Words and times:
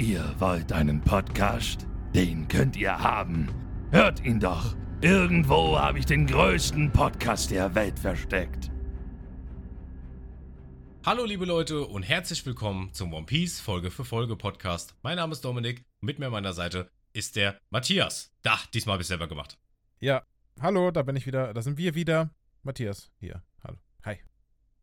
Ihr 0.00 0.34
wollt 0.38 0.72
einen 0.72 1.02
Podcast? 1.02 1.86
Den 2.14 2.48
könnt 2.48 2.74
ihr 2.74 2.98
haben. 2.98 3.52
Hört 3.90 4.24
ihn 4.24 4.40
doch. 4.40 4.74
Irgendwo 5.02 5.78
habe 5.78 5.98
ich 5.98 6.06
den 6.06 6.26
größten 6.26 6.90
Podcast 6.90 7.50
der 7.50 7.74
Welt 7.74 7.98
versteckt. 7.98 8.70
Hallo 11.04 11.26
liebe 11.26 11.44
Leute 11.44 11.84
und 11.84 12.02
herzlich 12.02 12.46
willkommen 12.46 12.94
zum 12.94 13.12
One 13.12 13.26
Piece 13.26 13.60
Folge 13.60 13.90
für 13.90 14.06
Folge 14.06 14.36
Podcast. 14.36 14.94
Mein 15.02 15.16
Name 15.16 15.32
ist 15.32 15.44
Dominik, 15.44 15.84
mit 16.00 16.18
mir 16.18 16.26
an 16.26 16.32
meiner 16.32 16.54
Seite 16.54 16.90
ist 17.12 17.36
der 17.36 17.60
Matthias. 17.68 18.32
Da, 18.40 18.58
diesmal 18.72 18.94
habe 18.94 19.02
ich 19.02 19.08
selber 19.08 19.28
gemacht. 19.28 19.58
Ja, 19.98 20.22
hallo, 20.62 20.90
da 20.92 21.02
bin 21.02 21.16
ich 21.16 21.26
wieder, 21.26 21.52
da 21.52 21.60
sind 21.60 21.76
wir 21.76 21.94
wieder. 21.94 22.30
Matthias, 22.62 23.12
hier, 23.18 23.42
hallo, 23.62 23.76
hi. 24.02 24.16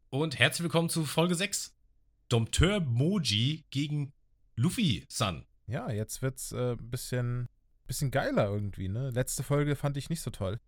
Und 0.09 0.38
herzlich 0.38 0.62
willkommen 0.62 0.90
zu 0.90 1.05
Folge 1.05 1.34
6. 1.34 1.76
Dompteur 2.30 2.81
Moji 2.81 3.66
gegen 3.72 4.13
Luffy-San. 4.57 5.45
Ja, 5.67 5.89
jetzt 5.91 6.21
wird's 6.21 6.52
ein 6.53 6.73
äh, 6.73 6.75
bisschen, 6.79 7.47
bisschen 7.85 8.11
geiler 8.11 8.49
irgendwie, 8.49 8.89
ne? 8.89 9.11
Letzte 9.11 9.43
Folge 9.43 9.75
fand 9.75 9.95
ich 9.97 10.09
nicht 10.09 10.21
so 10.21 10.31
toll. 10.31 10.59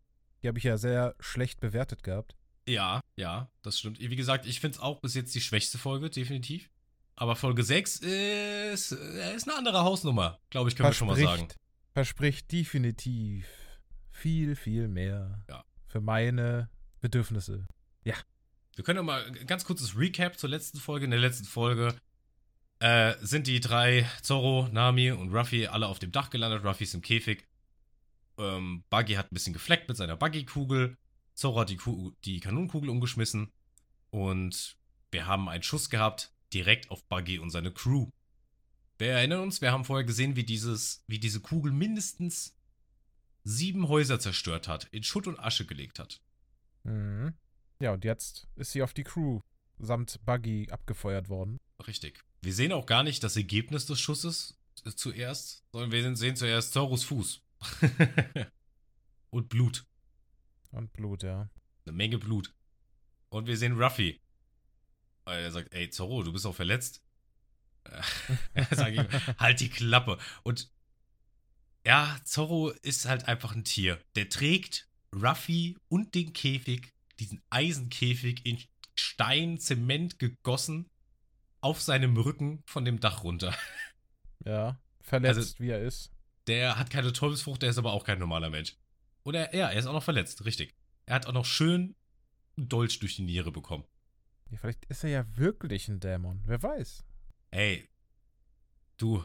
Die 0.41 0.47
habe 0.47 0.57
ich 0.57 0.63
ja 0.63 0.77
sehr 0.77 1.15
schlecht 1.19 1.59
bewertet 1.59 2.03
gehabt. 2.03 2.35
Ja, 2.67 3.01
ja, 3.15 3.49
das 3.63 3.79
stimmt. 3.79 3.99
Wie 3.99 4.15
gesagt, 4.15 4.45
ich 4.45 4.59
finde 4.59 4.77
es 4.77 4.81
auch 4.81 5.01
bis 5.01 5.15
jetzt 5.15 5.33
die 5.33 5.41
schwächste 5.41 5.77
Folge, 5.77 6.09
definitiv. 6.09 6.69
Aber 7.15 7.35
Folge 7.35 7.63
6 7.63 7.97
ist, 7.97 8.91
äh, 8.91 9.35
ist 9.35 9.47
eine 9.47 9.57
andere 9.57 9.83
Hausnummer, 9.83 10.39
glaube 10.49 10.69
ich, 10.69 10.75
können 10.75 10.89
wir 10.89 10.93
schon 10.93 11.07
mal 11.07 11.17
sagen. 11.17 11.47
Verspricht 11.93 12.51
definitiv 12.51 13.45
viel, 14.11 14.55
viel 14.55 14.87
mehr 14.87 15.43
ja. 15.49 15.65
für 15.87 15.99
meine 15.99 16.69
Bedürfnisse. 17.01 17.67
Ja. 18.03 18.15
Wir 18.75 18.83
können 18.83 18.97
ja 18.97 19.03
mal 19.03 19.25
ein 19.25 19.47
ganz 19.47 19.65
kurzes 19.65 19.97
Recap 19.97 20.37
zur 20.37 20.49
letzten 20.49 20.77
Folge. 20.77 21.05
In 21.05 21.11
der 21.11 21.19
letzten 21.19 21.45
Folge 21.45 21.95
äh, 22.79 23.15
sind 23.21 23.47
die 23.47 23.59
drei, 23.59 24.09
Zorro, 24.21 24.67
Nami 24.71 25.11
und 25.11 25.33
Ruffy, 25.33 25.67
alle 25.67 25.87
auf 25.87 25.99
dem 25.99 26.11
Dach 26.11 26.29
gelandet. 26.29 26.63
Ruffy 26.63 26.85
ist 26.85 26.93
im 26.93 27.01
Käfig. 27.01 27.45
Ähm, 28.37 28.83
Buggy 28.89 29.13
hat 29.13 29.31
ein 29.31 29.33
bisschen 29.33 29.53
gefleckt 29.53 29.87
mit 29.89 29.97
seiner 29.97 30.15
Buggy-Kugel. 30.15 30.97
Zorro 31.33 31.61
hat 31.61 31.69
die, 31.69 31.77
Kugel, 31.77 32.13
die 32.23 32.39
Kanonenkugel 32.39 32.89
umgeschmissen. 32.89 33.51
Und 34.11 34.77
wir 35.11 35.27
haben 35.27 35.49
einen 35.49 35.63
Schuss 35.63 35.89
gehabt, 35.89 36.33
direkt 36.53 36.89
auf 36.89 37.05
Buggy 37.05 37.39
und 37.39 37.49
seine 37.49 37.71
Crew. 37.71 38.09
Wir 38.97 39.11
erinnern 39.11 39.41
uns, 39.41 39.61
wir 39.61 39.71
haben 39.71 39.85
vorher 39.85 40.05
gesehen, 40.05 40.35
wie, 40.35 40.43
dieses, 40.43 41.03
wie 41.07 41.19
diese 41.19 41.39
Kugel 41.39 41.71
mindestens 41.71 42.57
sieben 43.43 43.87
Häuser 43.87 44.19
zerstört 44.19 44.67
hat, 44.67 44.85
in 44.91 45.03
Schutt 45.03 45.27
und 45.27 45.39
Asche 45.39 45.65
gelegt 45.65 45.99
hat. 45.99 46.21
Mhm. 46.83 47.33
Ja, 47.81 47.93
und 47.93 48.03
jetzt 48.03 48.47
ist 48.55 48.71
sie 48.71 48.83
auf 48.83 48.93
die 48.93 49.03
Crew 49.03 49.39
samt 49.77 50.19
Buggy 50.25 50.67
abgefeuert 50.69 51.29
worden. 51.29 51.59
Richtig. 51.87 52.23
Wir 52.41 52.53
sehen 52.53 52.71
auch 52.71 52.85
gar 52.85 53.03
nicht 53.03 53.23
das 53.23 53.35
Ergebnis 53.35 53.85
des 53.85 53.99
Schusses 53.99 54.57
zuerst, 54.95 55.63
sondern 55.71 55.91
wir 55.91 56.15
sehen 56.15 56.35
zuerst 56.35 56.73
Zorros 56.73 57.03
Fuß. 57.03 57.41
und 59.29 59.49
Blut. 59.49 59.85
Und 60.71 60.93
Blut, 60.93 61.23
ja. 61.23 61.49
Eine 61.85 61.95
Menge 61.95 62.17
Blut. 62.17 62.53
Und 63.29 63.47
wir 63.47 63.57
sehen 63.57 63.81
Ruffy. 63.81 64.21
Er 65.25 65.51
sagt, 65.51 65.73
ey, 65.73 65.89
Zorro, 65.89 66.23
du 66.23 66.31
bist 66.31 66.45
auch 66.45 66.55
verletzt. 66.55 67.03
er 68.53 68.65
sagt 68.71 68.95
ihm, 68.95 69.07
halt 69.37 69.59
die 69.59 69.69
Klappe. 69.69 70.17
Und 70.43 70.71
ja, 71.85 72.19
Zorro 72.23 72.69
ist 72.69 73.05
halt 73.05 73.27
einfach 73.27 73.55
ein 73.55 73.63
Tier. 73.63 74.01
Der 74.15 74.29
trägt 74.29 74.87
Ruffy 75.13 75.77
und 75.87 76.15
den 76.15 76.33
Käfig, 76.33 76.93
diesen 77.19 77.41
Eisenkäfig 77.49 78.45
in 78.45 78.61
Stein, 78.95 79.59
Zement 79.59 80.19
gegossen, 80.19 80.89
auf 81.61 81.81
seinem 81.81 82.15
Rücken 82.17 82.63
von 82.65 82.85
dem 82.85 82.99
Dach 82.99 83.23
runter. 83.23 83.55
Ja, 84.45 84.79
verletzt 85.01 85.37
also, 85.37 85.59
wie 85.59 85.69
er 85.69 85.81
ist. 85.81 86.11
Der 86.47 86.77
hat 86.77 86.89
keine 86.89 87.13
Teufelsfrucht, 87.13 87.61
der 87.61 87.69
ist 87.69 87.77
aber 87.77 87.93
auch 87.93 88.03
kein 88.03 88.19
normaler 88.19 88.49
Mensch. 88.49 88.75
Oder 89.23 89.53
ja, 89.53 89.69
er 89.69 89.77
ist 89.77 89.85
auch 89.85 89.93
noch 89.93 90.03
verletzt, 90.03 90.45
richtig. 90.45 90.73
Er 91.05 91.15
hat 91.15 91.27
auch 91.27 91.33
noch 91.33 91.45
schön 91.45 91.95
einen 92.57 92.69
Dolch 92.69 92.99
durch 92.99 93.15
die 93.15 93.23
Niere 93.23 93.51
bekommen. 93.51 93.83
Ja, 94.49 94.57
vielleicht 94.57 94.85
ist 94.85 95.03
er 95.03 95.09
ja 95.09 95.37
wirklich 95.37 95.87
ein 95.87 95.99
Dämon, 95.99 96.41
wer 96.45 96.61
weiß. 96.61 97.03
Ey, 97.51 97.87
du. 98.97 99.23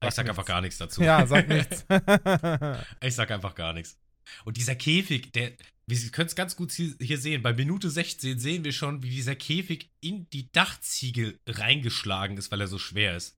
Sag 0.00 0.08
ich 0.08 0.14
sag 0.14 0.24
nichts. 0.24 0.30
einfach 0.30 0.46
gar 0.46 0.60
nichts 0.60 0.78
dazu. 0.78 1.02
Ja, 1.02 1.26
sag 1.26 1.48
nichts. 1.48 1.86
ich 3.00 3.14
sag 3.14 3.30
einfach 3.30 3.54
gar 3.54 3.72
nichts. 3.72 3.98
Und 4.44 4.56
dieser 4.56 4.74
Käfig, 4.74 5.32
der, 5.32 5.52
wir 5.86 6.10
können 6.10 6.28
es 6.28 6.36
ganz 6.36 6.56
gut 6.56 6.72
hier 6.72 7.18
sehen. 7.18 7.42
Bei 7.42 7.52
Minute 7.52 7.90
16 7.90 8.38
sehen 8.38 8.64
wir 8.64 8.72
schon, 8.72 9.02
wie 9.02 9.10
dieser 9.10 9.34
Käfig 9.34 9.90
in 10.00 10.28
die 10.30 10.50
Dachziegel 10.52 11.38
reingeschlagen 11.46 12.36
ist, 12.36 12.50
weil 12.50 12.60
er 12.60 12.68
so 12.68 12.78
schwer 12.78 13.16
ist. 13.16 13.36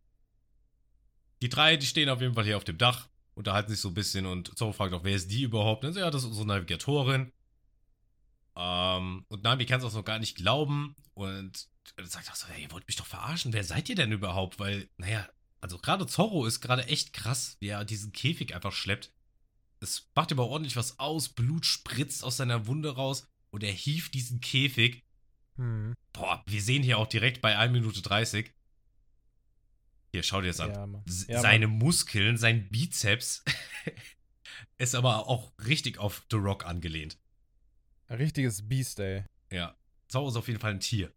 Die 1.42 1.48
drei, 1.48 1.76
die 1.76 1.86
stehen 1.86 2.08
auf 2.08 2.20
jeden 2.20 2.34
Fall 2.34 2.44
hier 2.44 2.56
auf 2.56 2.64
dem 2.64 2.78
Dach, 2.78 3.08
unterhalten 3.34 3.70
sich 3.70 3.80
so 3.80 3.88
ein 3.88 3.94
bisschen 3.94 4.26
und 4.26 4.56
Zorro 4.56 4.72
fragt 4.72 4.94
auch, 4.94 5.04
wer 5.04 5.16
ist 5.16 5.30
die 5.30 5.42
überhaupt? 5.42 5.84
Und 5.84 5.94
so, 5.94 6.00
ja, 6.00 6.10
das 6.10 6.22
ist 6.22 6.28
unsere 6.28 6.46
Navigatorin. 6.46 7.32
Ähm, 8.56 9.24
und 9.28 9.42
Nami 9.42 9.66
kann 9.66 9.80
es 9.80 9.84
auch 9.86 9.92
noch 9.92 10.04
gar 10.04 10.18
nicht 10.18 10.36
glauben 10.36 10.94
und 11.14 11.68
sagt 12.02 12.30
auch 12.30 12.36
so, 12.36 12.46
hey, 12.48 12.62
ihr 12.62 12.70
wollt 12.72 12.86
mich 12.86 12.96
doch 12.96 13.06
verarschen. 13.06 13.52
Wer 13.52 13.64
seid 13.64 13.88
ihr 13.88 13.96
denn 13.96 14.12
überhaupt? 14.12 14.58
Weil, 14.58 14.88
naja, 14.96 15.28
also 15.60 15.78
gerade 15.78 16.06
Zorro 16.06 16.46
ist 16.46 16.60
gerade 16.60 16.86
echt 16.86 17.12
krass, 17.12 17.56
wie 17.60 17.68
er 17.68 17.84
diesen 17.84 18.12
Käfig 18.12 18.54
einfach 18.54 18.72
schleppt. 18.72 19.10
Es 19.84 20.10
macht 20.14 20.32
aber 20.32 20.48
ordentlich 20.48 20.76
was 20.76 20.98
aus, 20.98 21.28
Blut 21.28 21.66
spritzt 21.66 22.24
aus 22.24 22.38
seiner 22.38 22.66
Wunde 22.66 22.94
raus 22.96 23.26
und 23.50 23.62
er 23.62 23.70
hieft 23.70 24.14
diesen 24.14 24.40
Käfig. 24.40 25.04
Hm. 25.56 25.94
Boah, 26.14 26.42
wir 26.46 26.62
sehen 26.62 26.82
hier 26.82 26.98
auch 26.98 27.06
direkt 27.06 27.42
bei 27.42 27.56
1 27.58 27.70
Minute 27.70 28.00
30. 28.00 28.50
Hier, 30.10 30.22
schau 30.22 30.40
dir 30.40 30.48
das 30.48 30.60
an. 30.60 31.02
Ja, 31.28 31.40
Seine 31.40 31.68
Mann. 31.68 31.78
Muskeln, 31.78 32.38
sein 32.38 32.68
Bizeps 32.70 33.44
ist 34.78 34.94
aber 34.94 35.28
auch 35.28 35.52
richtig 35.66 35.98
auf 35.98 36.24
The 36.30 36.36
Rock 36.36 36.64
angelehnt. 36.64 37.18
Ein 38.08 38.16
richtiges 38.16 38.66
Beast, 38.66 39.00
ey. 39.00 39.24
Ja. 39.50 39.76
Zorro 40.08 40.28
ist 40.28 40.36
auf 40.36 40.48
jeden 40.48 40.60
Fall 40.60 40.70
ein 40.70 40.80
Tier. 40.80 41.12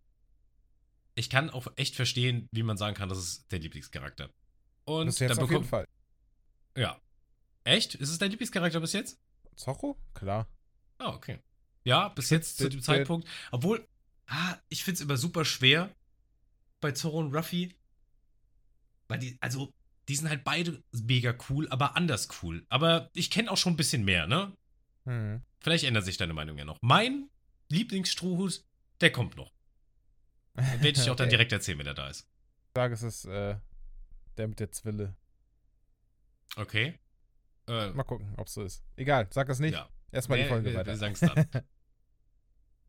Ich 1.16 1.30
kann 1.30 1.50
auch 1.50 1.68
echt 1.78 1.96
verstehen, 1.96 2.50
wie 2.52 2.64
man 2.64 2.78
sagen 2.78 2.96
kann, 2.98 3.08
das 3.08 3.18
ist 3.18 3.52
der 3.52 3.60
Lieblingscharakter. 3.60 4.30
Und 4.84 5.08
das 5.08 5.20
jetzt 5.20 5.40
auf 5.40 5.52
jeden 5.52 5.64
Fall. 5.64 5.88
Ja, 6.76 7.00
Echt? 7.68 7.96
Ist 7.96 8.10
es 8.10 8.18
dein 8.18 8.32
Lieblingscharakter 8.32 8.80
bis 8.80 8.94
jetzt? 8.94 9.20
Zorro? 9.58 9.98
Klar. 10.14 10.48
Ah, 11.00 11.10
okay. 11.10 11.40
Ja, 11.84 12.08
bis 12.08 12.30
jetzt 12.30 12.58
zu 12.58 12.70
dem 12.70 12.82
Zeitpunkt. 12.82 13.28
Obwohl, 13.52 13.86
ah, 14.28 14.56
ich 14.70 14.86
finde 14.86 14.96
es 14.96 15.02
immer 15.02 15.18
super 15.18 15.44
schwer 15.44 15.94
bei 16.80 16.94
Zorro 16.94 17.20
und 17.20 17.36
Ruffy. 17.36 17.76
Weil 19.10 19.20
die, 19.20 19.38
also, 19.42 19.74
die 20.08 20.16
sind 20.16 20.30
halt 20.30 20.46
beide 20.46 20.82
mega 20.94 21.36
cool, 21.50 21.68
aber 21.68 21.98
anders 21.98 22.30
cool. 22.42 22.66
Aber 22.70 23.10
ich 23.14 23.30
kenne 23.30 23.52
auch 23.52 23.58
schon 23.58 23.74
ein 23.74 23.78
bisschen 23.78 24.06
mehr, 24.06 24.28
ne? 24.28 24.56
Hm. 25.04 25.42
Vielleicht 25.60 25.84
ändert 25.84 26.06
sich 26.06 26.16
deine 26.16 26.34
Meinung 26.34 26.58
ja 26.58 26.64
noch. 26.64 26.78
Mein 26.82 27.30
Lieblingsstrohhut, 27.68 28.64
der 29.02 29.12
kommt 29.12 29.36
noch. 29.36 29.52
Den 30.56 30.84
werde 30.84 30.88
ich 31.02 31.10
auch 31.10 31.18
dann 31.18 31.30
direkt 31.30 31.52
erzählen, 31.52 31.80
wenn 31.80 31.88
er 31.88 31.96
da 31.96 32.08
ist. 32.08 32.22
Ich 32.22 32.72
sage, 32.76 32.94
es 32.94 33.04
ist 33.04 33.26
äh, 33.26 33.58
der 34.38 34.48
mit 34.48 34.62
der 34.62 34.72
Zwille. 34.72 35.18
Okay. 36.56 36.98
Äh, 37.68 37.92
Mal 37.92 38.04
gucken, 38.04 38.34
ob 38.38 38.48
es 38.48 38.54
so 38.54 38.64
ist. 38.64 38.84
Egal, 38.96 39.28
sag 39.32 39.48
das 39.48 39.60
nicht. 39.60 39.74
Ja. 39.74 39.90
Erstmal 40.12 40.42
die 40.42 40.48
Folge 40.48 40.70
wir, 40.70 40.76
weiter. 40.76 40.92
Wir 40.92 40.98
sagen 40.98 41.14
es 41.14 41.20
dann. 41.20 41.48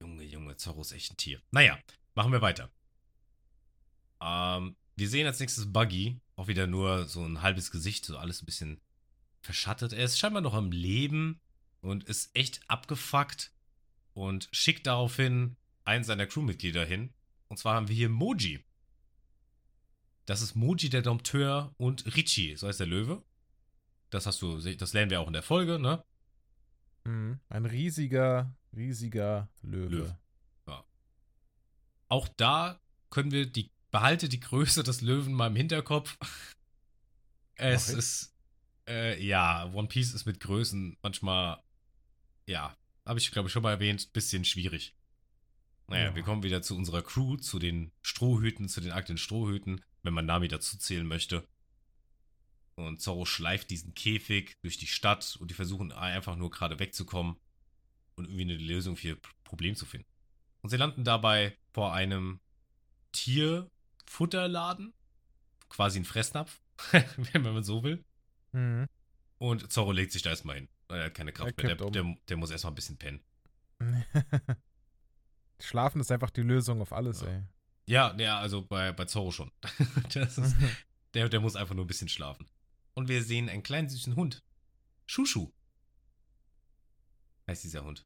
Junge, 0.00 0.22
Junge, 0.24 0.56
Zorro 0.56 0.80
ist 0.82 0.92
echt 0.92 1.12
ein 1.12 1.16
Tier. 1.16 1.42
Naja, 1.50 1.78
machen 2.14 2.32
wir 2.32 2.40
weiter. 2.40 2.70
Ähm, 4.20 4.76
wir 4.96 5.08
sehen 5.08 5.26
als 5.26 5.40
nächstes 5.40 5.72
Buggy. 5.72 6.20
Auch 6.36 6.46
wieder 6.46 6.68
nur 6.68 7.06
so 7.06 7.24
ein 7.24 7.42
halbes 7.42 7.70
Gesicht, 7.72 8.04
so 8.04 8.16
alles 8.16 8.42
ein 8.42 8.46
bisschen 8.46 8.80
verschattet. 9.40 9.92
Er 9.92 10.04
ist 10.04 10.18
scheinbar 10.18 10.42
noch 10.42 10.54
am 10.54 10.70
Leben 10.70 11.40
und 11.80 12.04
ist 12.04 12.30
echt 12.34 12.60
abgefuckt 12.68 13.52
und 14.14 14.48
schickt 14.52 14.86
daraufhin 14.86 15.56
einen 15.84 16.04
seiner 16.04 16.26
Crewmitglieder 16.26 16.84
hin. 16.84 17.12
Und 17.48 17.56
zwar 17.58 17.74
haben 17.74 17.88
wir 17.88 17.96
hier 17.96 18.08
Moji. 18.08 18.64
Das 20.26 20.42
ist 20.42 20.54
Moji 20.54 20.90
der 20.90 21.02
Dompteur 21.02 21.74
und 21.78 22.14
Richie, 22.14 22.56
so 22.56 22.68
heißt 22.68 22.80
der 22.80 22.86
Löwe. 22.86 23.24
Das 24.10 24.26
hast 24.26 24.40
du, 24.42 24.58
das 24.58 24.92
lernen 24.92 25.10
wir 25.10 25.20
auch 25.20 25.26
in 25.26 25.32
der 25.32 25.42
Folge, 25.42 25.78
ne? 25.78 26.02
Mhm. 27.04 27.40
Ein 27.48 27.66
riesiger, 27.66 28.54
riesiger 28.74 29.48
Löwe. 29.62 29.96
Löwe. 29.96 30.18
Ja. 30.66 30.84
Auch 32.08 32.28
da 32.28 32.80
können 33.10 33.30
wir 33.30 33.46
die, 33.46 33.70
behalte 33.90 34.28
die 34.28 34.40
Größe 34.40 34.82
des 34.82 35.00
Löwen 35.00 35.32
mal 35.32 35.48
im 35.48 35.56
Hinterkopf. 35.56 36.16
es 37.56 37.88
ist, 37.88 38.34
äh, 38.86 39.22
ja, 39.22 39.70
One 39.72 39.88
Piece 39.88 40.14
ist 40.14 40.26
mit 40.26 40.40
Größen 40.40 40.96
manchmal, 41.02 41.62
ja, 42.46 42.76
habe 43.04 43.18
ich 43.18 43.30
glaube 43.30 43.48
ich 43.48 43.52
schon 43.52 43.62
mal 43.62 43.72
erwähnt, 43.72 44.12
bisschen 44.12 44.44
schwierig. 44.44 44.94
Naja, 45.86 46.10
ja. 46.10 46.14
wir 46.14 46.22
kommen 46.22 46.42
wieder 46.42 46.60
zu 46.60 46.76
unserer 46.76 47.02
Crew, 47.02 47.36
zu 47.36 47.58
den 47.58 47.92
Strohhüten, 48.02 48.68
zu 48.68 48.80
den 48.80 48.92
Akten 48.92 49.16
Strohhüten, 49.16 49.82
wenn 50.02 50.12
man 50.12 50.26
Nami 50.26 50.48
dazu 50.48 50.76
zählen 50.76 51.06
möchte. 51.06 51.46
Und 52.78 53.00
Zorro 53.00 53.24
schleift 53.24 53.70
diesen 53.70 53.92
Käfig 53.94 54.56
durch 54.62 54.78
die 54.78 54.86
Stadt 54.86 55.36
und 55.40 55.50
die 55.50 55.54
versuchen 55.54 55.90
einfach 55.90 56.36
nur 56.36 56.48
gerade 56.48 56.78
wegzukommen 56.78 57.36
und 58.14 58.26
irgendwie 58.26 58.42
eine 58.42 58.56
Lösung 58.56 58.96
für 58.96 59.08
ihr 59.08 59.18
Problem 59.42 59.74
zu 59.74 59.84
finden. 59.84 60.06
Und 60.62 60.70
sie 60.70 60.76
landen 60.76 61.02
dabei 61.02 61.56
vor 61.72 61.92
einem 61.92 62.38
Tierfutterladen. 63.10 64.94
quasi 65.68 65.98
ein 65.98 66.04
Fressnapf, 66.04 66.60
wenn 67.32 67.42
man 67.42 67.64
so 67.64 67.82
will. 67.82 68.04
Mhm. 68.52 68.86
Und 69.38 69.72
Zorro 69.72 69.90
legt 69.90 70.12
sich 70.12 70.22
da 70.22 70.30
erstmal 70.30 70.56
hin. 70.56 70.68
Er 70.88 71.06
hat 71.06 71.14
keine 71.14 71.32
Kraft 71.32 71.56
mehr. 71.60 71.74
Der, 71.74 71.84
um. 71.86 71.92
der, 71.92 72.16
der 72.28 72.36
muss 72.36 72.50
erstmal 72.50 72.72
ein 72.72 72.76
bisschen 72.76 72.96
pennen. 72.96 73.20
Schlafen 75.60 76.00
ist 76.00 76.12
einfach 76.12 76.30
die 76.30 76.42
Lösung 76.42 76.80
auf 76.80 76.92
alles, 76.92 77.22
Ja. 77.22 77.28
ey. 77.28 77.42
Ja, 77.86 78.14
ja, 78.18 78.38
also 78.38 78.62
bei, 78.62 78.92
bei 78.92 79.06
Zorro 79.06 79.32
schon. 79.32 79.50
ist, 80.14 80.40
der, 81.14 81.28
der 81.28 81.40
muss 81.40 81.56
einfach 81.56 81.74
nur 81.74 81.84
ein 81.84 81.88
bisschen 81.88 82.08
schlafen. 82.08 82.46
Und 82.98 83.06
wir 83.08 83.22
sehen 83.22 83.48
einen 83.48 83.62
kleinen 83.62 83.88
süßen 83.88 84.16
Hund. 84.16 84.42
Schuschu. 85.06 85.52
Heißt 87.46 87.62
dieser 87.62 87.84
Hund. 87.84 88.04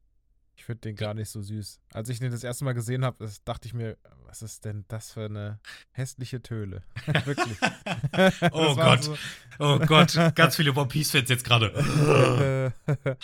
Ich 0.55 0.65
finde 0.65 0.81
den 0.81 0.95
gar 0.95 1.15
nicht 1.15 1.29
so 1.31 1.41
süß. 1.41 1.81
Als 1.93 2.09
ich 2.09 2.19
den 2.19 2.29
das 2.31 2.43
erste 2.43 2.63
Mal 2.63 2.73
gesehen 2.73 3.03
habe, 3.03 3.27
dachte 3.43 3.67
ich 3.67 3.73
mir, 3.73 3.97
was 4.25 4.43
ist 4.43 4.65
denn 4.65 4.85
das 4.89 5.11
für 5.11 5.25
eine 5.25 5.59
hässliche 5.93 6.43
Töle? 6.43 6.83
Wirklich. 7.25 7.57
Oh 8.51 8.75
Gott. 8.75 9.03
so- 9.03 9.17
Oh 9.57 9.79
Gott, 9.79 10.13
ganz 10.35 10.57
viele 10.57 10.71
One 10.75 10.87
Piece-Fans 10.87 11.27
jetzt 11.27 11.43
gerade. 11.43 11.73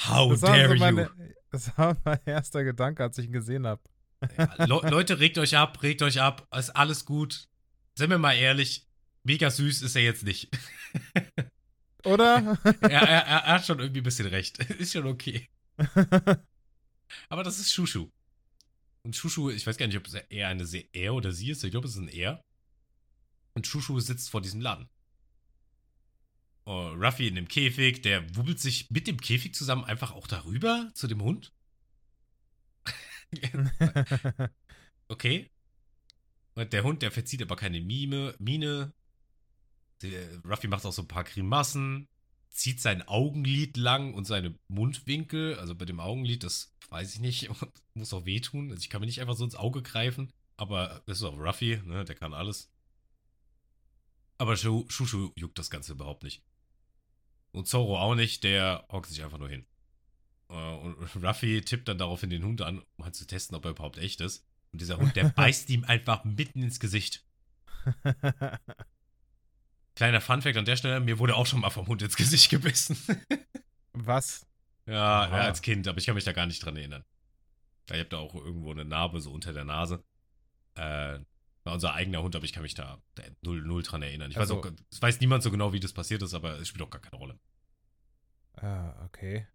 How 0.09 0.39
dare 0.41 0.67
so 0.69 0.73
you. 0.73 0.79
meine, 0.79 1.11
das 1.51 1.77
war 1.77 1.95
mein 2.03 2.19
erster 2.25 2.63
Gedanke, 2.63 3.03
als 3.03 3.15
ich 3.19 3.27
ihn 3.27 3.31
gesehen 3.31 3.67
habe. 3.67 3.81
Ja, 4.39 4.65
Le 4.65 4.89
Leute, 4.89 5.19
regt 5.19 5.37
euch 5.37 5.55
ab, 5.55 5.83
regt 5.83 6.01
euch 6.01 6.19
ab. 6.19 6.47
Ist 6.57 6.71
alles 6.75 7.05
gut. 7.05 7.47
Seien 7.93 8.09
wir 8.09 8.17
mal 8.17 8.33
ehrlich, 8.33 8.87
mega 9.23 9.51
süß 9.51 9.83
ist 9.83 9.95
er 9.95 10.01
jetzt 10.01 10.23
nicht. 10.23 10.49
Oder? 12.05 12.57
er, 12.81 12.89
er, 12.89 13.25
er 13.25 13.45
hat 13.45 13.65
schon 13.65 13.79
irgendwie 13.79 14.01
ein 14.01 14.03
bisschen 14.03 14.27
recht. 14.27 14.59
Ist 14.79 14.93
schon 14.93 15.07
okay. 15.07 15.49
Aber 17.29 17.43
das 17.43 17.57
ist 17.59 17.71
Shushu. 17.71 18.09
Und 19.03 19.15
Shushu, 19.15 19.49
ich 19.49 19.65
weiß 19.65 19.77
gar 19.77 19.87
nicht, 19.87 19.97
ob 19.97 20.05
es 20.05 20.13
eher 20.13 20.47
eine 20.47 20.65
Se 20.65 20.85
er 20.93 21.15
oder 21.15 21.31
sie 21.31 21.49
ist. 21.49 21.63
Ich 21.63 21.71
glaube, 21.71 21.87
es 21.87 21.95
ist 21.95 22.01
ein 22.01 22.07
er. 22.07 22.43
Und 23.53 23.65
Shushu 23.65 23.99
sitzt 23.99 24.29
vor 24.29 24.41
diesem 24.41 24.61
Laden. 24.61 24.87
Oh, 26.65 26.89
Ruffy 26.89 27.27
in 27.27 27.35
dem 27.35 27.47
Käfig, 27.47 28.03
der 28.03 28.35
wubbelt 28.35 28.59
sich 28.59 28.91
mit 28.91 29.07
dem 29.07 29.19
Käfig 29.19 29.55
zusammen 29.55 29.85
einfach 29.85 30.11
auch 30.11 30.27
darüber 30.27 30.91
zu 30.93 31.07
dem 31.07 31.23
Hund. 31.23 31.51
Okay. 35.07 35.49
Und 36.53 36.73
der 36.73 36.83
Hund, 36.83 37.01
der 37.01 37.11
verzieht 37.11 37.41
aber 37.41 37.55
keine 37.55 37.81
Mime, 37.81 38.35
Miene. 38.37 38.93
Ruffy 40.45 40.67
macht 40.67 40.85
auch 40.85 40.93
so 40.93 41.01
ein 41.03 41.07
paar 41.07 41.23
Grimassen, 41.23 42.07
zieht 42.49 42.81
sein 42.81 43.07
Augenlid 43.07 43.77
lang 43.77 44.13
und 44.13 44.25
seine 44.25 44.57
Mundwinkel. 44.67 45.55
Also 45.59 45.75
bei 45.75 45.85
dem 45.85 45.99
Augenlid, 45.99 46.43
das 46.43 46.73
weiß 46.89 47.13
ich 47.15 47.19
nicht, 47.19 47.49
muss 47.93 48.13
auch 48.13 48.25
wehtun. 48.25 48.71
Also 48.71 48.81
ich 48.81 48.89
kann 48.89 49.01
mir 49.01 49.07
nicht 49.07 49.21
einfach 49.21 49.35
so 49.35 49.43
ins 49.43 49.55
Auge 49.55 49.81
greifen. 49.81 50.31
Aber 50.57 51.01
das 51.05 51.19
ist 51.19 51.23
auch 51.23 51.37
Ruffy, 51.37 51.81
ne? 51.85 52.03
Der 52.03 52.15
kann 52.15 52.33
alles. 52.33 52.69
Aber 54.37 54.55
Shu- 54.57 54.85
Shushu 54.89 55.31
juckt 55.35 55.57
das 55.59 55.69
Ganze 55.69 55.93
überhaupt 55.93 56.23
nicht. 56.23 56.43
Und 57.51 57.67
Zoro 57.67 57.97
auch 57.97 58.15
nicht, 58.15 58.43
der 58.43 58.85
hockt 58.91 59.09
sich 59.09 59.23
einfach 59.23 59.37
nur 59.37 59.49
hin. 59.49 59.65
Äh, 60.49 60.53
Und 60.53 60.95
Ruffy 61.23 61.61
tippt 61.61 61.87
dann 61.87 61.97
daraufhin 61.97 62.29
den 62.29 62.43
Hund 62.43 62.61
an, 62.61 62.81
um 62.97 63.05
halt 63.05 63.15
zu 63.15 63.25
testen, 63.27 63.55
ob 63.55 63.65
er 63.65 63.71
überhaupt 63.71 63.97
echt 63.97 64.21
ist. 64.21 64.45
Und 64.71 64.81
dieser 64.81 64.97
Hund, 64.97 65.15
der 65.15 65.29
beißt 65.35 65.69
ihm 65.69 65.83
einfach 65.85 66.23
mitten 66.25 66.61
ins 66.61 66.79
Gesicht. 66.79 67.25
Kleiner 69.99 70.21
Funfact 70.21 70.55
an 70.55 70.63
der 70.63 70.77
Stelle, 70.77 71.01
mir 71.01 71.19
wurde 71.19 71.35
auch 71.35 71.45
schon 71.45 71.59
mal 71.59 71.71
vom 71.71 71.85
Hund 71.87 72.01
ins 72.01 72.15
Gesicht 72.15 72.49
gebissen. 72.49 72.95
Was? 73.91 74.47
ja, 74.85 75.27
ja, 75.27 75.31
als 75.41 75.61
Kind, 75.61 75.89
aber 75.89 75.97
ich 75.97 76.05
kann 76.05 76.15
mich 76.15 76.23
da 76.23 76.31
gar 76.31 76.45
nicht 76.45 76.63
dran 76.63 76.77
erinnern. 76.77 77.03
Ich 77.87 77.91
habe 77.99 78.05
da 78.05 78.17
auch 78.19 78.33
irgendwo 78.33 78.71
eine 78.71 78.85
Narbe 78.85 79.19
so 79.19 79.29
unter 79.29 79.51
der 79.51 79.65
Nase. 79.65 80.01
Äh, 80.75 81.19
war 81.65 81.73
unser 81.73 81.95
eigener 81.95 82.23
Hund, 82.23 82.33
aber 82.33 82.45
ich 82.45 82.53
kann 82.53 82.63
mich 82.63 82.75
da, 82.75 83.01
da 83.15 83.23
null, 83.41 83.61
null 83.61 83.83
dran 83.83 84.01
erinnern. 84.01 84.31
Ich 84.31 84.37
weiß 84.37 84.51
Also- 84.51 84.61
auch, 84.61 84.71
es 84.89 85.01
weiß 85.01 85.19
niemand 85.19 85.43
so 85.43 85.51
genau, 85.51 85.73
wie 85.73 85.81
das 85.81 85.91
passiert 85.91 86.21
ist, 86.21 86.33
aber 86.33 86.57
es 86.61 86.69
spielt 86.69 86.81
auch 86.81 86.89
gar 86.89 87.01
keine 87.01 87.17
Rolle. 87.17 87.37
Ah, 88.53 89.03
okay. 89.03 89.47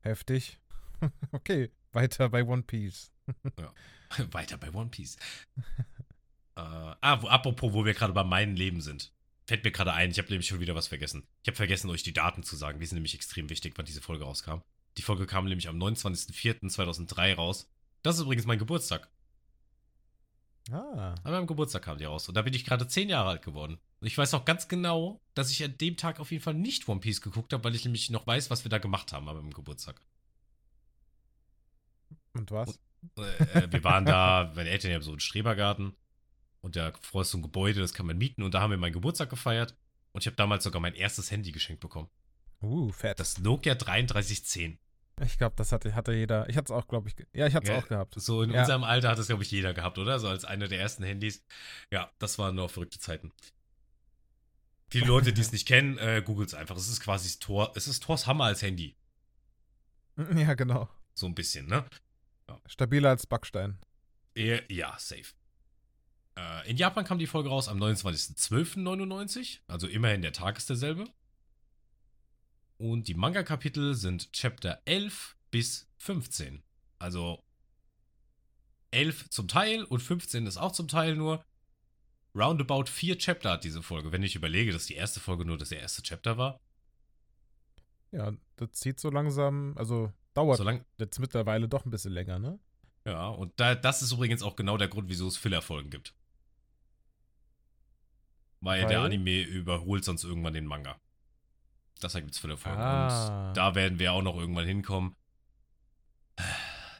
Heftig. 0.00 0.58
okay, 1.32 1.70
weiter 1.92 2.30
bei 2.30 2.44
One 2.44 2.62
Piece. 2.62 3.12
Weiter 4.30 4.56
bei 4.56 4.72
One 4.72 4.88
Piece. 4.88 5.16
äh, 6.56 6.60
ah, 6.62 7.20
wo, 7.20 7.28
apropos, 7.28 7.74
wo 7.74 7.84
wir 7.84 7.92
gerade 7.92 8.14
bei 8.14 8.24
meinem 8.24 8.56
Leben 8.56 8.80
sind. 8.80 9.13
Fällt 9.46 9.64
mir 9.64 9.72
gerade 9.72 9.92
ein, 9.92 10.10
ich 10.10 10.18
habe 10.18 10.28
nämlich 10.28 10.48
schon 10.48 10.60
wieder 10.60 10.74
was 10.74 10.88
vergessen. 10.88 11.26
Ich 11.42 11.48
habe 11.48 11.56
vergessen, 11.56 11.90
euch 11.90 12.02
die 12.02 12.14
Daten 12.14 12.42
zu 12.42 12.56
sagen. 12.56 12.80
Die 12.80 12.86
sind 12.86 12.96
nämlich 12.96 13.14
extrem 13.14 13.50
wichtig, 13.50 13.74
wann 13.76 13.84
diese 13.84 14.00
Folge 14.00 14.24
rauskam. 14.24 14.60
Die 14.96 15.02
Folge 15.02 15.26
kam 15.26 15.44
nämlich 15.44 15.68
am 15.68 15.76
29.04.2003 15.78 17.34
raus. 17.34 17.70
Das 18.02 18.16
ist 18.16 18.22
übrigens 18.22 18.46
mein 18.46 18.58
Geburtstag. 18.58 19.08
Ah, 20.70 21.14
An 21.24 21.32
meinem 21.32 21.46
Geburtstag 21.46 21.82
kam 21.82 21.98
die 21.98 22.04
raus. 22.04 22.26
Und 22.28 22.36
da 22.36 22.42
bin 22.42 22.54
ich 22.54 22.64
gerade 22.64 22.88
zehn 22.88 23.10
Jahre 23.10 23.28
alt 23.30 23.42
geworden. 23.42 23.78
Und 24.00 24.06
ich 24.06 24.16
weiß 24.16 24.32
auch 24.32 24.46
ganz 24.46 24.66
genau, 24.68 25.20
dass 25.34 25.50
ich 25.50 25.62
an 25.62 25.76
dem 25.76 25.98
Tag 25.98 26.20
auf 26.20 26.30
jeden 26.30 26.42
Fall 26.42 26.54
nicht 26.54 26.88
One 26.88 27.00
Piece 27.00 27.20
geguckt 27.20 27.52
habe, 27.52 27.64
weil 27.64 27.74
ich 27.74 27.84
nämlich 27.84 28.08
noch 28.08 28.26
weiß, 28.26 28.48
was 28.50 28.64
wir 28.64 28.70
da 28.70 28.78
gemacht 28.78 29.12
haben 29.12 29.28
an 29.28 29.36
meinem 29.36 29.52
Geburtstag. 29.52 30.00
und 32.32 32.50
was? 32.50 32.78
äh, 33.18 33.70
wir 33.70 33.84
waren 33.84 34.06
da, 34.06 34.52
meine 34.56 34.70
Eltern 34.70 34.92
haben 34.92 35.02
so 35.02 35.10
einen 35.10 35.20
Strebergarten 35.20 35.94
und 36.64 36.76
da 36.76 36.92
vor 37.02 37.22
ist 37.22 37.30
so 37.30 37.38
ein 37.38 37.42
Gebäude, 37.42 37.80
das 37.80 37.92
kann 37.92 38.06
man 38.06 38.16
mieten 38.16 38.42
und 38.42 38.54
da 38.54 38.60
haben 38.62 38.70
wir 38.70 38.78
meinen 38.78 38.94
Geburtstag 38.94 39.28
gefeiert 39.28 39.76
und 40.12 40.22
ich 40.22 40.26
habe 40.26 40.36
damals 40.36 40.64
sogar 40.64 40.80
mein 40.80 40.94
erstes 40.94 41.30
Handy 41.30 41.52
geschenkt 41.52 41.80
bekommen. 41.80 42.08
Uh, 42.62 42.90
fett. 42.90 43.20
Das 43.20 43.38
Nokia 43.38 43.74
3310. 43.74 44.78
Ich 45.20 45.36
glaube, 45.36 45.54
das 45.56 45.70
hatte, 45.72 45.94
hatte 45.94 46.12
jeder. 46.14 46.48
Ich 46.48 46.56
hatte 46.56 46.72
es 46.72 46.76
auch, 46.76 46.88
glaube 46.88 47.08
ich. 47.08 47.14
Ja, 47.34 47.46
ich 47.46 47.54
hatte 47.54 47.64
es 47.64 47.70
Ja, 47.70 47.78
auch 47.78 47.86
gehabt. 47.86 48.14
So 48.16 48.42
in 48.42 48.50
Ja. 48.50 48.60
unserem 48.62 48.82
Alter 48.82 49.10
hat 49.10 49.18
es, 49.18 49.26
glaube 49.26 49.42
ich, 49.42 49.50
jeder 49.50 49.74
gehabt, 49.74 49.98
oder? 49.98 50.18
So 50.18 50.28
als 50.28 50.44
einer 50.46 50.66
der 50.66 50.80
ersten 50.80 51.04
Handys. 51.04 51.44
Ja, 51.92 52.10
das 52.18 52.38
waren 52.38 52.54
noch 52.56 52.70
verrückte 52.70 52.98
Zeiten. 52.98 53.30
Viele 54.90 55.06
Leute, 55.08 55.32
die 55.34 55.40
es 55.42 55.52
nicht 55.52 55.68
kennen, 55.68 55.98
äh, 55.98 56.22
googelt 56.24 56.48
es 56.48 56.54
einfach. 56.54 56.76
Es 56.76 56.88
ist 56.88 57.00
quasi 57.00 57.38
Tor, 57.38 57.72
es 57.76 57.86
ist 57.86 58.02
Thors 58.02 58.26
Hammer 58.26 58.44
als 58.44 58.62
Handy. 58.62 58.96
Ja, 60.34 60.54
genau. 60.54 60.88
So 61.12 61.26
ein 61.26 61.34
bisschen, 61.34 61.66
ne? 61.66 61.84
Stabiler 62.66 63.10
als 63.10 63.26
Backstein. 63.26 63.78
Ja, 64.36 64.94
safe. 64.98 65.32
Äh, 66.36 66.70
in 66.70 66.76
Japan 66.76 67.04
kam 67.04 67.18
die 67.18 67.26
Folge 67.26 67.48
raus 67.48 67.68
am 67.68 67.78
29.12.99, 67.80 69.60
also 69.66 69.86
immerhin 69.86 70.22
der 70.22 70.32
Tag 70.32 70.56
ist 70.56 70.68
derselbe. 70.68 71.06
Und 72.76 73.08
die 73.08 73.14
Manga-Kapitel 73.14 73.94
sind 73.94 74.32
Chapter 74.32 74.80
11 74.84 75.36
bis 75.50 75.88
15. 75.98 76.62
Also 76.98 77.42
11 78.90 79.30
zum 79.30 79.48
Teil 79.48 79.84
und 79.84 80.00
15 80.00 80.46
ist 80.46 80.56
auch 80.56 80.72
zum 80.72 80.88
Teil 80.88 81.16
nur. 81.16 81.44
Roundabout 82.34 82.86
vier 82.86 83.16
Chapter 83.16 83.52
hat 83.52 83.64
diese 83.64 83.82
Folge. 83.82 84.10
Wenn 84.10 84.24
ich 84.24 84.34
überlege, 84.34 84.72
dass 84.72 84.86
die 84.86 84.94
erste 84.94 85.20
Folge 85.20 85.44
nur 85.44 85.56
das 85.56 85.70
erste 85.70 86.02
Chapter 86.02 86.36
war. 86.36 86.60
Ja, 88.10 88.32
das 88.56 88.72
zieht 88.72 88.98
so 88.98 89.10
langsam, 89.10 89.74
also 89.76 90.12
dauert 90.34 90.58
Solange, 90.58 90.84
jetzt 90.98 91.18
mittlerweile 91.18 91.68
doch 91.68 91.84
ein 91.84 91.90
bisschen 91.90 92.12
länger, 92.12 92.38
ne? 92.38 92.58
ja, 93.04 93.28
und 93.28 93.52
da, 93.56 93.74
das 93.74 94.02
ist 94.02 94.12
übrigens 94.12 94.42
auch 94.42 94.56
genau 94.56 94.76
der 94.76 94.88
Grund, 94.88 95.08
wieso 95.08 95.26
es 95.26 95.36
Filler-Folgen 95.36 95.90
gibt. 95.90 96.14
Weil, 98.64 98.86
der 98.86 99.00
Weil? 99.00 99.06
Anime 99.06 99.42
überholt 99.42 100.04
sonst 100.04 100.24
irgendwann 100.24 100.54
den 100.54 100.66
Manga. 100.66 100.98
Deshalb 102.02 102.24
gibt 102.24 102.34
es 102.34 102.40
Filler-Folgen. 102.40 102.80
Ah. 102.80 103.48
Und 103.48 103.56
da 103.56 103.74
werden 103.74 103.98
wir 103.98 104.12
auch 104.12 104.22
noch 104.22 104.36
irgendwann 104.36 104.66
hinkommen. 104.66 105.14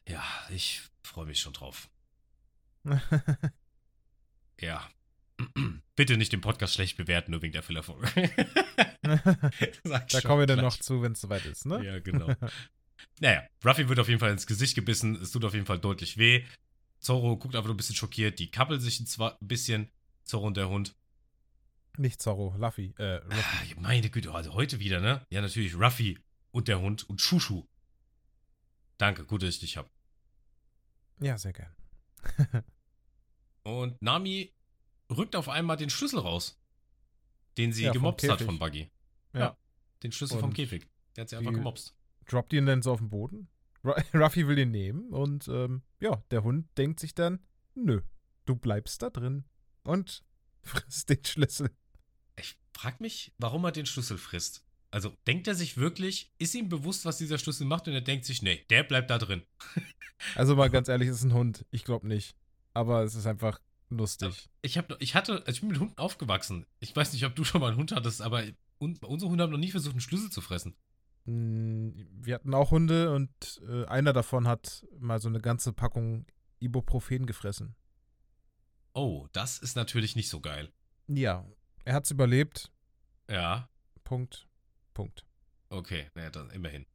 Ja, 0.06 0.23
ich 0.50 0.83
freue 1.02 1.26
mich 1.26 1.40
schon 1.40 1.52
drauf. 1.52 1.88
Ja. 4.61 4.88
Bitte 5.97 6.16
nicht 6.16 6.33
den 6.33 6.40
Podcast 6.40 6.75
schlecht 6.75 6.97
bewerten, 6.97 7.33
nur 7.33 7.42
wegen 7.42 7.52
der 7.52 7.64
Filler-Folge. 7.64 8.06
Sag 9.85 10.09
da 10.09 10.21
kommen 10.21 10.40
wir 10.40 10.47
dann 10.47 10.61
noch 10.61 10.78
zu, 10.78 11.02
wenn 11.02 11.12
es 11.12 11.21
soweit 11.21 11.44
ist, 11.44 11.66
ne? 11.66 11.85
Ja, 11.85 11.99
genau. 11.99 12.33
naja, 13.18 13.42
Ruffy 13.64 13.88
wird 13.88 13.99
auf 13.99 14.09
jeden 14.09 14.21
Fall 14.21 14.30
ins 14.30 14.47
Gesicht 14.47 14.76
gebissen. 14.76 15.16
Es 15.16 15.33
tut 15.33 15.44
auf 15.44 15.54
jeden 15.54 15.66
Fall 15.66 15.80
deutlich 15.80 16.18
weh. 16.18 16.44
Zoro 17.00 17.37
guckt 17.37 17.56
einfach 17.56 17.66
nur 17.66 17.75
ein 17.75 17.78
bisschen 17.78 17.97
schockiert. 17.97 18.38
Die 18.38 18.50
kappeln 18.50 18.80
sich 18.80 19.00
ein 19.00 19.37
bisschen. 19.40 19.90
Zoro 20.23 20.47
und 20.47 20.56
der 20.56 20.68
Hund. 20.68 20.94
Nicht 21.96 22.20
Zorro, 22.20 22.54
Luffy. 22.58 22.92
Äh, 22.98 23.14
Ruffy. 23.24 23.74
Ah, 23.76 23.80
meine 23.80 24.10
Güte, 24.10 24.32
also 24.32 24.54
heute 24.54 24.80
wieder, 24.80 25.00
ne? 25.00 25.24
Ja, 25.30 25.40
natürlich 25.40 25.74
Ruffy 25.78 26.18
und 26.50 26.68
der 26.68 26.80
Hund 26.80 27.08
und 27.08 27.20
Shushu. 27.20 27.64
Danke, 28.98 29.24
gut, 29.24 29.42
dass 29.42 29.50
ich 29.50 29.60
dich 29.60 29.76
hab. 29.76 29.90
Ja, 31.20 31.38
sehr 31.38 31.52
gern. 31.52 31.74
Und 33.62 34.00
Nami 34.02 34.52
rückt 35.10 35.36
auf 35.36 35.48
einmal 35.48 35.76
den 35.76 35.90
Schlüssel 35.90 36.18
raus, 36.18 36.60
den 37.56 37.72
sie 37.72 37.84
Ja, 37.84 37.92
vom 37.92 38.02
gemobst 38.02 38.28
hat 38.28 38.42
von 38.42 38.58
Buggy. 38.58 38.90
Ja. 39.32 39.56
Den 40.02 40.12
Schlüssel 40.12 40.38
vom 40.38 40.50
Und 40.50 40.54
Käfig. 40.54 40.88
Der 41.16 41.22
hat 41.22 41.28
sie 41.28 41.36
einfach 41.36 41.52
gemobst. 41.52 41.96
Droppt 42.26 42.52
ihn 42.52 42.66
dann 42.66 42.82
so 42.82 42.92
auf 42.92 42.98
den 42.98 43.08
Boden. 43.10 43.48
Ru- 43.84 43.94
Ruffy 44.18 44.46
will 44.48 44.58
ihn 44.58 44.70
nehmen 44.70 45.12
und 45.12 45.48
ähm, 45.48 45.82
ja, 46.00 46.16
der 46.30 46.42
Hund 46.42 46.66
denkt 46.76 47.00
sich 47.00 47.14
dann, 47.14 47.38
nö, 47.74 48.02
du 48.46 48.56
bleibst 48.56 49.02
da 49.02 49.10
drin 49.10 49.44
und 49.84 50.24
frisst 50.62 51.08
den 51.10 51.24
Schlüssel. 51.24 51.70
Ich 52.36 52.56
frag 52.72 53.00
mich, 53.00 53.32
warum 53.38 53.64
er 53.64 53.72
den 53.72 53.86
Schlüssel 53.86 54.18
frisst. 54.18 54.64
Also 54.90 55.12
denkt 55.26 55.48
er 55.48 55.54
sich 55.54 55.76
wirklich, 55.76 56.32
ist 56.38 56.54
ihm 56.54 56.68
bewusst, 56.68 57.04
was 57.04 57.18
dieser 57.18 57.38
Schlüssel 57.38 57.66
macht 57.66 57.88
und 57.88 57.94
er 57.94 58.00
denkt 58.00 58.24
sich, 58.24 58.42
nee, 58.42 58.64
der 58.70 58.84
bleibt 58.84 59.10
da 59.10 59.18
drin. 59.18 59.42
Also 60.36 60.54
mal 60.56 60.70
ganz 60.70 60.88
ehrlich, 60.88 61.08
es 61.08 61.16
ist 61.16 61.24
ein 61.24 61.34
Hund. 61.34 61.66
Ich 61.70 61.84
glaube 61.84 62.06
nicht. 62.06 62.34
Aber 62.72 63.02
es 63.02 63.14
ist 63.14 63.26
einfach 63.26 63.60
lustig. 63.90 64.48
Ich, 64.62 64.78
hab, 64.78 65.00
ich 65.02 65.14
hatte, 65.14 65.40
also 65.40 65.50
ich 65.50 65.60
bin 65.60 65.70
mit 65.70 65.80
Hunden 65.80 65.98
aufgewachsen. 65.98 66.66
Ich 66.78 66.94
weiß 66.94 67.12
nicht, 67.12 67.26
ob 67.26 67.34
du 67.34 67.44
schon 67.44 67.60
mal 67.60 67.68
einen 67.68 67.76
Hund 67.76 67.92
hattest, 67.92 68.22
aber 68.22 68.42
un, 68.78 68.96
unsere 69.02 69.30
Hunde 69.30 69.42
haben 69.42 69.50
noch 69.50 69.58
nie 69.58 69.72
versucht, 69.72 69.92
einen 69.94 70.00
Schlüssel 70.00 70.30
zu 70.30 70.40
fressen. 70.40 70.76
Hm, 71.26 72.06
Wir 72.20 72.36
hatten 72.36 72.54
auch 72.54 72.70
Hunde 72.70 73.12
und 73.12 73.60
äh, 73.68 73.84
einer 73.86 74.12
davon 74.12 74.46
hat 74.46 74.86
mal 74.98 75.20
so 75.20 75.28
eine 75.28 75.40
ganze 75.40 75.72
Packung 75.72 76.26
Ibuprofen 76.60 77.26
gefressen. 77.26 77.74
Oh, 78.94 79.26
das 79.32 79.58
ist 79.58 79.76
natürlich 79.76 80.16
nicht 80.16 80.28
so 80.28 80.40
geil. 80.40 80.72
Ja, 81.08 81.44
er 81.84 81.94
hat's 81.94 82.10
überlebt. 82.10 82.70
Ja, 83.30 83.68
Punkt. 84.04 84.46
Punkt. 84.92 85.24
okay, 85.70 86.08
naja, 86.14 86.30
dann 86.30 86.50
immerhin. 86.50 86.86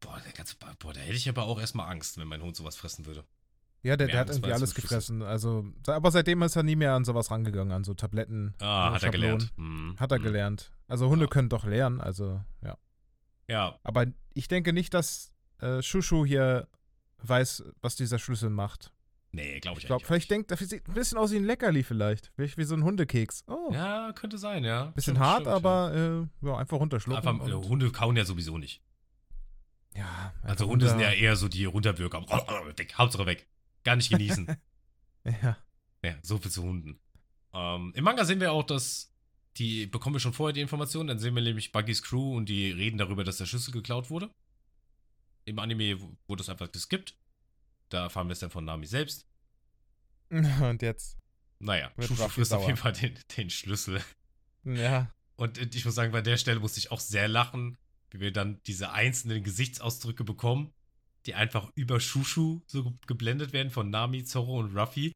Boah, 0.00 0.20
der 0.24 0.32
ganze, 0.32 0.56
boah, 0.78 0.92
da 0.92 1.00
hätte 1.00 1.16
ich 1.16 1.28
aber 1.28 1.44
auch 1.44 1.60
erstmal 1.60 1.88
Angst, 1.90 2.18
wenn 2.18 2.26
mein 2.26 2.42
Hund 2.42 2.56
sowas 2.56 2.76
fressen 2.76 3.06
würde. 3.06 3.24
Ja, 3.84 3.96
der, 3.96 4.08
der 4.08 4.20
hat 4.20 4.30
irgendwie 4.30 4.52
alles 4.52 4.74
gefressen. 4.74 5.22
Also, 5.22 5.64
aber 5.86 6.10
seitdem 6.10 6.42
ist 6.42 6.54
er 6.56 6.62
nie 6.62 6.76
mehr 6.76 6.94
an 6.94 7.04
sowas 7.04 7.30
rangegangen, 7.30 7.72
an 7.72 7.82
so 7.84 7.94
Tabletten. 7.94 8.54
Ah, 8.60 8.88
so 8.90 8.94
hat 8.94 9.02
er 9.02 9.06
Schablonen. 9.12 9.38
gelernt. 9.38 9.52
Hm, 9.56 9.96
Hat 9.98 10.10
er 10.12 10.18
hm. 10.18 10.24
gelernt. 10.24 10.72
Also 10.88 11.08
Hunde 11.08 11.24
Ja. 11.24 11.30
können 11.30 11.48
doch 11.48 11.64
lernen, 11.64 12.00
also 12.00 12.40
ja. 12.62 12.76
Ja, 13.48 13.78
Aber 13.82 14.06
ich 14.34 14.46
denke 14.48 14.72
nicht, 14.72 14.94
dass 14.94 15.32
äh, 15.58 15.82
Shushu 15.82 16.24
hier 16.24 16.68
weiß, 17.18 17.64
was 17.80 17.96
dieser 17.96 18.18
Schlüssel 18.18 18.50
macht. 18.50 18.92
Nee, 19.32 19.60
glaube 19.60 19.78
ich, 19.78 19.84
Ich 19.84 19.86
glaube, 19.86 20.00
eigentlich 20.00 20.06
vielleicht 20.06 20.30
denkt 20.30 20.50
er, 20.50 20.56
sieht 20.56 20.86
ein 20.86 20.94
bisschen 20.94 21.18
aus 21.18 21.32
wie 21.32 21.36
ein 21.36 21.44
Leckerli 21.44 21.82
vielleicht. 21.82 22.30
Wie, 22.36 22.56
wie 22.56 22.64
so 22.64 22.74
ein 22.74 22.84
Hundekeks. 22.84 23.44
Oh. 23.46 23.70
Ja, 23.72 24.12
könnte 24.12 24.38
sein, 24.38 24.64
ja. 24.64 24.86
bisschen 24.86 25.14
Stimmt, 25.14 25.18
hart, 25.18 25.40
stimmt, 25.42 25.48
aber 25.48 26.28
äh, 26.42 26.46
ja, 26.46 26.56
einfach 26.56 26.76
ja. 26.76 26.80
runterschlucken. 26.80 27.28
Einfach, 27.28 27.48
äh, 27.48 27.52
und, 27.52 27.68
Hunde 27.68 27.90
kauen 27.90 28.16
ja 28.16 28.24
sowieso 28.24 28.58
nicht. 28.58 28.82
ja, 29.94 30.32
Also 30.42 30.66
Hunde 30.66 30.88
sind 30.88 31.00
ja 31.00 31.10
eher 31.12 31.36
so 31.36 31.48
die 31.48 31.64
Runterwirker. 31.64 32.20
Weg, 32.76 32.96
Hauptsache 32.96 33.26
weg. 33.26 33.48
Gar 33.84 33.96
nicht 33.96 34.10
genießen. 34.10 34.46
Ja, 35.24 35.56
ja, 36.04 36.16
so 36.22 36.36
viel 36.38 36.50
zu 36.50 36.64
Hunden. 36.64 36.98
Ähm, 37.54 37.92
Im 37.94 38.02
Manga 38.02 38.24
sehen 38.24 38.40
wir 38.40 38.50
auch, 38.50 38.64
dass 38.64 39.12
die 39.58 39.86
bekommen 39.86 40.16
wir 40.16 40.20
schon 40.20 40.32
vorher 40.32 40.52
die 40.52 40.60
Informationen. 40.60 41.08
Dann 41.08 41.18
sehen 41.18 41.34
wir 41.34 41.42
nämlich 41.42 41.72
Buggys 41.72 42.02
Crew 42.02 42.36
und 42.36 42.48
die 42.48 42.70
reden 42.70 42.98
darüber, 42.98 43.24
dass 43.24 43.36
der 43.36 43.46
Schlüssel 43.46 43.72
geklaut 43.72 44.10
wurde. 44.10 44.30
Im 45.44 45.58
Anime 45.58 46.00
wurde 46.26 46.42
es 46.42 46.48
einfach 46.48 46.70
geskippt. 46.72 47.16
Da 47.92 48.04
erfahren 48.04 48.28
wir 48.28 48.32
es 48.32 48.38
dann 48.40 48.50
von 48.50 48.64
Nami 48.64 48.86
selbst. 48.86 49.26
und 50.30 50.82
jetzt. 50.82 51.18
Naja, 51.58 51.92
Ruffy 51.98 52.14
frisst 52.30 52.52
auf 52.54 52.66
jeden 52.66 52.78
Fall 52.78 52.92
den, 52.92 53.18
den 53.36 53.50
Schlüssel. 53.50 54.02
Ja, 54.64 55.12
Und 55.36 55.58
ich 55.74 55.84
muss 55.84 55.94
sagen, 55.94 56.12
bei 56.12 56.22
der 56.22 56.36
Stelle 56.36 56.60
musste 56.60 56.78
ich 56.78 56.90
auch 56.90 57.00
sehr 57.00 57.28
lachen, 57.28 57.76
wie 58.10 58.20
wir 58.20 58.32
dann 58.32 58.60
diese 58.66 58.92
einzelnen 58.92 59.42
Gesichtsausdrücke 59.42 60.24
bekommen, 60.24 60.72
die 61.26 61.34
einfach 61.34 61.70
über 61.74 62.00
Shushu 62.00 62.60
so 62.66 62.84
ge- 62.84 62.92
geblendet 63.06 63.52
werden 63.52 63.70
von 63.70 63.90
Nami, 63.90 64.24
Zorro 64.24 64.58
und 64.58 64.76
Ruffy, 64.76 65.14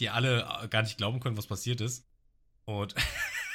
die 0.00 0.08
alle 0.10 0.42
äh, 0.62 0.68
gar 0.68 0.82
nicht 0.82 0.96
glauben 0.96 1.20
können, 1.20 1.36
was 1.36 1.46
passiert 1.46 1.80
ist. 1.80 2.06
Und 2.64 2.94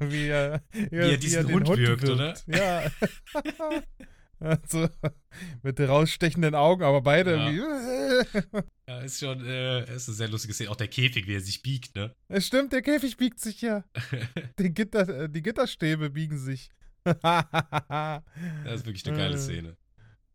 wie 0.00 0.26
er, 0.28 0.62
wie 0.72 0.96
er 0.96 1.16
diesen 1.16 1.52
Hund 1.52 1.68
wirkt, 1.68 2.08
oder? 2.08 2.34
Ja. 2.46 2.90
also, 4.62 4.88
mit 5.62 5.80
rausstechenden 5.80 6.54
Augen, 6.54 6.82
aber 6.82 7.00
beide 7.02 7.36
Ja. 7.36 7.50
irgendwie. 7.50 8.62
ja, 8.88 8.98
ist 9.00 9.20
schon, 9.20 9.44
äh, 9.44 9.80
ist 9.94 10.08
eine 10.08 10.16
sehr 10.16 10.28
lustige 10.28 10.54
Szene. 10.54 10.70
Auch 10.70 10.76
der 10.76 10.88
Käfig, 10.88 11.26
wie 11.26 11.34
er 11.34 11.40
sich 11.40 11.62
biegt, 11.62 11.94
ne? 11.94 12.14
Es 12.28 12.46
stimmt, 12.46 12.72
der 12.72 12.82
Käfig 12.82 13.16
biegt 13.16 13.40
sich 13.40 13.60
ja. 13.62 13.84
Die, 14.58 14.72
Gitter, 14.72 15.08
äh, 15.08 15.28
die 15.28 15.42
Gitterstäbe 15.42 16.10
biegen 16.10 16.38
sich. 16.38 16.70
Das 17.04 18.80
ist 18.80 18.86
wirklich 18.86 19.06
eine 19.06 19.16
geile 19.16 19.34
Äh. 19.34 19.38
Szene. 19.38 19.76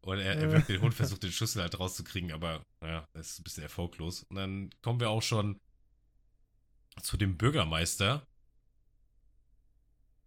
Und 0.02 0.20
er, 0.20 0.36
er 0.38 0.52
wird 0.52 0.70
den 0.70 0.82
Hund 0.82 0.94
versucht, 0.94 1.24
den 1.24 1.32
Schlüssel 1.32 1.62
halt 1.62 1.78
rauszukriegen, 1.80 2.32
aber 2.32 2.64
naja, 2.80 3.06
das 3.14 3.32
ist 3.32 3.40
ein 3.40 3.44
bisschen 3.44 3.64
erfolglos. 3.64 4.24
Und 4.30 4.38
dann 4.38 4.70
kommen 4.82 5.00
wir 5.00 5.10
auch 5.10 5.22
schon 5.22 5.60
zu 7.02 7.18
dem 7.18 7.38
Bürgermeister. 7.38 8.26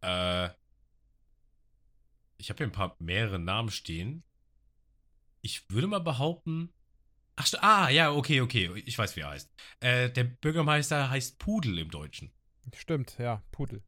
Äh, 0.03 0.51
ich 2.43 2.51
habe 2.51 2.59
hier 2.59 2.67
ein 2.67 2.73
paar 2.73 2.97
mehrere 2.99 3.39
Namen 3.39 3.71
stehen. 3.71 4.25
Ich 5.43 5.71
würde 5.71 5.87
mal 5.87 6.01
behaupten. 6.01 6.73
Ach, 7.37 7.49
ah, 7.61 7.89
ja, 7.89 8.13
okay, 8.13 8.41
okay. 8.41 8.83
Ich 8.85 8.99
weiß, 8.99 9.15
wie 9.15 9.21
er 9.21 9.31
heißt. 9.31 9.51
Äh, 9.79 10.11
der 10.11 10.25
Bürgermeister 10.25 11.09
heißt 11.09 11.39
Pudel 11.39 11.79
im 11.79 11.91
Deutschen. 11.93 12.33
Stimmt, 12.75 13.17
ja, 13.19 13.45
Pudel. 13.53 13.85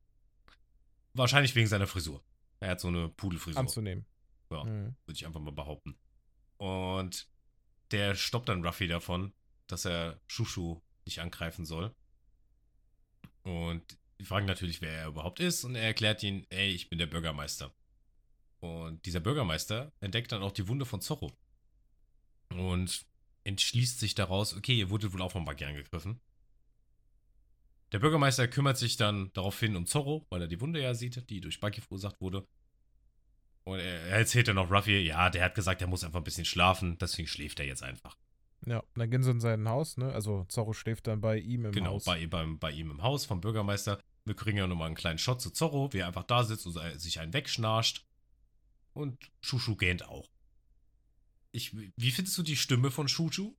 Wahrscheinlich 1.14 1.56
wegen 1.56 1.66
seiner 1.66 1.88
Frisur. 1.88 2.24
Er 2.60 2.70
hat 2.70 2.80
so 2.80 2.88
eine 2.88 3.08
Pudelfrisur. 3.08 3.58
Anzunehmen. 3.58 4.06
Ja. 4.50 4.62
Mhm. 4.62 4.94
würde 5.04 5.16
ich 5.16 5.26
einfach 5.26 5.40
mal 5.40 5.50
behaupten. 5.50 5.98
Und 6.56 7.28
der 7.90 8.14
stoppt 8.14 8.48
dann 8.48 8.64
Ruffy 8.64 8.86
davon, 8.86 9.32
dass 9.66 9.84
er 9.84 10.20
Shushu 10.28 10.80
nicht 11.06 11.20
angreifen 11.20 11.64
soll. 11.64 11.92
Und 13.42 13.98
die 14.20 14.24
fragen 14.24 14.46
natürlich, 14.46 14.80
wer 14.80 14.92
er 14.92 15.08
überhaupt 15.08 15.40
ist, 15.40 15.64
und 15.64 15.74
er 15.74 15.82
erklärt 15.82 16.22
ihnen, 16.22 16.46
ey, 16.50 16.70
ich 16.70 16.88
bin 16.88 17.00
der 17.00 17.06
Bürgermeister. 17.06 17.74
Und 18.64 19.04
dieser 19.04 19.20
Bürgermeister 19.20 19.92
entdeckt 20.00 20.32
dann 20.32 20.42
auch 20.42 20.52
die 20.52 20.66
Wunde 20.68 20.86
von 20.86 21.02
Zorro. 21.02 21.30
Und 22.48 23.04
entschließt 23.44 24.00
sich 24.00 24.14
daraus, 24.14 24.56
okay, 24.56 24.74
ihr 24.74 24.88
wurdet 24.88 25.12
wohl 25.12 25.20
auch 25.20 25.32
von 25.32 25.44
Buggy 25.44 25.66
angegriffen. 25.66 26.18
Der 27.92 27.98
Bürgermeister 27.98 28.48
kümmert 28.48 28.78
sich 28.78 28.96
dann 28.96 29.30
daraufhin 29.34 29.76
um 29.76 29.84
Zorro, 29.84 30.26
weil 30.30 30.40
er 30.40 30.48
die 30.48 30.62
Wunde 30.62 30.80
ja 30.80 30.94
sieht, 30.94 31.28
die 31.28 31.42
durch 31.42 31.60
Buggy 31.60 31.82
verursacht 31.82 32.18
wurde. 32.22 32.48
Und 33.64 33.80
er, 33.80 34.00
er 34.06 34.16
erzählt 34.16 34.48
dann 34.48 34.56
noch 34.56 34.70
Ruffy, 34.70 34.98
ja, 35.00 35.28
der 35.28 35.44
hat 35.44 35.54
gesagt, 35.54 35.82
er 35.82 35.86
muss 35.86 36.02
einfach 36.02 36.20
ein 36.20 36.24
bisschen 36.24 36.46
schlafen, 36.46 36.96
deswegen 36.96 37.28
schläft 37.28 37.60
er 37.60 37.66
jetzt 37.66 37.82
einfach. 37.82 38.16
Ja, 38.64 38.78
und 38.78 38.96
dann 38.96 39.10
gehen 39.10 39.22
sie 39.22 39.30
in 39.30 39.40
sein 39.40 39.68
Haus, 39.68 39.98
ne? 39.98 40.10
Also 40.10 40.46
Zorro 40.48 40.72
schläft 40.72 41.06
dann 41.06 41.20
bei 41.20 41.36
ihm 41.36 41.66
im 41.66 41.72
genau, 41.72 41.92
Haus. 41.92 42.04
bei, 42.04 42.26
beim, 42.26 42.58
bei 42.58 42.70
ihm 42.70 42.90
im 42.90 43.02
Haus 43.02 43.26
vom 43.26 43.42
Bürgermeister. 43.42 44.00
Wir 44.24 44.34
kriegen 44.34 44.56
ja 44.56 44.66
nochmal 44.66 44.86
einen 44.86 44.96
kleinen 44.96 45.18
Shot 45.18 45.42
zu 45.42 45.50
Zorro, 45.50 45.92
wie 45.92 45.98
er 45.98 46.06
einfach 46.06 46.24
da 46.24 46.44
sitzt 46.44 46.66
und 46.66 46.72
sich 46.98 47.20
einen 47.20 47.34
wegschnarcht. 47.34 48.06
Und 48.94 49.18
Shushu 49.42 49.76
gähnt 49.76 50.04
auch. 50.04 50.30
Ich, 51.52 51.72
wie 51.74 52.10
findest 52.10 52.36
du 52.38 52.42
die 52.42 52.56
Stimme 52.56 52.90
von 52.90 53.06
Shushu? 53.08 53.54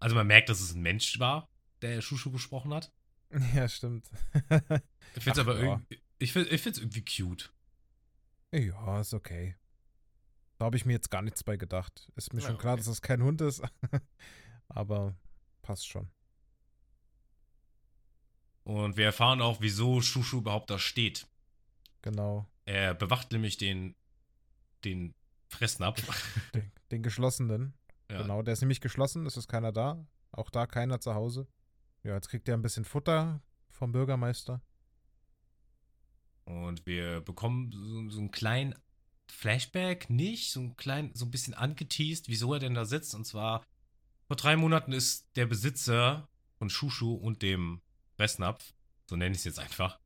Also 0.00 0.14
man 0.14 0.26
merkt, 0.26 0.48
dass 0.48 0.60
es 0.60 0.74
ein 0.74 0.80
Mensch 0.82 1.18
war, 1.18 1.48
der 1.82 2.00
Shushu 2.00 2.30
gesprochen 2.30 2.72
hat. 2.72 2.92
Ja, 3.54 3.68
stimmt. 3.68 4.08
Ich 5.14 5.22
finde 5.22 5.32
es 5.32 5.38
Ach, 5.38 5.38
aber 5.38 5.58
ja. 5.58 5.64
irgendwie, 5.72 6.00
ich 6.18 6.32
find, 6.32 6.50
ich 6.50 6.62
find's 6.62 6.78
irgendwie 6.78 7.04
cute. 7.04 7.52
ja, 8.54 9.00
ist 9.00 9.12
okay. 9.12 9.54
Da 10.56 10.64
habe 10.64 10.76
ich 10.78 10.86
mir 10.86 10.94
jetzt 10.94 11.10
gar 11.10 11.20
nichts 11.20 11.44
bei 11.44 11.56
gedacht. 11.58 12.10
Ist 12.16 12.32
mir 12.32 12.40
Ja, 12.40 12.48
schon 12.48 12.56
klar, 12.58 12.72
okay. 12.72 12.80
dass 12.80 12.86
das 12.86 13.02
kein 13.02 13.22
Hund 13.22 13.40
ist. 13.42 13.62
Aber 14.68 15.14
passt 15.60 15.86
schon. 15.86 16.10
Und 18.64 18.96
wir 18.96 19.04
erfahren 19.06 19.40
auch, 19.42 19.60
wieso 19.60 20.00
Shushu 20.00 20.38
überhaupt 20.38 20.70
da 20.70 20.78
steht. 20.78 21.26
Genau. 22.02 22.46
Er 22.64 22.94
bewacht 22.94 23.32
nämlich 23.32 23.56
den, 23.56 23.94
den 24.84 25.14
Fressnapf. 25.48 26.02
Den, 26.54 26.70
den 26.90 27.02
geschlossenen. 27.02 27.74
Ja. 28.10 28.22
Genau, 28.22 28.42
der 28.42 28.52
ist 28.52 28.60
nämlich 28.60 28.80
geschlossen, 28.80 29.26
es 29.26 29.36
ist 29.36 29.48
keiner 29.48 29.72
da. 29.72 30.06
Auch 30.30 30.50
da 30.50 30.66
keiner 30.66 31.00
zu 31.00 31.14
Hause. 31.14 31.46
Ja, 32.02 32.14
jetzt 32.14 32.28
kriegt 32.28 32.48
er 32.48 32.54
ein 32.54 32.62
bisschen 32.62 32.84
Futter 32.84 33.42
vom 33.70 33.92
Bürgermeister. 33.92 34.62
Und 36.44 36.86
wir 36.86 37.20
bekommen 37.20 37.70
so, 37.72 38.10
so 38.10 38.20
einen 38.20 38.30
kleinen 38.30 38.74
Flashback, 39.30 40.08
nicht, 40.08 40.50
so 40.50 40.60
ein 40.60 40.76
klein, 40.76 41.10
so 41.14 41.26
ein 41.26 41.30
bisschen 41.30 41.54
angeteased, 41.54 42.28
wieso 42.28 42.54
er 42.54 42.60
denn 42.60 42.74
da 42.74 42.84
sitzt. 42.84 43.14
Und 43.14 43.26
zwar, 43.26 43.64
vor 44.26 44.36
drei 44.36 44.56
Monaten 44.56 44.92
ist 44.92 45.28
der 45.36 45.46
Besitzer 45.46 46.28
von 46.58 46.70
Shushu 46.70 47.14
und 47.14 47.42
dem 47.42 47.80
Fressnapf, 48.16 48.74
so 49.06 49.16
nenne 49.16 49.32
ich 49.32 49.38
es 49.38 49.44
jetzt 49.44 49.58
einfach, 49.58 50.00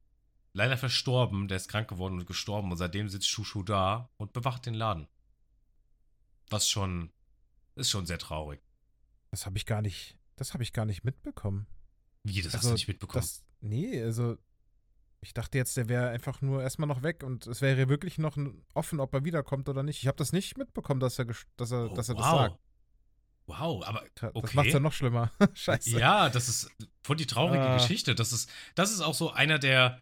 leider 0.52 0.76
verstorben. 0.76 1.48
Der 1.48 1.56
ist 1.56 1.68
krank 1.68 1.88
geworden 1.88 2.18
und 2.18 2.26
gestorben. 2.26 2.70
Und 2.70 2.76
seitdem 2.78 3.08
sitzt 3.08 3.28
Shushu 3.28 3.62
da 3.62 4.10
und 4.16 4.32
bewacht 4.32 4.66
den 4.66 4.74
Laden. 4.74 5.08
Was 6.50 6.68
schon, 6.68 7.10
ist 7.76 7.90
schon 7.90 8.06
sehr 8.06 8.18
traurig. 8.18 8.60
Das 9.30 9.46
habe 9.46 9.56
ich 9.56 9.64
gar 9.66 9.80
nicht, 9.82 10.18
das 10.36 10.52
habe 10.52 10.62
ich 10.62 10.72
gar 10.72 10.84
nicht 10.84 11.04
mitbekommen. 11.04 11.66
Wie, 12.24 12.42
das 12.42 12.52
hast 12.52 12.56
Also, 12.56 12.68
du 12.70 12.74
nicht 12.74 12.88
mitbekommen? 12.88 13.22
Das, 13.22 13.42
nee, 13.60 14.02
also 14.02 14.36
ich 15.20 15.32
dachte 15.34 15.56
jetzt, 15.56 15.76
der 15.76 15.88
wäre 15.88 16.08
einfach 16.10 16.42
nur 16.42 16.62
erstmal 16.62 16.88
noch 16.88 17.02
weg 17.02 17.22
und 17.22 17.46
es 17.46 17.62
wäre 17.62 17.88
wirklich 17.88 18.18
noch 18.18 18.36
offen, 18.74 19.00
ob 19.00 19.14
er 19.14 19.24
wiederkommt 19.24 19.68
oder 19.68 19.82
nicht. 19.82 20.00
Ich 20.02 20.06
habe 20.08 20.16
das 20.18 20.32
nicht 20.32 20.58
mitbekommen, 20.58 21.00
dass 21.00 21.18
er, 21.18 21.26
dass 21.56 21.70
er, 21.70 21.90
Oh, 21.90 21.94
dass 21.94 22.08
er 22.08 22.16
das 22.16 22.24
wow. 22.26 22.40
sagt. 22.40 22.58
Wow, 23.46 23.84
aber 23.86 24.04
Das 24.14 24.34
okay. 24.34 24.56
macht's 24.56 24.72
ja 24.72 24.80
noch 24.80 24.92
schlimmer. 24.92 25.32
Scheiße. 25.54 25.98
Ja, 25.98 26.28
das 26.28 26.48
ist 26.48 26.70
voll 27.02 27.16
die 27.16 27.26
traurige 27.26 27.62
Ah. 27.62 27.74
Geschichte. 27.76 28.14
Das 28.14 28.32
ist, 28.32 28.50
das 28.74 28.92
ist 28.92 29.00
auch 29.00 29.14
so 29.14 29.30
einer 29.32 29.58
der. 29.58 30.00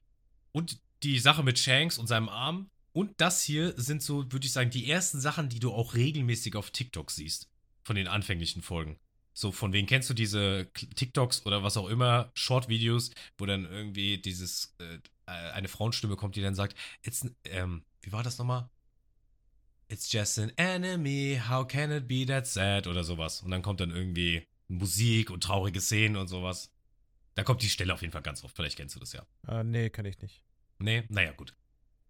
Und 0.52 0.80
die 1.02 1.18
Sache 1.18 1.42
mit 1.42 1.58
Shanks 1.58 1.98
und 1.98 2.06
seinem 2.06 2.28
Arm. 2.28 2.70
Und 2.92 3.20
das 3.20 3.42
hier 3.42 3.74
sind 3.76 4.02
so, 4.02 4.30
würde 4.32 4.46
ich 4.46 4.52
sagen, 4.52 4.70
die 4.70 4.90
ersten 4.90 5.20
Sachen, 5.20 5.48
die 5.48 5.60
du 5.60 5.72
auch 5.72 5.94
regelmäßig 5.94 6.56
auf 6.56 6.70
TikTok 6.70 7.10
siehst. 7.10 7.48
Von 7.84 7.96
den 7.96 8.08
anfänglichen 8.08 8.62
Folgen. 8.62 8.98
So, 9.32 9.52
von 9.52 9.72
wem 9.72 9.86
kennst 9.86 10.10
du 10.10 10.14
diese 10.14 10.70
TikToks 10.74 11.46
oder 11.46 11.62
was 11.62 11.76
auch 11.76 11.88
immer, 11.88 12.30
Short-Videos, 12.34 13.12
wo 13.38 13.46
dann 13.46 13.64
irgendwie 13.64 14.18
dieses, 14.18 14.74
äh, 14.80 14.98
äh, 15.26 15.52
eine 15.52 15.68
Frauenstimme 15.68 16.16
kommt, 16.16 16.36
die 16.36 16.42
dann 16.42 16.54
sagt, 16.54 16.76
It's, 17.02 17.26
ähm, 17.44 17.84
wie 18.02 18.12
war 18.12 18.22
das 18.22 18.38
nochmal? 18.38 18.68
It's 19.88 20.12
just 20.12 20.38
an 20.38 20.52
enemy, 20.56 21.40
how 21.48 21.66
can 21.66 21.90
it 21.90 22.06
be 22.06 22.26
that 22.26 22.46
sad? 22.46 22.86
Oder 22.86 23.02
sowas. 23.02 23.40
Und 23.40 23.50
dann 23.50 23.62
kommt 23.62 23.80
dann 23.80 23.90
irgendwie 23.90 24.46
Musik 24.68 25.30
und 25.30 25.42
traurige 25.42 25.80
Szenen 25.80 26.16
und 26.16 26.28
sowas. 26.28 26.70
Da 27.34 27.44
kommt 27.44 27.62
die 27.62 27.68
Stelle 27.68 27.94
auf 27.94 28.00
jeden 28.02 28.12
Fall 28.12 28.22
ganz 28.22 28.42
oft. 28.44 28.54
Vielleicht 28.56 28.76
kennst 28.76 28.96
du 28.96 29.00
das 29.00 29.12
ja. 29.12 29.24
Äh, 29.48 29.64
nee, 29.64 29.88
kann 29.90 30.04
ich 30.04 30.20
nicht. 30.20 30.42
Nee, 30.78 31.04
naja, 31.08 31.32
gut. 31.32 31.54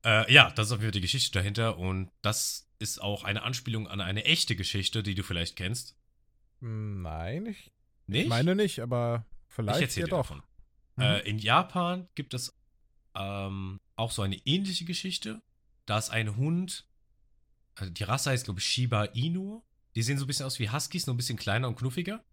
Äh, 0.04 0.32
ja, 0.32 0.50
das 0.50 0.66
ist 0.68 0.72
auf 0.72 0.78
jeden 0.78 0.86
Fall 0.88 0.92
die 0.92 1.00
Geschichte 1.02 1.32
dahinter 1.38 1.76
und 1.78 2.10
das 2.22 2.68
ist 2.78 3.00
auch 3.02 3.24
eine 3.24 3.42
Anspielung 3.42 3.86
an 3.88 4.00
eine 4.00 4.24
echte 4.24 4.56
Geschichte, 4.56 5.02
die 5.02 5.14
du 5.14 5.22
vielleicht 5.22 5.56
kennst. 5.56 5.96
Nein, 6.60 7.46
ich 7.46 7.70
Nicht? 8.06 8.28
meine 8.28 8.54
nicht, 8.54 8.80
aber 8.80 9.26
ich 9.48 9.54
vielleicht 9.54 9.80
erzähle 9.80 10.04
ja 10.04 10.06
dir 10.06 10.10
doch. 10.10 10.28
davon. 10.28 10.42
Mhm. 10.96 11.02
Äh, 11.02 11.18
in 11.20 11.38
Japan 11.38 12.08
gibt 12.14 12.34
es 12.34 12.56
ähm, 13.14 13.80
auch 13.96 14.10
so 14.12 14.22
eine 14.22 14.36
ähnliche 14.46 14.84
Geschichte. 14.84 15.42
Da 15.86 15.98
ist 15.98 16.10
ein 16.10 16.36
Hund, 16.36 16.86
also 17.74 17.92
die 17.92 18.04
Rasse 18.04 18.30
heißt, 18.30 18.44
glaube 18.44 18.60
ich, 18.60 18.66
Shiba 18.66 19.04
Inu. 19.06 19.62
Die 19.96 20.02
sehen 20.02 20.18
so 20.18 20.24
ein 20.24 20.26
bisschen 20.28 20.46
aus 20.46 20.58
wie 20.58 20.70
Huskies, 20.70 21.06
nur 21.06 21.14
ein 21.14 21.16
bisschen 21.16 21.38
kleiner 21.38 21.66
und 21.68 21.76
knuffiger. 21.76 22.24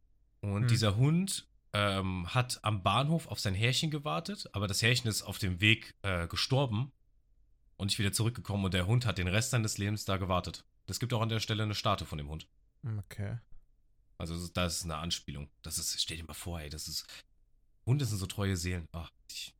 Und 0.41 0.63
Mhm. 0.63 0.67
dieser 0.67 0.96
Hund 0.96 1.48
ähm, 1.74 2.33
hat 2.33 2.59
am 2.63 2.81
Bahnhof 2.83 3.27
auf 3.27 3.39
sein 3.39 3.53
Härchen 3.55 3.91
gewartet, 3.91 4.50
aber 4.53 4.67
das 4.67 4.81
Härchen 4.81 5.07
ist 5.09 5.21
auf 5.24 5.38
dem 5.38 5.59
Weg 5.62 5.95
äh, 6.01 6.27
gestorben 6.27 6.91
und 7.77 7.88
nicht 7.88 8.00
wieder 8.00 8.12
zurückgekommen 8.13 8.65
und 8.65 8.74
der 8.74 8.88
Hund 8.88 9.05
hat 9.05 9.17
den 9.17 9.27
Rest 9.27 9.51
seines 9.51 9.77
Lebens 9.77 10.05
da 10.05 10.17
gewartet. 10.17 10.65
Es 10.88 11.00
gibt 11.00 11.13
auch 11.13 11.21
an 11.21 11.29
der 11.29 11.39
Stelle 11.39 11.63
eine 11.63 11.75
Statue 11.75 12.07
von 12.07 12.17
dem 12.17 12.29
Hund. 12.29 12.47
Okay. 13.00 13.38
Also 14.17 14.33
das 14.33 14.43
ist- 14.43 14.57
das 14.57 14.77
ist 14.77 14.83
eine 14.86 14.95
Anspielung. 14.95 15.50
Das 15.62 15.77
ist, 15.77 16.00
stell 16.01 16.17
dir 16.17 16.24
mal 16.24 16.33
vor, 16.33 16.59
ey, 16.59 16.69
das 16.69 16.88
ist. 16.88 17.05
Hunde 17.86 18.05
sind 18.05 18.17
so 18.17 18.25
treue 18.25 18.57
Seelen. 18.57 18.88
Ach, 18.93 19.12
ich, 19.29 19.53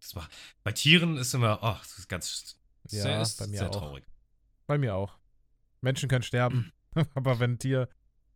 das 0.00 0.14
war, 0.16 0.28
bei 0.64 0.72
Tieren 0.72 1.16
ist 1.16 1.34
immer, 1.34 1.62
ach, 1.62 1.80
das 1.82 1.98
ist 1.98 2.08
ganz 2.08 2.56
Ja, 2.90 3.02
sehr, 3.02 3.22
ist 3.22 3.38
bei 3.38 3.46
mir 3.46 3.58
sehr 3.58 3.68
auch. 3.70 3.76
traurig. 3.78 4.04
Bei 4.66 4.78
mir 4.78 4.94
auch. 4.94 5.16
Menschen 5.80 6.08
können 6.08 6.22
sterben, 6.24 6.72
aber 7.14 7.38
wenn 7.38 7.52
ein 7.52 7.58
Tier, 7.58 7.88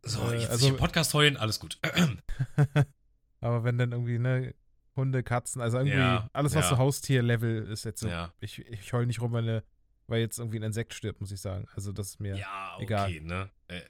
So, 0.03 0.21
Äh, 0.31 0.39
jetzt 0.41 0.49
also- 0.51 0.67
im 0.69 0.77
Podcast 0.77 1.13
heulen, 1.13 1.37
alles 1.37 1.59
gut. 1.59 1.79
aber 3.39 3.63
wenn 3.63 3.77
dann 3.77 3.91
irgendwie, 3.91 4.19
ne, 4.19 4.53
Hunde, 4.95 5.23
Katzen, 5.23 5.61
also 5.61 5.77
irgendwie 5.77 5.97
Ja, 5.97 6.29
alles, 6.33 6.53
was 6.55 6.65
ja. 6.65 6.69
so 6.71 6.77
Haustierlevel 6.77 7.63
ist 7.67 7.83
jetzt 7.83 8.01
so. 8.01 8.07
ja. 8.07 8.31
Ich, 8.39 8.59
ich 8.59 8.93
heul 8.93 9.05
nicht 9.07 9.21
rum, 9.21 9.31
weil, 9.31 9.43
eine, 9.43 9.63
weil 10.07 10.21
jetzt 10.21 10.37
irgendwie 10.37 10.59
ein 10.59 10.63
Insekt 10.63 10.93
stirbt, 10.93 11.19
muss 11.19 11.31
ich 11.31 11.41
sagen. 11.41 11.65
Also 11.75 11.91
das 11.91 12.09
ist 12.09 12.19
mir. 12.19 12.37
Ja, 12.37 12.73
okay, 12.75 12.83
egal. 12.83 13.21
ne? 13.21 13.49
Äh, 13.67 13.81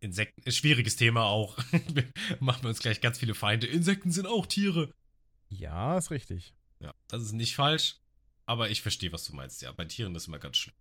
Insekten 0.00 0.42
ist 0.42 0.56
schwieriges 0.58 0.96
Thema 0.96 1.22
auch. 1.24 1.56
Machen 2.40 2.62
wir 2.64 2.68
uns 2.68 2.80
gleich 2.80 3.00
ganz 3.00 3.18
viele 3.18 3.34
Feinde. 3.34 3.66
Insekten 3.66 4.10
sind 4.12 4.26
auch 4.26 4.44
Tiere. 4.46 4.92
Ja, 5.48 5.96
ist 5.96 6.10
richtig. 6.10 6.54
Ja, 6.80 6.92
das 7.08 7.22
ist 7.22 7.32
nicht 7.32 7.54
falsch, 7.56 7.96
aber 8.44 8.68
ich 8.68 8.82
verstehe, 8.82 9.12
was 9.12 9.24
du 9.24 9.34
meinst. 9.34 9.62
Ja, 9.62 9.72
bei 9.72 9.86
Tieren 9.86 10.14
ist 10.14 10.28
immer 10.28 10.38
ganz 10.38 10.58
schlimm. 10.58 10.74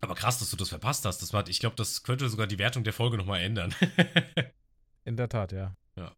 Aber 0.00 0.14
krass, 0.14 0.38
dass 0.38 0.50
du 0.50 0.56
das 0.56 0.70
verpasst 0.70 1.04
hast. 1.04 1.20
Das 1.20 1.32
war, 1.32 1.46
ich 1.48 1.60
glaube, 1.60 1.76
das 1.76 2.02
könnte 2.02 2.28
sogar 2.28 2.46
die 2.46 2.58
Wertung 2.58 2.84
der 2.84 2.92
Folge 2.92 3.18
nochmal 3.18 3.42
ändern. 3.42 3.74
In 5.04 5.16
der 5.16 5.28
Tat, 5.28 5.52
ja. 5.52 5.76
Ja. 5.96 6.16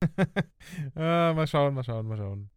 ah, 0.94 1.32
mal 1.32 1.46
schauen, 1.46 1.74
mal 1.74 1.84
schauen, 1.84 2.06
mal 2.06 2.16
schauen. 2.16 2.50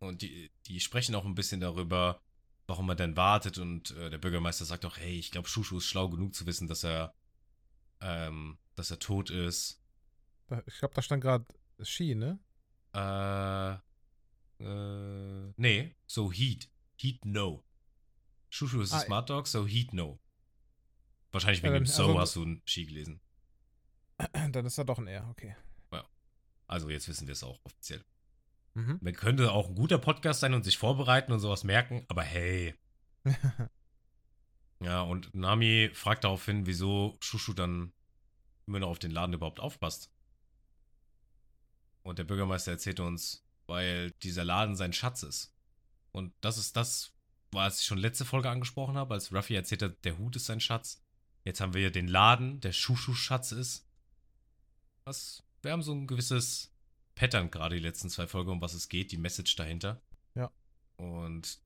Und 0.00 0.22
die, 0.22 0.50
die 0.66 0.80
sprechen 0.80 1.14
auch 1.14 1.24
ein 1.24 1.34
bisschen 1.34 1.60
darüber, 1.60 2.20
warum 2.66 2.88
er 2.90 2.96
denn 2.96 3.16
wartet. 3.16 3.58
Und 3.58 3.92
äh, 3.92 4.10
der 4.10 4.18
Bürgermeister 4.18 4.64
sagt 4.64 4.84
auch, 4.84 4.98
hey, 4.98 5.18
ich 5.18 5.30
glaube, 5.30 5.48
Shushu 5.48 5.78
ist 5.78 5.86
schlau 5.86 6.08
genug 6.08 6.34
zu 6.34 6.46
wissen, 6.46 6.68
dass 6.68 6.84
er, 6.84 7.14
ähm, 8.00 8.58
dass 8.74 8.90
er 8.90 8.98
tot 8.98 9.30
ist. 9.30 9.82
Ich 10.66 10.78
glaube, 10.78 10.94
da 10.94 11.02
stand 11.02 11.22
gerade 11.22 11.46
Ski, 11.82 12.14
ne? 12.14 12.38
Äh, 12.94 13.74
äh, 14.64 15.52
nee, 15.56 15.94
so 16.06 16.32
Heat. 16.32 16.70
Heat 16.96 17.24
no. 17.24 17.64
Shushu 18.50 18.80
ist 18.80 18.92
Ah, 18.92 18.98
ein 19.00 19.06
Smart 19.06 19.30
Dog, 19.30 19.46
so 19.46 19.66
Heat 19.66 19.92
no. 19.92 20.18
Wahrscheinlich 21.32 21.62
wegen 21.62 21.74
Ja, 21.74 21.80
dem 21.80 21.86
So 21.86 22.04
also- 22.04 22.20
hast 22.20 22.36
du 22.36 22.44
ein 22.44 22.62
Ski 22.64 22.86
gelesen. 22.86 23.20
Dann 24.32 24.64
ist 24.66 24.78
er 24.78 24.84
doch 24.84 24.98
ein 24.98 25.06
R, 25.06 25.28
okay. 25.30 25.54
Also 26.70 26.90
jetzt 26.90 27.08
wissen 27.08 27.26
wir 27.26 27.32
es 27.32 27.42
auch 27.42 27.58
offiziell. 27.64 28.04
Mhm. 28.74 28.98
Man 29.00 29.14
könnte 29.14 29.52
auch 29.52 29.68
ein 29.68 29.74
guter 29.74 29.96
Podcast 29.96 30.40
sein 30.40 30.52
und 30.52 30.64
sich 30.64 30.76
vorbereiten 30.76 31.32
und 31.32 31.40
sowas 31.40 31.64
merken, 31.64 32.04
aber 32.08 32.22
hey. 32.22 32.74
Ja, 34.80 35.00
und 35.00 35.34
Nami 35.34 35.90
fragt 35.94 36.24
daraufhin, 36.24 36.66
wieso 36.66 37.16
Shushu 37.20 37.54
dann 37.54 37.94
immer 38.66 38.80
noch 38.80 38.90
auf 38.90 38.98
den 38.98 39.10
Laden 39.10 39.32
überhaupt 39.32 39.60
aufpasst. 39.60 40.12
Und 42.02 42.18
der 42.18 42.24
Bürgermeister 42.24 42.72
erzählt 42.72 43.00
uns, 43.00 43.44
weil 43.66 44.10
dieser 44.22 44.44
Laden 44.44 44.76
sein 44.76 44.92
Schatz 44.92 45.22
ist. 45.22 45.54
Und 46.12 46.34
das 46.42 46.58
ist 46.58 46.76
das, 46.76 47.12
was 47.52 47.80
ich 47.80 47.86
schon 47.86 47.98
letzte 47.98 48.24
Folge 48.24 48.50
angesprochen 48.50 48.96
habe, 48.96 49.14
als 49.14 49.32
Ruffy 49.32 49.54
erzählt 49.54 49.82
hat, 49.82 50.04
der 50.04 50.18
Hut 50.18 50.36
ist 50.36 50.46
sein 50.46 50.60
Schatz. 50.60 51.02
Jetzt 51.44 51.60
haben 51.60 51.74
wir 51.74 51.90
den 51.90 52.08
Laden, 52.08 52.60
der 52.60 52.72
Shushu-Schatz 52.72 53.52
ist. 53.52 53.86
Was, 55.04 55.42
wir 55.62 55.72
haben 55.72 55.82
so 55.82 55.92
ein 55.92 56.06
gewisses 56.06 56.70
Pattern 57.14 57.50
gerade 57.50 57.76
die 57.76 57.82
letzten 57.82 58.10
zwei 58.10 58.26
Folgen, 58.26 58.50
um 58.50 58.60
was 58.60 58.74
es 58.74 58.88
geht, 58.88 59.12
die 59.12 59.16
Message 59.16 59.56
dahinter. 59.56 60.00
Ja. 60.34 60.50
Und 60.96 61.58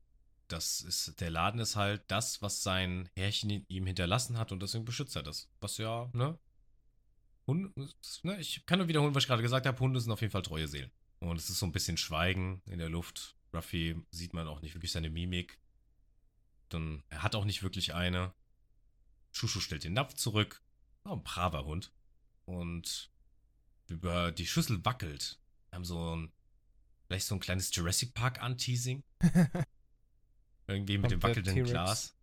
das 0.49 0.83
ist, 0.83 1.21
der 1.21 1.31
Laden 1.31 1.61
ist 1.61 1.77
halt 1.77 2.03
das, 2.09 2.43
was 2.43 2.63
sein 2.63 3.09
Herrchen 3.17 3.51
in 3.51 3.65
ihm 3.69 3.87
hinterlassen 3.87 4.39
hat 4.39 4.53
und 4.53 4.63
deswegen 4.63 4.85
beschützt 4.85 5.17
er 5.17 5.23
das. 5.23 5.49
Was 5.61 5.79
ja, 5.79 6.11
ne? 6.13 6.39
Hunde, 7.47 7.73
ne? 8.23 8.41
Ich 8.41 8.65
kann 8.67 8.79
nur 8.79 8.89
wiederholen, 8.89 9.15
was 9.15 9.25
ich 9.25 9.29
gerade 9.29 9.43
gesagt 9.43 9.67
habe. 9.67 9.81
Hunde 9.81 10.01
sind 10.01 10.13
auf 10.13 10.21
jeden 10.21 10.31
Fall 10.31 10.43
treue 10.43 10.69
Seelen. 10.69 10.91
Und 11.21 11.37
es 11.37 11.51
ist 11.51 11.59
so 11.59 11.67
ein 11.67 11.73
bisschen 11.73 11.97
Schweigen 11.97 12.63
in 12.67 12.79
der 12.79 12.89
Luft. 12.89 13.37
Ruffy 13.53 14.01
sieht 14.11 14.35
man 14.35 14.49
auch 14.49 14.61
nicht 14.63 14.75
wirklich 14.75 14.93
seine 14.93 15.11
Mimik. 15.11 15.59
Dann, 16.73 17.03
er 17.09 17.23
hat 17.23 17.35
auch 17.35 17.45
nicht 17.45 17.63
wirklich 17.63 17.95
eine. 17.95 18.33
Shushu 19.33 19.61
stellt 19.61 19.85
den 19.85 19.95
Napf 19.95 20.15
zurück. 20.15 20.63
Oh, 21.05 21.13
ein 21.13 21.23
braver 21.23 21.65
Hund. 21.65 21.93
Und 22.45 23.11
über 23.89 24.33
die 24.33 24.47
Schüssel 24.47 24.85
wackelt. 24.85 25.39
Wir 25.71 25.77
haben 25.77 25.85
so 25.85 26.17
ein, 26.17 26.33
vielleicht 27.07 27.27
so 27.27 27.35
ein 27.35 27.41
kleines 27.41 27.75
Jurassic 27.75 28.15
Park 28.15 28.43
Anteasing. 28.43 29.03
Irgendwie 30.67 30.99
mit 30.99 31.11
dem 31.11 31.23
wackelnden. 31.23 31.65
Glas. 31.65 32.17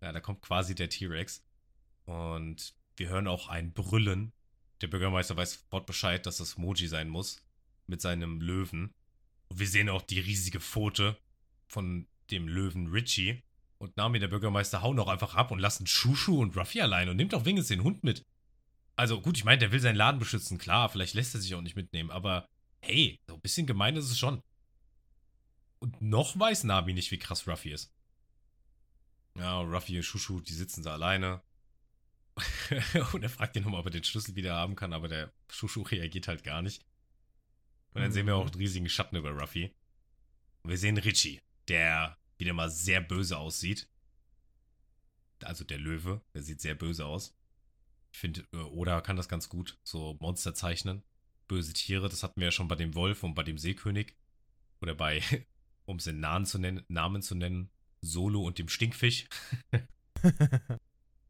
Ja, 0.00 0.12
da 0.12 0.20
kommt 0.20 0.42
quasi 0.42 0.74
der 0.74 0.90
T-Rex. 0.90 1.42
Und 2.04 2.74
wir 2.96 3.08
hören 3.08 3.28
auch 3.28 3.48
ein 3.48 3.72
Brüllen. 3.72 4.32
Der 4.80 4.88
Bürgermeister 4.88 5.36
weiß 5.36 5.54
sofort 5.54 5.86
Bescheid, 5.86 6.26
dass 6.26 6.38
das 6.38 6.58
Moji 6.58 6.88
sein 6.88 7.08
muss. 7.08 7.42
Mit 7.86 8.00
seinem 8.00 8.40
Löwen. 8.40 8.92
Und 9.48 9.58
wir 9.58 9.68
sehen 9.68 9.88
auch 9.88 10.02
die 10.02 10.20
riesige 10.20 10.60
Pfote 10.60 11.18
von 11.66 12.06
dem 12.30 12.48
Löwen 12.48 12.88
Richie. 12.88 13.42
Und 13.84 13.98
Nami, 13.98 14.18
der 14.18 14.28
Bürgermeister, 14.28 14.80
hauen 14.80 14.98
auch 14.98 15.08
einfach 15.08 15.34
ab 15.34 15.50
und 15.50 15.58
lassen 15.58 15.86
Shushu 15.86 16.40
und 16.40 16.56
Ruffy 16.56 16.80
allein 16.80 17.10
und 17.10 17.16
nimmt 17.16 17.34
auch 17.34 17.44
Winges 17.44 17.68
den 17.68 17.84
Hund 17.84 18.02
mit. 18.02 18.24
Also 18.96 19.20
gut, 19.20 19.36
ich 19.36 19.44
meine, 19.44 19.58
der 19.58 19.72
will 19.72 19.80
seinen 19.80 19.96
Laden 19.96 20.18
beschützen, 20.18 20.56
klar, 20.56 20.88
vielleicht 20.88 21.12
lässt 21.12 21.34
er 21.34 21.40
sich 21.42 21.54
auch 21.54 21.60
nicht 21.60 21.76
mitnehmen, 21.76 22.10
aber 22.10 22.48
hey, 22.80 23.20
so 23.28 23.34
ein 23.34 23.42
bisschen 23.42 23.66
gemein 23.66 23.94
ist 23.96 24.10
es 24.10 24.18
schon. 24.18 24.40
Und 25.80 26.00
noch 26.00 26.38
weiß 26.38 26.64
Nami 26.64 26.94
nicht, 26.94 27.10
wie 27.10 27.18
krass 27.18 27.46
Ruffy 27.46 27.72
ist. 27.72 27.92
Ja, 29.36 29.60
Ruffy 29.60 29.98
und 29.98 30.02
Shushu, 30.02 30.40
die 30.40 30.54
sitzen 30.54 30.82
da 30.82 30.94
alleine. 30.94 31.42
und 33.12 33.22
er 33.22 33.28
fragt 33.28 33.54
ihn 33.56 33.64
nochmal, 33.64 33.80
ob 33.80 33.86
er 33.88 33.90
den 33.90 34.04
Schlüssel 34.04 34.34
wieder 34.34 34.54
haben 34.54 34.76
kann, 34.76 34.94
aber 34.94 35.08
der 35.08 35.30
Shushu 35.50 35.82
reagiert 35.82 36.26
halt 36.26 36.42
gar 36.42 36.62
nicht. 36.62 36.86
Und 37.92 38.00
dann 38.00 38.12
sehen 38.12 38.26
wir 38.26 38.36
auch 38.36 38.46
einen 38.46 38.54
riesigen 38.54 38.88
Schatten 38.88 39.16
über 39.16 39.32
Ruffy. 39.32 39.74
Und 40.62 40.70
wir 40.70 40.78
sehen 40.78 40.96
Richie, 40.96 41.42
der 41.68 42.16
wieder 42.38 42.52
mal 42.52 42.70
sehr 42.70 43.00
böse 43.00 43.38
aussieht. 43.38 43.88
Also 45.42 45.64
der 45.64 45.78
Löwe, 45.78 46.22
der 46.34 46.42
sieht 46.42 46.60
sehr 46.60 46.74
böse 46.74 47.04
aus. 47.06 47.36
Ich 48.12 48.18
finde, 48.18 48.46
äh, 48.52 48.56
Oda 48.58 49.00
kann 49.00 49.16
das 49.16 49.28
ganz 49.28 49.48
gut, 49.48 49.78
so 49.82 50.16
Monster 50.20 50.54
zeichnen. 50.54 51.02
Böse 51.48 51.72
Tiere, 51.72 52.08
das 52.08 52.22
hatten 52.22 52.40
wir 52.40 52.46
ja 52.46 52.52
schon 52.52 52.68
bei 52.68 52.76
dem 52.76 52.94
Wolf 52.94 53.22
und 53.22 53.34
bei 53.34 53.42
dem 53.42 53.58
Seekönig. 53.58 54.16
Oder 54.80 54.94
bei, 54.94 55.22
um 55.84 55.96
es 55.96 56.06
in 56.06 56.20
Namen 56.20 56.46
zu 56.46 56.58
nennen, 56.58 56.84
Namen 56.88 57.22
zu 57.22 57.34
nennen, 57.34 57.70
Solo 58.00 58.42
und 58.44 58.58
dem 58.58 58.68
Stinkfisch. 58.68 59.26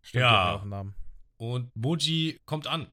Stimmt, 0.02 0.20
Ja. 0.22 0.54
auch 0.56 0.64
Namen. 0.64 0.94
Und 1.36 1.74
Moji 1.74 2.40
kommt 2.44 2.66
an. 2.66 2.90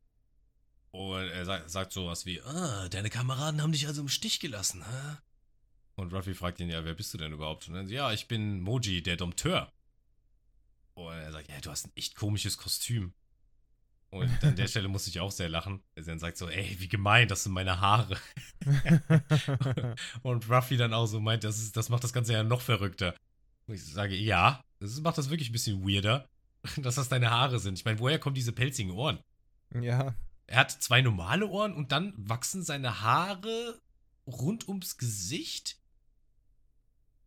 Und 0.91 1.19
er 1.27 1.45
sagt, 1.45 1.69
sagt 1.69 1.91
sowas 1.93 2.25
wie, 2.25 2.41
ah, 2.41 2.89
deine 2.89 3.09
Kameraden 3.09 3.61
haben 3.61 3.71
dich 3.71 3.87
also 3.87 4.01
im 4.01 4.09
Stich 4.09 4.39
gelassen, 4.39 4.83
hä? 4.85 5.17
Und 5.95 6.13
Ruffy 6.13 6.33
fragt 6.33 6.59
ihn, 6.59 6.69
ja, 6.69 6.83
wer 6.85 6.93
bist 6.93 7.13
du 7.13 7.17
denn 7.17 7.33
überhaupt? 7.33 7.67
Und 7.67 7.75
dann, 7.75 7.87
ja, 7.87 8.11
ich 8.11 8.27
bin 8.27 8.61
Moji, 8.61 9.03
der 9.03 9.17
Dompteur. 9.17 9.71
Und 10.93 11.13
er 11.13 11.31
sagt, 11.31 11.49
ja, 11.49 11.59
du 11.61 11.69
hast 11.69 11.87
ein 11.87 11.91
echt 11.95 12.15
komisches 12.15 12.57
Kostüm. 12.57 13.13
Und 14.09 14.29
an 14.43 14.55
der 14.55 14.67
Stelle 14.67 14.87
muss 14.87 15.07
ich 15.07 15.19
auch 15.19 15.31
sehr 15.31 15.49
lachen. 15.49 15.81
Er 15.95 16.03
dann 16.03 16.19
sagt 16.19 16.37
so, 16.37 16.49
ey, 16.49 16.75
wie 16.79 16.87
gemein, 16.87 17.27
das 17.27 17.43
sind 17.43 17.53
meine 17.53 17.79
Haare. 17.79 18.17
Und 20.21 20.49
Ruffy 20.49 20.77
dann 20.77 20.93
auch 20.93 21.07
so 21.07 21.19
meint, 21.19 21.43
das, 21.43 21.59
ist, 21.59 21.77
das 21.77 21.89
macht 21.89 22.03
das 22.03 22.13
Ganze 22.13 22.33
ja 22.33 22.43
noch 22.43 22.61
verrückter. 22.61 23.15
Und 23.67 23.75
ich 23.75 23.85
sage, 23.85 24.15
ja, 24.15 24.61
das 24.79 24.99
macht 25.01 25.17
das 25.17 25.29
wirklich 25.29 25.49
ein 25.49 25.53
bisschen 25.53 25.87
weirder, 25.87 26.27
dass 26.77 26.95
das 26.95 27.09
deine 27.09 27.31
Haare 27.31 27.59
sind. 27.59 27.77
Ich 27.77 27.85
meine, 27.85 27.99
woher 27.99 28.19
kommen 28.19 28.35
diese 28.35 28.51
pelzigen 28.51 28.91
Ohren? 28.91 29.19
ja, 29.73 30.13
Er 30.47 30.57
hat 30.57 30.71
zwei 30.71 31.01
normale 31.01 31.47
Ohren 31.47 31.73
und 31.73 31.91
dann 31.91 32.13
wachsen 32.17 32.63
seine 32.63 33.01
Haare 33.01 33.79
rund 34.27 34.67
ums 34.67 34.97
Gesicht. 34.97 35.77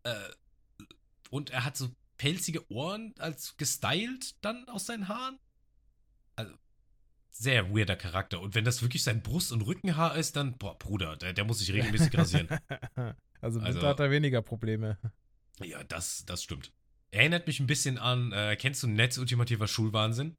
Äh, 0.04 0.14
und 1.30 1.50
er 1.50 1.64
hat 1.64 1.76
so 1.76 1.90
pelzige 2.16 2.70
Ohren 2.70 3.14
als 3.18 3.56
gestylt 3.56 4.36
dann 4.44 4.68
aus 4.68 4.86
seinen 4.86 5.08
Haaren. 5.08 5.38
Also 6.36 6.54
sehr 7.30 7.74
weirder 7.74 7.96
Charakter. 7.96 8.40
Und 8.40 8.54
wenn 8.54 8.64
das 8.64 8.82
wirklich 8.82 9.02
sein 9.02 9.22
Brust- 9.22 9.50
und 9.52 9.62
Rückenhaar 9.62 10.16
ist, 10.16 10.36
dann, 10.36 10.56
boah, 10.56 10.78
Bruder, 10.78 11.16
der, 11.16 11.32
der 11.32 11.44
muss 11.44 11.58
sich 11.58 11.72
regelmäßig 11.72 12.14
rasieren. 12.16 12.48
also 12.94 13.14
Also- 13.40 13.60
Winter 13.62 13.88
hat 13.88 14.00
er 14.00 14.10
weniger 14.10 14.42
Probleme. 14.42 14.98
Ja, 15.62 15.82
das, 15.84 16.24
das 16.26 16.42
stimmt. 16.42 16.72
Erinnert 17.10 17.46
mich 17.46 17.60
ein 17.60 17.66
bisschen 17.66 17.98
an, 17.98 18.32
äh, 18.32 18.56
kennst 18.56 18.82
du 18.82 18.88
Netz 18.88 19.18
ultimativer 19.18 19.68
Schulwahnsinn? 19.68 20.36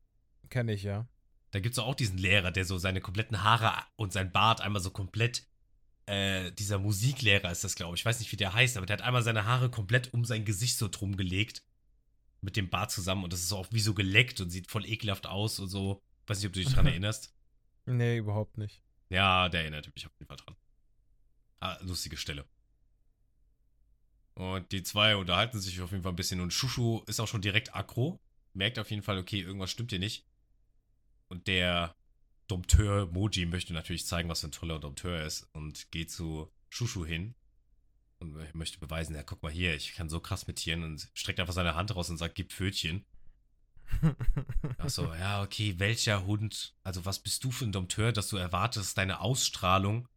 Kenne 0.50 0.74
ich, 0.74 0.84
ja. 0.84 1.08
Da 1.52 1.60
gibt 1.62 1.74
es 1.74 1.80
auch 1.80 1.96
diesen 1.96 2.18
Lehrer, 2.18 2.52
der 2.52 2.66
so 2.66 2.78
seine 2.78 3.00
kompletten 3.00 3.42
Haare 3.44 3.72
und 3.96 4.12
sein 4.12 4.32
Bart 4.34 4.60
einmal 4.60 4.82
so 4.82 4.92
komplett. 4.92 5.48
Äh, 6.08 6.52
dieser 6.52 6.78
Musiklehrer 6.78 7.52
ist 7.52 7.64
das, 7.64 7.76
glaube 7.76 7.96
ich. 7.96 8.02
Ich 8.02 8.06
weiß 8.06 8.20
nicht, 8.20 8.32
wie 8.32 8.38
der 8.38 8.54
heißt, 8.54 8.78
aber 8.78 8.86
der 8.86 8.98
hat 8.98 9.04
einmal 9.04 9.24
seine 9.24 9.46
Haare 9.46 9.72
komplett 9.72 10.14
um 10.14 10.24
sein 10.24 10.46
Gesicht 10.46 10.78
so 10.78 10.88
drum 10.88 11.18
gelegt. 11.18 11.64
Mit 12.42 12.58
dem 12.58 12.70
Bart 12.70 12.92
zusammen 12.92 13.24
und 13.24 13.34
das 13.34 13.42
ist 13.42 13.54
auch 13.54 13.68
wie 13.72 13.80
so 13.80 13.96
geleckt 13.96 14.40
und 14.40 14.52
sieht 14.52 14.70
voll 14.70 14.86
ekelhaft 14.86 15.26
aus 15.26 15.60
und 15.60 15.68
so. 15.68 16.04
Weiß 16.28 16.38
nicht, 16.38 16.48
ob 16.48 16.54
du 16.54 16.60
dich 16.60 16.74
dran 16.74 16.86
erinnerst. 16.86 17.34
Nee, 17.86 18.18
überhaupt 18.18 18.58
nicht. 18.58 18.84
Ja, 19.10 19.50
der 19.50 19.62
erinnert 19.62 19.94
mich 19.96 20.06
auf 20.06 20.12
jeden 20.20 20.28
Fall 20.28 20.38
dran. 20.38 20.56
Ah, 21.60 21.78
lustige 21.82 22.18
Stelle. 22.18 22.46
Und 24.36 24.72
die 24.72 24.84
zwei 24.84 25.16
unterhalten 25.16 25.60
sich 25.60 25.82
auf 25.82 25.92
jeden 25.92 26.04
Fall 26.04 26.12
ein 26.12 26.18
bisschen 26.18 26.42
und 26.42 26.54
Shushu 26.54 27.02
ist 27.08 27.20
auch 27.20 27.28
schon 27.28 27.42
direkt 27.42 27.74
aggro. 27.76 28.20
Merkt 28.54 28.78
auf 28.80 28.90
jeden 28.92 29.02
Fall, 29.02 29.18
okay, 29.18 29.42
irgendwas 29.42 29.72
stimmt 29.72 29.92
hier 29.92 30.00
nicht. 30.00 30.26
Und 31.30 31.48
der 31.48 31.96
Dompteur 32.48 33.08
Moji 33.08 33.46
möchte 33.46 33.74
natürlich 33.74 34.06
zeigen, 34.06 34.30
was 34.30 34.42
für 34.42 34.48
ein 34.48 34.52
toller 34.52 34.80
Dompteur 34.80 35.18
er 35.20 35.26
ist 35.26 35.48
und 35.54 35.92
geht 35.92 36.12
zu 36.12 36.52
Shushu 36.70 37.06
hin 37.06 37.36
und 38.20 38.56
möchte 38.56 38.80
beweisen, 38.80 39.16
ja, 39.16 39.24
guck 39.24 39.42
mal 39.44 39.52
hier, 39.52 39.76
ich 39.76 39.94
kann 39.94 40.10
so 40.10 40.20
krass 40.20 40.48
mit 40.48 40.58
Tieren 40.58 40.84
und 40.84 41.10
streckt 41.14 41.40
einfach 41.40 41.54
seine 41.54 41.76
Hand 41.76 41.96
raus 41.96 42.10
und 42.10 42.18
sagt, 42.18 42.36
gib 42.36 42.52
Pfötchen. 42.52 43.06
Ach 44.78 44.90
so, 44.90 45.14
ja, 45.14 45.44
okay, 45.44 45.76
welcher 45.78 46.26
Hund, 46.26 46.76
also 46.84 47.06
was 47.06 47.20
bist 47.20 47.44
du 47.44 47.52
für 47.52 47.66
ein 47.66 47.72
Dompteur, 47.72 48.12
dass 48.12 48.30
du 48.30 48.38
erwartest, 48.38 48.98
deine 48.98 49.20
Ausstrahlung 49.20 50.08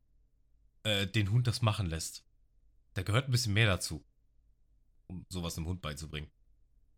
äh, 0.85 1.07
den 1.07 1.31
Hund 1.31 1.47
das 1.47 1.63
machen 1.63 1.87
lässt? 1.87 2.25
Da 2.95 3.03
gehört 3.03 3.29
ein 3.29 3.33
bisschen 3.33 3.53
mehr 3.53 3.67
dazu, 3.67 4.05
um 5.07 5.27
sowas 5.29 5.57
einem 5.57 5.67
Hund 5.67 5.83
beizubringen. 5.83 6.31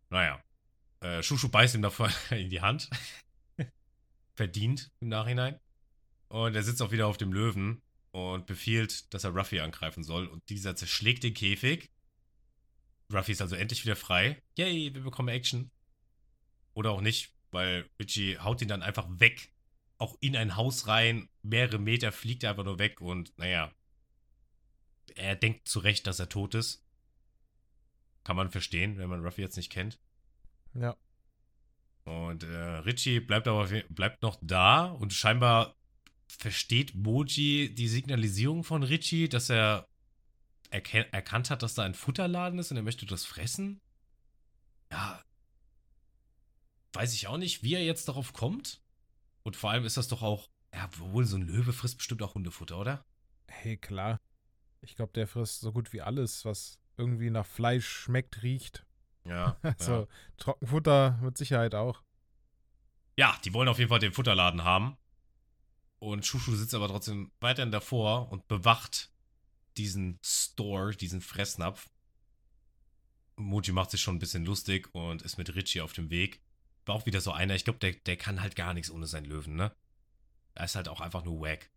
Naja, 0.09 0.41
äh, 1.01 1.21
Shushu 1.21 1.49
beißt 1.49 1.75
ihm 1.75 1.81
davor 1.81 2.09
in 2.31 2.49
die 2.49 2.61
Hand. 2.61 2.89
Verdient 4.41 4.91
im 5.01 5.09
Nachhinein. 5.09 5.59
Und 6.27 6.55
er 6.55 6.63
sitzt 6.63 6.81
auch 6.81 6.89
wieder 6.89 7.05
auf 7.05 7.17
dem 7.17 7.31
Löwen 7.31 7.83
und 8.09 8.47
befiehlt, 8.47 9.13
dass 9.13 9.23
er 9.23 9.35
Ruffy 9.35 9.59
angreifen 9.59 10.03
soll. 10.03 10.25
Und 10.25 10.49
dieser 10.49 10.75
zerschlägt 10.75 11.21
den 11.21 11.35
Käfig. 11.35 11.91
Ruffy 13.13 13.33
ist 13.33 13.41
also 13.43 13.55
endlich 13.55 13.85
wieder 13.85 13.95
frei. 13.95 14.41
Yay, 14.57 14.95
wir 14.95 15.03
bekommen 15.03 15.27
Action. 15.27 15.69
Oder 16.73 16.89
auch 16.89 17.01
nicht, 17.01 17.35
weil 17.51 17.87
Richie 17.99 18.39
haut 18.39 18.63
ihn 18.63 18.67
dann 18.67 18.81
einfach 18.81 19.07
weg. 19.19 19.53
Auch 19.99 20.17
in 20.21 20.35
ein 20.35 20.55
Haus 20.55 20.87
rein. 20.87 21.29
Mehrere 21.43 21.77
Meter 21.77 22.11
fliegt 22.11 22.43
er 22.43 22.49
einfach 22.49 22.63
nur 22.63 22.79
weg. 22.79 22.99
Und 22.99 23.37
naja, 23.37 23.71
er 25.13 25.35
denkt 25.35 25.67
zu 25.67 25.77
Recht, 25.77 26.07
dass 26.07 26.17
er 26.17 26.29
tot 26.29 26.55
ist. 26.55 26.83
Kann 28.23 28.37
man 28.37 28.49
verstehen, 28.49 28.97
wenn 28.97 29.07
man 29.07 29.23
Ruffy 29.23 29.41
jetzt 29.41 29.57
nicht 29.57 29.71
kennt. 29.71 29.99
ja. 30.73 30.97
Und 32.03 32.43
äh, 32.43 32.47
Richie 32.47 33.19
bleibt 33.19 33.47
aber 33.47 33.67
bleibt 33.89 34.21
noch 34.23 34.39
da 34.41 34.85
und 34.85 35.13
scheinbar 35.13 35.75
versteht 36.27 36.95
Moji 36.95 37.73
die 37.75 37.87
Signalisierung 37.87 38.63
von 38.63 38.83
Richie, 38.83 39.29
dass 39.29 39.49
er 39.49 39.87
erkannt 40.71 41.49
hat, 41.49 41.63
dass 41.63 41.73
da 41.73 41.83
ein 41.83 41.93
Futterladen 41.93 42.57
ist 42.57 42.71
und 42.71 42.77
er 42.77 42.83
möchte 42.83 43.05
das 43.05 43.25
fressen. 43.25 43.81
Ja. 44.91 45.21
Weiß 46.93 47.13
ich 47.13 47.27
auch 47.27 47.37
nicht, 47.37 47.63
wie 47.63 47.75
er 47.75 47.83
jetzt 47.83 48.07
darauf 48.07 48.33
kommt. 48.33 48.81
Und 49.43 49.55
vor 49.55 49.71
allem 49.71 49.85
ist 49.85 49.97
das 49.97 50.07
doch 50.07 50.21
auch, 50.21 50.49
ja, 50.73 50.89
wohl 50.97 51.25
so 51.25 51.35
ein 51.35 51.47
Löwe 51.47 51.73
frisst 51.73 51.97
bestimmt 51.97 52.21
auch 52.21 52.35
Hundefutter, 52.35 52.79
oder? 52.79 53.05
Hey, 53.47 53.77
klar. 53.77 54.19
Ich 54.81 54.95
glaube, 54.95 55.13
der 55.13 55.27
frisst 55.27 55.59
so 55.59 55.71
gut 55.71 55.93
wie 55.93 56.01
alles, 56.01 56.45
was 56.45 56.79
irgendwie 56.97 57.29
nach 57.29 57.45
Fleisch 57.45 57.87
schmeckt, 57.87 58.41
riecht. 58.41 58.85
Ja. 59.25 59.57
Also 59.63 60.07
Trockenfutter 60.37 61.19
mit 61.21 61.37
Sicherheit 61.37 61.75
auch. 61.75 62.01
Ja, 63.17 63.37
die 63.43 63.53
wollen 63.53 63.67
auf 63.67 63.77
jeden 63.77 63.89
Fall 63.89 63.99
den 63.99 64.13
Futterladen 64.13 64.63
haben. 64.63 64.97
Und 65.99 66.25
Shushu 66.25 66.55
sitzt 66.55 66.73
aber 66.73 66.87
trotzdem 66.87 67.31
weiterhin 67.39 67.71
davor 67.71 68.31
und 68.31 68.47
bewacht 68.47 69.11
diesen 69.77 70.19
Store, 70.23 70.95
diesen 70.95 71.21
Fressnapf. 71.21 71.89
Moji 73.35 73.71
macht 73.71 73.91
sich 73.91 74.01
schon 74.01 74.15
ein 74.15 74.19
bisschen 74.19 74.45
lustig 74.45 74.93
und 74.93 75.21
ist 75.21 75.37
mit 75.37 75.53
Richie 75.53 75.81
auf 75.81 75.93
dem 75.93 76.09
Weg. 76.09 76.41
War 76.85 76.95
auch 76.95 77.05
wieder 77.05 77.21
so 77.21 77.31
einer, 77.31 77.55
ich 77.55 77.63
glaube, 77.63 77.79
der, 77.79 77.93
der 77.93 78.17
kann 78.17 78.41
halt 78.41 78.55
gar 78.55 78.73
nichts 78.73 78.89
ohne 78.89 79.05
seinen 79.05 79.25
Löwen, 79.25 79.55
ne? 79.55 79.71
Er 80.55 80.65
ist 80.65 80.75
halt 80.75 80.87
auch 80.87 81.01
einfach 81.01 81.23
nur 81.23 81.39
wack. 81.41 81.69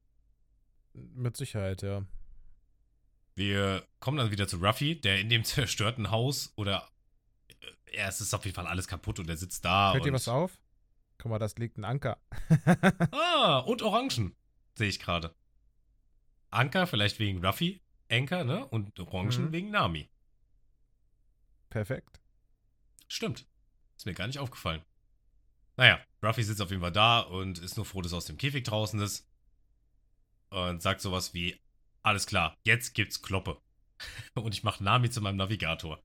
Mit 0.94 1.36
Sicherheit, 1.36 1.82
ja. 1.82 2.04
Wir 3.34 3.86
kommen 4.00 4.16
dann 4.16 4.30
wieder 4.30 4.48
zu 4.48 4.56
Ruffy, 4.58 5.00
der 5.00 5.20
in 5.20 5.28
dem 5.28 5.44
zerstörten 5.44 6.10
Haus 6.10 6.52
oder 6.56 6.88
ja, 7.96 8.08
es 8.08 8.20
ist 8.20 8.34
auf 8.34 8.44
jeden 8.44 8.54
Fall 8.54 8.66
alles 8.66 8.86
kaputt 8.88 9.18
und 9.18 9.28
er 9.28 9.36
sitzt 9.36 9.64
da. 9.64 9.92
Fällt 9.92 10.04
dir 10.04 10.08
und 10.10 10.14
was 10.14 10.28
auf? 10.28 10.58
Guck 11.18 11.30
mal, 11.30 11.38
das 11.38 11.56
liegt 11.56 11.78
ein 11.78 11.84
Anker. 11.84 12.18
Ah, 13.12 13.58
und 13.60 13.82
Orangen. 13.82 14.34
Sehe 14.76 14.88
ich 14.88 14.98
gerade. 14.98 15.34
Anker 16.50 16.86
vielleicht 16.86 17.18
wegen 17.18 17.44
Ruffy, 17.44 17.80
Anker, 18.10 18.44
ne? 18.44 18.66
Und 18.66 18.98
Orangen 19.00 19.46
Mhm. 19.46 19.52
wegen 19.52 19.70
Nami. 19.70 20.08
Perfekt. 21.70 22.20
Stimmt. 23.08 23.46
Ist 23.96 24.06
mir 24.06 24.14
gar 24.14 24.26
nicht 24.26 24.38
aufgefallen. 24.38 24.82
Naja, 25.76 26.00
Ruffy 26.22 26.42
sitzt 26.42 26.60
auf 26.62 26.70
jeden 26.70 26.82
Fall 26.82 26.92
da 26.92 27.20
und 27.20 27.58
ist 27.58 27.76
nur 27.76 27.84
froh, 27.86 28.02
dass 28.02 28.12
er 28.12 28.18
aus 28.18 28.26
dem 28.26 28.36
Käfig 28.38 28.64
draußen 28.64 29.00
ist. 29.00 29.26
Und 30.50 30.82
sagt 30.82 31.00
sowas 31.00 31.34
wie: 31.34 31.60
Alles 32.02 32.26
klar, 32.26 32.56
jetzt 32.64 32.94
gibt's 32.94 33.22
Kloppe. 33.22 33.60
und 34.34 34.54
ich 34.54 34.62
mache 34.62 34.82
Nami 34.84 35.10
zu 35.10 35.20
meinem 35.20 35.36
Navigator. 35.36 36.02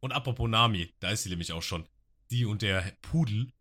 Und 0.00 0.12
apropos 0.12 0.48
Nami, 0.48 0.92
da 1.00 1.10
ist 1.10 1.22
sie 1.22 1.28
nämlich 1.30 1.52
auch 1.52 1.62
schon. 1.62 1.86
Die 2.30 2.44
und 2.44 2.62
der 2.62 2.92
Pudel, 3.02 3.52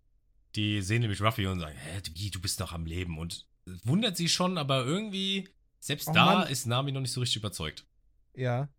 die 0.56 0.82
sehen 0.82 1.02
nämlich 1.02 1.22
Ruffy 1.22 1.46
und 1.48 1.60
sagen: 1.60 1.76
Hä, 1.78 2.02
wie, 2.14 2.32
du 2.32 2.40
bist 2.40 2.60
noch 2.60 2.72
am 2.74 2.86
Leben. 2.86 3.18
Und 3.18 3.48
wundert 3.84 4.18
sie 4.18 4.30
schon, 4.30 4.58
aber 4.58 4.86
irgendwie, 4.86 5.50
selbst 5.80 6.08
Oh 6.08 6.14
da 6.14 6.26
Mann. 6.26 6.48
ist 6.48 6.66
Nami 6.66 6.92
noch 6.92 7.02
nicht 7.02 7.12
so 7.12 7.20
richtig 7.20 7.38
überzeugt. 7.38 7.86
Ja. 8.34 8.70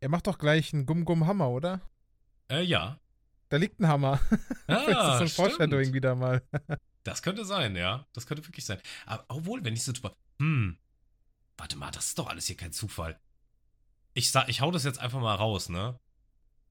Er 0.00 0.08
macht 0.08 0.26
doch 0.26 0.38
gleich 0.38 0.72
einen 0.72 0.86
Gum-Gum-Hammer, 0.86 1.48
oder? 1.48 1.80
Äh, 2.50 2.62
ja. 2.62 3.00
Da 3.48 3.56
liegt 3.56 3.80
ein 3.80 3.88
Hammer. 3.88 4.20
Ah, 4.66 4.84
das 4.86 5.22
ist 5.22 5.36
so 5.36 5.42
ein. 5.42 5.48
Foreshadowing 5.48 5.92
wieder 5.92 6.14
mal. 6.14 6.42
Das 7.04 7.22
könnte 7.22 7.46
sein, 7.46 7.74
ja. 7.74 8.06
Das 8.12 8.26
könnte 8.26 8.46
wirklich 8.46 8.66
sein. 8.66 8.78
Aber 9.06 9.24
obwohl, 9.28 9.64
wenn 9.64 9.72
ich 9.72 9.82
so 9.82 9.92
drüber. 9.92 10.14
Hm. 10.40 10.76
Warte 11.56 11.76
mal, 11.76 11.90
das 11.90 12.08
ist 12.08 12.18
doch 12.18 12.28
alles 12.28 12.46
hier 12.48 12.56
kein 12.56 12.72
Zufall. 12.72 13.18
Ich, 14.12 14.30
sag, 14.30 14.50
ich 14.50 14.60
hau 14.60 14.70
das 14.70 14.84
jetzt 14.84 14.98
einfach 14.98 15.20
mal 15.20 15.34
raus, 15.34 15.70
ne? 15.70 15.98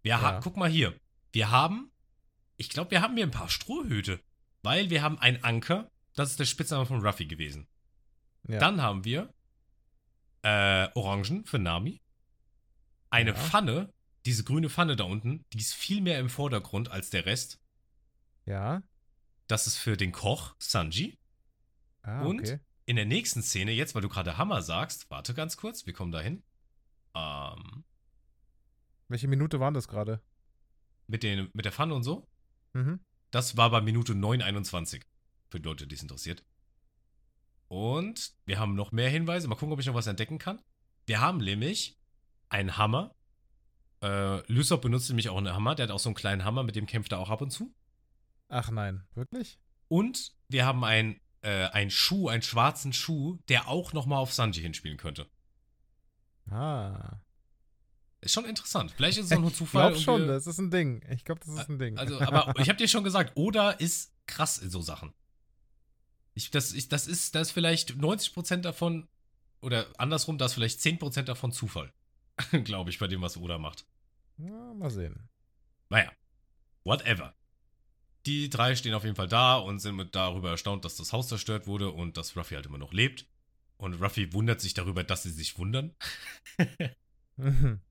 Wir 0.08 0.22
Ja. 0.36 0.40
guck 0.42 0.58
mal 0.58 0.70
hier. 0.70 1.00
Wir 1.32 1.52
haben. 1.52 1.92
Ich 2.58 2.70
glaube, 2.70 2.92
wir 2.92 3.02
haben 3.02 3.16
hier 3.16 3.26
ein 3.26 3.32
paar 3.32 3.50
Strohhüte. 3.50 4.20
Weil 4.64 4.90
wir 4.90 5.02
haben 5.04 5.20
einen 5.20 5.44
Anker. 5.44 5.92
Das 6.16 6.32
ist 6.32 6.40
der 6.40 6.46
Spitzname 6.46 6.86
von 6.86 7.06
Ruffy 7.06 7.26
gewesen. 7.26 7.68
Ja. 8.48 8.58
Dann 8.60 8.82
haben 8.82 9.04
wir 9.06 9.34
äh, 10.44 10.88
Orangen 10.96 11.46
für 11.46 11.60
Nami. 11.60 12.02
Eine 13.10 13.32
Ja. 13.32 13.36
Pfanne. 13.36 13.94
Diese 14.26 14.44
grüne 14.44 14.70
Pfanne 14.70 14.96
da 14.98 15.06
unten, 15.06 15.46
die 15.54 15.60
ist 15.60 15.74
viel 15.74 16.02
mehr 16.02 16.20
im 16.20 16.30
Vordergrund 16.30 16.90
als 16.92 17.10
der 17.10 17.26
Rest. 17.26 17.60
ja. 18.46 18.82
Das 19.50 19.66
ist 19.68 19.78
für 19.78 19.96
den 19.96 20.12
Koch 20.12 20.56
Sanji. 20.60 21.18
Ah, 22.02 22.24
Und? 22.26 22.42
okay. 22.42 22.60
In 22.86 22.98
der 22.98 23.06
nächsten 23.06 23.42
Szene, 23.42 23.72
jetzt 23.72 23.96
weil 23.96 24.02
du 24.02 24.10
gerade 24.10 24.38
Hammer 24.38 24.62
sagst, 24.62 25.10
warte 25.10 25.34
ganz 25.34 25.56
kurz, 25.56 25.86
wir 25.86 25.94
kommen 25.94 26.12
dahin. 26.12 26.44
Ähm, 27.16 27.86
Welche 29.08 29.28
Minute 29.28 29.60
waren 29.60 29.74
das 29.74 29.88
gerade? 29.88 30.22
mit, 31.08 31.24
den, 31.24 31.50
mit 31.54 31.66
der 31.66 31.72
Pfanne 31.72 31.96
und 31.96 32.04
so. 32.04 32.28
Mhm. 32.74 33.00
Das 33.32 33.58
war 33.58 33.70
bei 33.72 33.82
Minute 33.82 34.14
9,21. 34.14 35.02
Für 35.50 35.60
die 35.60 35.68
Leute, 35.68 35.88
die 35.88 35.96
es 35.96 36.02
interessiert. 36.02 36.44
Und 37.68 38.34
wir 38.46 38.60
haben 38.60 38.76
noch 38.76 38.92
mehr 38.92 39.10
Hinweise. 39.10 39.48
Mal 39.48 39.56
gucken, 39.56 39.74
ob 39.74 39.80
ich 39.80 39.86
noch 39.86 39.94
was 39.94 40.08
entdecken 40.08 40.38
kann. 40.38 40.62
Wir 41.06 41.22
haben 41.22 41.38
nämlich 41.38 41.98
einen 42.50 42.78
Hammer. 42.78 43.14
Äh, 44.02 44.40
Lysop 44.52 44.82
benutzt 44.82 45.10
nämlich 45.10 45.30
auch 45.30 45.38
einen 45.38 45.54
Hammer. 45.54 45.76
Der 45.76 45.88
hat 45.88 45.92
auch 45.92 46.00
so 46.00 46.10
einen 46.10 46.16
kleinen 46.16 46.44
Hammer, 46.44 46.64
mit 46.64 46.76
dem 46.76 46.86
kämpft 46.86 47.12
er 47.12 47.20
auch 47.20 47.30
ab 47.30 47.42
und 47.42 47.52
zu. 47.52 47.74
Ach 48.50 48.70
nein, 48.72 49.06
wirklich? 49.16 49.60
Und 49.90 50.34
wir 50.48 50.66
haben 50.66 50.84
einen, 50.84 51.20
äh, 51.42 51.68
einen 51.68 51.92
Schuh, 51.92 52.30
einen 52.30 52.42
schwarzen 52.42 52.94
Schuh, 52.94 53.38
der 53.50 53.68
auch 53.68 53.94
nochmal 53.94 54.20
auf 54.20 54.34
Sanji 54.34 54.62
hinspielen 54.62 54.98
könnte. 54.98 55.30
Ah. 56.50 57.20
Ist 58.22 58.34
schon 58.34 58.46
interessant. 58.46 58.92
Vielleicht 58.92 59.20
ist 59.20 59.26
es 59.28 59.32
auch 59.32 59.40
nur 59.40 59.52
Ich 59.52 59.58
Zufall. 59.58 59.84
glaube 59.84 59.98
und 59.98 60.02
schon, 60.04 60.28
das 60.28 60.48
ist 60.48 60.58
ein 60.58 60.72
Ding. 60.72 61.04
Ich 61.12 61.24
glaube, 61.24 61.42
das 61.46 61.54
ist 61.54 61.70
ein 61.70 61.78
Ding. 61.78 61.98
Also, 61.98 62.20
aber 62.20 62.60
ich 62.60 62.68
habe 62.68 62.78
dir 62.78 62.88
schon 62.88 63.04
gesagt, 63.04 63.34
Oda 63.36 63.72
ist 63.72 64.14
krass 64.26 64.58
in 64.58 64.70
so 64.70 64.82
Sachen. 64.82 65.14
Ich, 66.34 66.50
das, 66.52 66.74
ich, 66.74 66.90
das, 66.90 67.08
ist, 67.08 67.36
das 67.36 67.50
ist 67.50 67.52
vielleicht 67.54 67.92
90% 67.92 68.58
davon, 68.58 69.08
oder 69.62 69.88
andersrum, 69.98 70.38
da 70.38 70.46
ist 70.46 70.54
vielleicht 70.54 70.80
10% 70.80 71.24
davon 71.24 71.52
Zufall. 71.52 71.94
Glaube 72.64 72.90
ich, 72.90 73.00
bei 73.00 73.08
dem, 73.08 73.22
was 73.22 73.38
Oda 73.38 73.58
macht. 73.58 73.86
Ja, 74.38 74.74
mal 74.74 74.92
sehen. 74.92 75.30
Naja, 75.90 76.12
whatever. 76.84 77.34
die 78.26 78.50
drei 78.50 78.76
stehen 78.76 78.94
auf 78.94 79.04
jeden 79.04 79.16
Fall 79.16 79.28
da 79.30 79.58
und 79.58 79.80
sind 79.80 79.96
mit 79.96 80.14
darüber 80.14 80.50
erstaunt, 80.52 80.86
dass 80.86 80.98
das 80.98 81.14
Haus 81.14 81.28
zerstört 81.28 81.66
wurde 81.66 81.92
und 81.92 82.18
dass 82.18 82.36
Ruffy 82.36 82.56
halt 82.56 82.66
immer 82.66 82.78
noch 82.78 82.94
lebt. 82.94 83.26
Und 83.78 83.94
Ruffy 84.02 84.34
wundert 84.34 84.60
sich 84.60 84.74
darüber, 84.74 85.04
dass 85.04 85.24
sie 85.24 85.32
sich 85.32 85.58
wundern. 85.58 85.96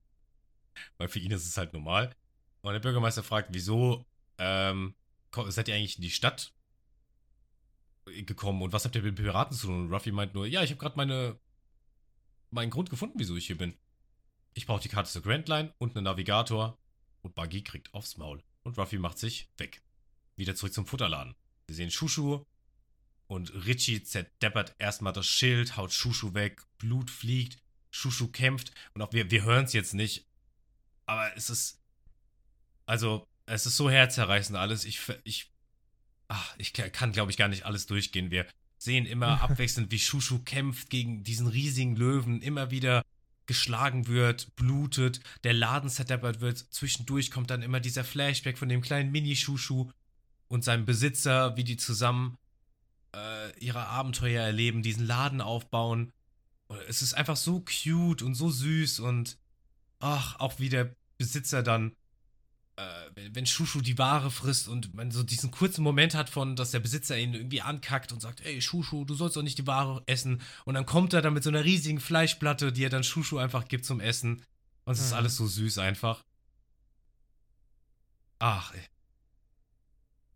Weil 0.99 1.09
für 1.09 1.19
ihn 1.19 1.31
ist 1.31 1.47
es 1.47 1.57
halt 1.57 1.73
normal. 1.73 2.15
Und 2.63 2.73
der 2.73 2.81
Bürgermeister 2.81 3.23
fragt, 3.23 3.51
wieso 3.53 4.05
ähm, 4.39 4.95
seid 5.49 5.69
ihr 5.69 5.75
eigentlich 5.75 5.97
in 5.97 6.03
die 6.03 6.11
Stadt 6.11 6.53
gekommen 8.05 8.63
und 8.63 8.73
was 8.73 8.85
habt 8.85 8.95
ihr 8.95 9.03
mit 9.03 9.17
Piraten 9.17 9.57
zu 9.57 9.67
tun? 9.67 9.85
Und 9.87 9.93
Ruffy 9.93 10.13
meint 10.13 10.35
nur, 10.35 10.47
ja, 10.47 10.63
ich 10.63 10.71
habe 10.71 10.79
gerade 10.79 10.97
meine 10.97 11.39
meinen 12.51 12.71
Grund 12.71 12.91
gefunden, 12.91 13.19
wieso 13.19 13.37
ich 13.37 13.47
hier 13.47 13.59
bin. 13.59 13.75
Ich 14.55 14.67
brauche 14.67 14.81
die 14.81 14.89
Karte 14.89 15.11
zur 15.11 15.23
Grand 15.23 15.49
Line 15.49 15.75
und 15.79 15.97
einen 15.97 16.05
Navigator 16.05 16.79
und 17.23 17.35
Buggy 17.35 17.63
kriegt 17.63 17.93
aufs 17.93 18.17
Maul. 18.17 18.43
Und 18.63 18.79
Ruffy 18.79 18.99
macht 18.99 19.19
sich 19.19 19.49
weg. 19.59 19.83
Wieder 20.37 20.55
zurück 20.55 20.73
zum 20.73 20.87
Futterladen. 20.87 21.35
Wir 21.67 21.77
sehen 21.77 21.91
Shushu 21.91 22.45
und 23.27 23.67
Richie 23.67 24.03
zerdeppert 24.03 24.75
erstmal 24.79 25.13
das 25.13 25.27
Schild, 25.27 25.77
haut 25.77 25.93
Shushu 25.93 26.35
weg, 26.35 26.63
Blut 26.79 27.11
fliegt, 27.11 27.59
Shushu 27.91 28.29
kämpft 28.29 28.73
und 28.95 29.03
auch 29.03 29.13
wir, 29.13 29.31
wir 29.31 29.45
hören 29.45 29.65
es 29.65 29.73
jetzt 29.73 29.95
nicht, 29.95 30.27
aber 31.07 31.37
es 31.37 31.51
ist, 31.51 31.81
also, 32.85 33.27
es 33.47 33.67
ist 33.67 33.77
so 33.77 33.91
herzerreißend 33.91 34.59
alles. 34.59 34.85
Ich, 34.85 35.01
ich, 35.25 35.51
ach, 36.29 36.55
ich 36.59 36.73
kann, 36.73 37.13
glaube 37.13 37.31
ich, 37.31 37.37
gar 37.37 37.49
nicht 37.49 37.65
alles 37.65 37.87
durchgehen. 37.87 38.31
Wir 38.31 38.47
sehen 38.79 39.07
immer 39.07 39.41
abwechselnd, 39.43 39.91
wie 39.91 39.99
Shushu 39.99 40.41
kämpft 40.41 40.91
gegen 40.91 41.25
diesen 41.25 41.47
riesigen 41.47 41.97
Löwen, 41.97 42.43
immer 42.43 42.71
wieder 42.71 43.03
geschlagen 43.47 44.09
wird, 44.09 44.55
blutet, 44.57 45.21
der 45.45 45.53
Laden 45.53 45.89
zerdeppert 45.89 46.41
wird. 46.41 46.59
Zwischendurch 46.59 47.31
kommt 47.31 47.51
dann 47.51 47.63
immer 47.63 47.81
dieser 47.81 48.05
Flashback 48.05 48.59
von 48.59 48.69
dem 48.69 48.83
kleinen 48.83 49.13
Mini-Shushu 49.13 49.91
und 50.49 50.65
seinem 50.65 50.85
Besitzer, 50.85 51.57
wie 51.57 51.65
die 51.65 51.77
zusammen 51.77 52.37
äh, 53.15 53.59
ihre 53.59 53.87
Abenteuer 53.87 54.43
erleben, 54.43 54.83
diesen 54.83 55.07
Laden 55.07 55.41
aufbauen. 55.41 56.13
Es 56.89 57.03
ist 57.03 57.15
einfach 57.15 57.37
so 57.37 57.61
cute 57.65 58.23
und 58.23 58.35
so 58.35 58.51
süß 58.51 59.01
und 59.01 59.39
ach, 60.01 60.39
auch 60.41 60.59
wie 60.59 60.69
der 60.69 60.95
Besitzer 61.19 61.63
dann, 61.63 61.95
äh, 62.77 63.29
wenn, 63.33 63.47
Shushu 63.47 63.81
die 63.81 63.97
Ware 63.97 64.31
frisst 64.31 64.69
und 64.69 64.95
man 64.95 65.11
so 65.11 65.23
diesen 65.23 65.51
kurzen 65.51 65.83
Moment 65.83 66.15
hat 66.15 66.29
von, 66.29 66.57
dass 66.57 66.73
der 66.73 66.81
Besitzer 66.81 67.17
ihn 67.17 67.33
irgendwie 67.33 67.63
ankackt 67.63 68.13
und 68.13 68.21
sagt, 68.21 68.41
ey 68.45 68.61
Shushu, 68.61 69.05
du 69.05 69.15
sollst 69.15 69.37
doch 69.37 69.43
nicht 69.43 69.59
die 69.59 69.67
Ware 69.67 70.03
essen. 70.07 70.43
Und 70.67 70.75
dann 70.75 70.85
kommt 70.85 71.15
er 71.15 71.23
dann 71.23 71.33
mit 71.35 71.43
so 71.43 71.51
einer 71.51 71.65
riesigen 71.65 72.01
Fleischplatte, 72.01 72.73
die 72.73 72.85
er 72.85 72.91
dann 72.91 73.05
Shushu 73.05 73.39
einfach 73.39 73.67
gibt 73.69 73.87
zum 73.87 74.01
Essen. 74.01 74.43
Und 74.85 74.93
es 74.93 75.01
ist 75.01 75.11
Mhm. 75.13 75.17
alles 75.17 75.37
so 75.37 75.47
süß 75.47 75.79
einfach. 75.79 76.23
Ach, 78.39 78.75
ey. 78.75 78.85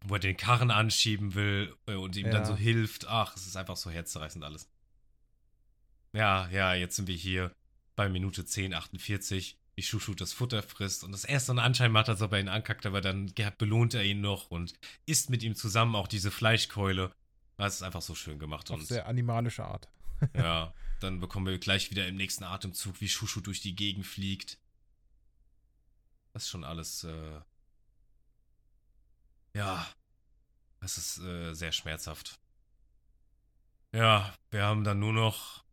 Wo 0.07 0.15
er 0.15 0.21
den 0.21 0.37
Karren 0.39 0.71
anschieben 0.71 1.35
will 1.35 1.77
äh, 1.87 1.95
und 1.95 2.17
ihm 2.17 2.31
dann 2.31 2.43
Ja. 2.43 2.47
so 2.47 2.57
hilft. 2.57 3.07
Ach, 3.07 3.37
es 3.37 3.47
ist 3.47 3.57
einfach 3.57 3.77
so 3.77 3.91
herzerreißend 3.91 4.43
alles. 4.43 4.67
Ja, 6.15 6.49
ja, 6.49 6.73
jetzt 6.75 6.97
sind 6.97 7.07
wir 7.07 7.15
hier 7.15 7.55
bei 8.01 8.09
Minute 8.09 8.47
10, 8.47 8.73
48, 8.73 9.59
wie 9.75 9.83
Shushu 9.83 10.15
das 10.15 10.33
Futter 10.33 10.63
frisst 10.63 11.05
und 11.05 11.13
das 11.13 11.25
erste 11.25 11.53
einen 11.53 11.59
Anschein 11.59 11.93
macht, 11.93 12.09
als 12.09 12.23
ob 12.23 12.33
er 12.33 12.41
ihn 12.41 12.49
ankackt, 12.49 12.87
aber 12.87 13.03
dann 13.03 13.31
belohnt 13.59 13.93
er 13.93 14.03
ihn 14.03 14.23
noch 14.23 14.51
und 14.51 14.73
isst 15.05 15.29
mit 15.29 15.43
ihm 15.43 15.55
zusammen 15.55 15.95
auch 15.95 16.09
diese 16.09 16.31
Fleischkeule. 16.31 17.15
Das 17.59 17.75
ist 17.75 17.83
einfach 17.83 18.01
so 18.01 18.15
schön 18.15 18.39
gemacht 18.39 18.71
Auf 18.71 18.79
und 18.79 18.87
sehr 18.87 19.07
animalische 19.07 19.67
Art. 19.67 19.91
ja, 20.35 20.73
dann 21.01 21.21
bekommen 21.21 21.45
wir 21.45 21.59
gleich 21.59 21.91
wieder 21.91 22.09
im 22.09 22.17
nächsten 22.17 22.43
Atemzug, 22.43 23.03
wie 23.03 23.09
Shushu 23.11 23.43
durch 23.43 23.61
die 23.61 23.77
Gegend 23.77 24.07
fliegt. 24.07 24.57
Das 26.33 26.45
ist 26.45 26.49
schon 26.49 26.65
alles, 26.65 27.05
äh, 27.05 27.41
ja, 29.53 29.87
das 30.81 30.97
ist 30.97 31.19
äh, 31.19 31.53
sehr 31.53 31.73
schmerzhaft. 31.73 32.41
Ja, 33.93 34.33
wir 34.51 34.63
haben 34.65 34.85
dann 34.85 35.01
nur 35.01 35.13
noch 35.13 35.65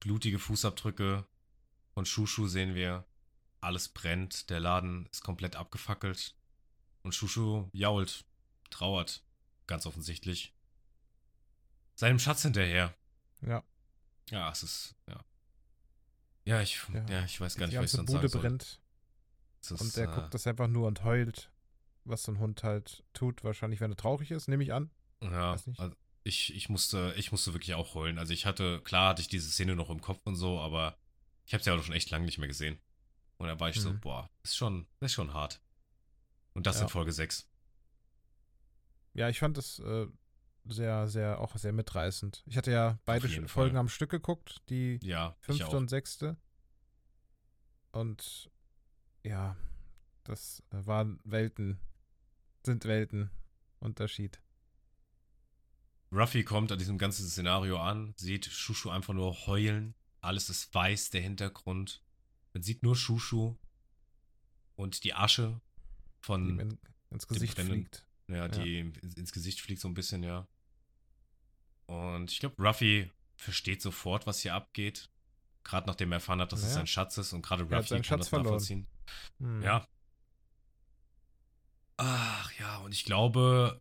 blutige 0.00 0.40
Fußabdrücke 0.40 1.24
von 1.94 2.04
Shushu 2.04 2.46
sehen 2.46 2.74
wir. 2.74 3.04
Alles 3.60 3.88
brennt, 3.88 4.50
der 4.50 4.60
Laden 4.60 5.06
ist 5.10 5.22
komplett 5.22 5.56
abgefackelt. 5.56 6.34
Und 7.02 7.14
Shushu 7.14 7.68
jault, 7.72 8.24
trauert, 8.70 9.24
ganz 9.66 9.86
offensichtlich. 9.86 10.54
Seinem 11.94 12.18
Schatz 12.18 12.42
hinterher. 12.42 12.94
Ja. 13.40 13.62
Ja, 14.30 14.50
es 14.50 14.62
ist, 14.62 14.94
ja. 15.08 15.24
Ja, 16.44 16.60
ich, 16.60 16.78
ja. 16.92 17.06
Ja. 17.08 17.24
ich 17.24 17.40
weiß 17.40 17.56
gar 17.56 17.66
nicht, 17.66 17.78
was 17.78 17.86
ich 17.86 17.90
sonst 17.92 18.12
Bude 18.12 18.28
sagen 18.28 18.42
brennt 18.42 18.80
ist, 19.62 19.80
und 19.80 19.96
der 19.96 20.10
äh, 20.10 20.14
guckt 20.14 20.34
das 20.34 20.46
einfach 20.46 20.68
nur 20.68 20.86
und 20.86 21.04
heult, 21.04 21.50
was 22.04 22.24
so 22.24 22.32
ein 22.32 22.38
Hund 22.38 22.62
halt 22.62 23.02
tut. 23.14 23.44
Wahrscheinlich, 23.44 23.80
wenn 23.80 23.92
er 23.92 23.96
traurig 23.96 24.30
ist, 24.30 24.48
nehme 24.48 24.62
ich 24.62 24.72
an. 24.72 24.90
Ja, 25.22 25.52
also 25.52 25.72
ich, 26.22 26.54
ich 26.54 26.68
musste, 26.68 27.14
ich 27.16 27.32
musste 27.32 27.54
wirklich 27.54 27.74
auch 27.74 27.94
heulen. 27.94 28.18
Also 28.18 28.32
ich 28.32 28.44
hatte, 28.46 28.80
klar 28.82 29.10
hatte 29.10 29.22
ich 29.22 29.28
diese 29.28 29.50
Szene 29.50 29.74
noch 29.76 29.90
im 29.90 30.00
Kopf 30.00 30.20
und 30.24 30.36
so, 30.36 30.58
aber 30.60 30.98
ich 31.46 31.52
habe 31.54 31.62
sie 31.62 31.70
ja 31.70 31.76
auch 31.76 31.82
schon 31.82 31.94
echt 31.94 32.10
lange 32.10 32.24
nicht 32.26 32.38
mehr 32.38 32.48
gesehen. 32.48 32.78
Und 33.36 33.48
da 33.48 33.58
war 33.60 33.68
ich 33.68 33.80
so, 33.80 33.92
Mhm. 33.92 34.00
boah, 34.00 34.30
ist 34.42 34.56
schon, 34.56 34.86
ist 35.00 35.12
schon 35.12 35.32
hart. 35.34 35.60
Und 36.54 36.66
das 36.66 36.76
Ja. 36.76 36.82
in 36.82 36.88
Folge 36.88 37.12
6. 37.12 37.48
Ja, 39.12 39.28
ich 39.28 39.38
fand 39.38 39.58
es 39.58 39.78
äh, 39.80 40.06
sehr, 40.66 41.08
sehr, 41.08 41.40
auch 41.40 41.56
sehr 41.56 41.72
mitreißend. 41.72 42.42
Ich 42.46 42.56
hatte 42.56 42.70
ja 42.72 42.98
beide 43.04 43.28
Folgen 43.28 43.48
Fall. 43.48 43.76
am 43.76 43.88
Stück 43.88 44.10
geguckt, 44.10 44.62
die 44.68 44.98
Ja, 45.02 45.36
fünfte 45.40 45.76
und 45.76 45.88
sechste. 45.88 46.36
Und 47.92 48.50
ja, 49.22 49.56
das 50.24 50.62
äh, 50.70 50.84
waren 50.86 51.20
Welten, 51.24 51.78
sind 52.64 52.84
Welten 52.86 53.30
Unterschied. 53.80 54.40
Ruffy 56.12 56.44
kommt 56.44 56.70
an 56.72 56.78
diesem 56.78 56.96
ganzen 56.98 57.26
Szenario 57.28 57.78
an, 57.80 58.14
sieht 58.16 58.46
Shushu 58.46 58.88
einfach 58.90 59.14
nur 59.14 59.46
heulen. 59.46 59.94
Alles 60.24 60.48
ist 60.50 60.74
weiß, 60.74 61.10
der 61.10 61.20
Hintergrund. 61.22 62.02
Man 62.52 62.62
sieht 62.62 62.82
nur 62.82 62.96
Shushu 62.96 63.56
und 64.76 65.04
die 65.04 65.14
Asche 65.14 65.60
Die 65.60 66.26
von 66.26 66.48
ihm 66.48 66.60
in, 66.60 66.78
ins 67.10 67.26
Gesicht 67.28 67.58
fliegt. 67.58 68.06
Ja, 68.28 68.48
die 68.48 68.78
ihm 68.78 68.92
ins 69.16 69.32
Gesicht 69.32 69.60
fliegt 69.60 69.80
so 69.80 69.88
ein 69.88 69.94
bisschen, 69.94 70.22
ja. 70.22 70.46
Und 71.86 72.30
ich 72.30 72.40
glaube, 72.40 72.62
Ruffy 72.62 73.10
versteht 73.36 73.82
sofort, 73.82 74.26
was 74.26 74.40
hier 74.40 74.54
abgeht. 74.54 75.10
Gerade 75.64 75.86
nachdem 75.86 76.12
er 76.12 76.16
erfahren 76.16 76.40
hat, 76.40 76.52
dass 76.52 76.60
es 76.60 76.68
Ja. 76.68 76.74
sein 76.74 76.86
Schatz 76.86 77.18
ist. 77.18 77.32
Und 77.32 77.42
gerade 77.42 77.64
Er 77.64 77.76
Ruffy 77.78 77.94
kann 77.94 78.04
Schatz 78.04 78.20
das 78.20 78.28
verloren. 78.28 78.46
nachvollziehen. 78.54 78.86
Hm. 79.40 79.62
Ja. 79.62 79.86
Ach 81.96 82.52
ja, 82.58 82.78
und 82.78 82.92
ich 82.92 83.04
glaube, 83.04 83.80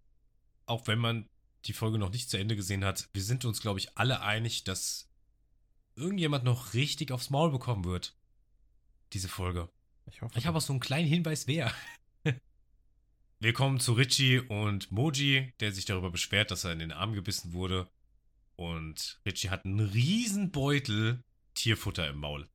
auch 0.65 0.87
wenn 0.87 0.99
man 0.99 1.29
die 1.65 1.73
Folge 1.73 1.97
noch 1.97 2.09
nicht 2.11 2.29
zu 2.29 2.37
Ende 2.37 2.55
gesehen 2.55 2.83
hat, 2.85 3.09
wir 3.13 3.23
sind 3.23 3.45
uns, 3.45 3.61
glaube 3.61 3.79
ich, 3.79 3.97
alle 3.97 4.21
einig, 4.21 4.63
dass 4.65 5.09
irgendjemand 5.95 6.43
noch 6.43 6.73
richtig 6.73 7.11
aufs 7.11 7.29
Maul 7.29 7.51
bekommen 7.51 7.85
wird. 7.85 8.15
Diese 9.13 9.27
Folge. 9.27 9.69
Ich 10.05 10.21
hoffe. 10.21 10.37
Ich 10.37 10.45
habe 10.45 10.57
auch 10.57 10.61
so 10.61 10.73
einen 10.73 10.79
kleinen 10.79 11.07
Hinweis, 11.07 11.47
wer. 11.47 11.73
Wir 13.39 13.53
kommen 13.53 13.79
zu 13.79 13.93
Richie 13.93 14.39
und 14.39 14.91
Moji, 14.91 15.53
der 15.59 15.71
sich 15.71 15.85
darüber 15.85 16.09
beschwert, 16.09 16.51
dass 16.51 16.63
er 16.63 16.71
in 16.71 16.79
den 16.79 16.91
Arm 16.91 17.13
gebissen 17.13 17.53
wurde. 17.53 17.89
Und 18.55 19.19
Richie 19.25 19.49
hat 19.49 19.65
einen 19.65 19.79
riesen 19.79 20.51
Beutel 20.51 21.21
Tierfutter 21.53 22.07
im 22.07 22.17
Maul. 22.17 22.47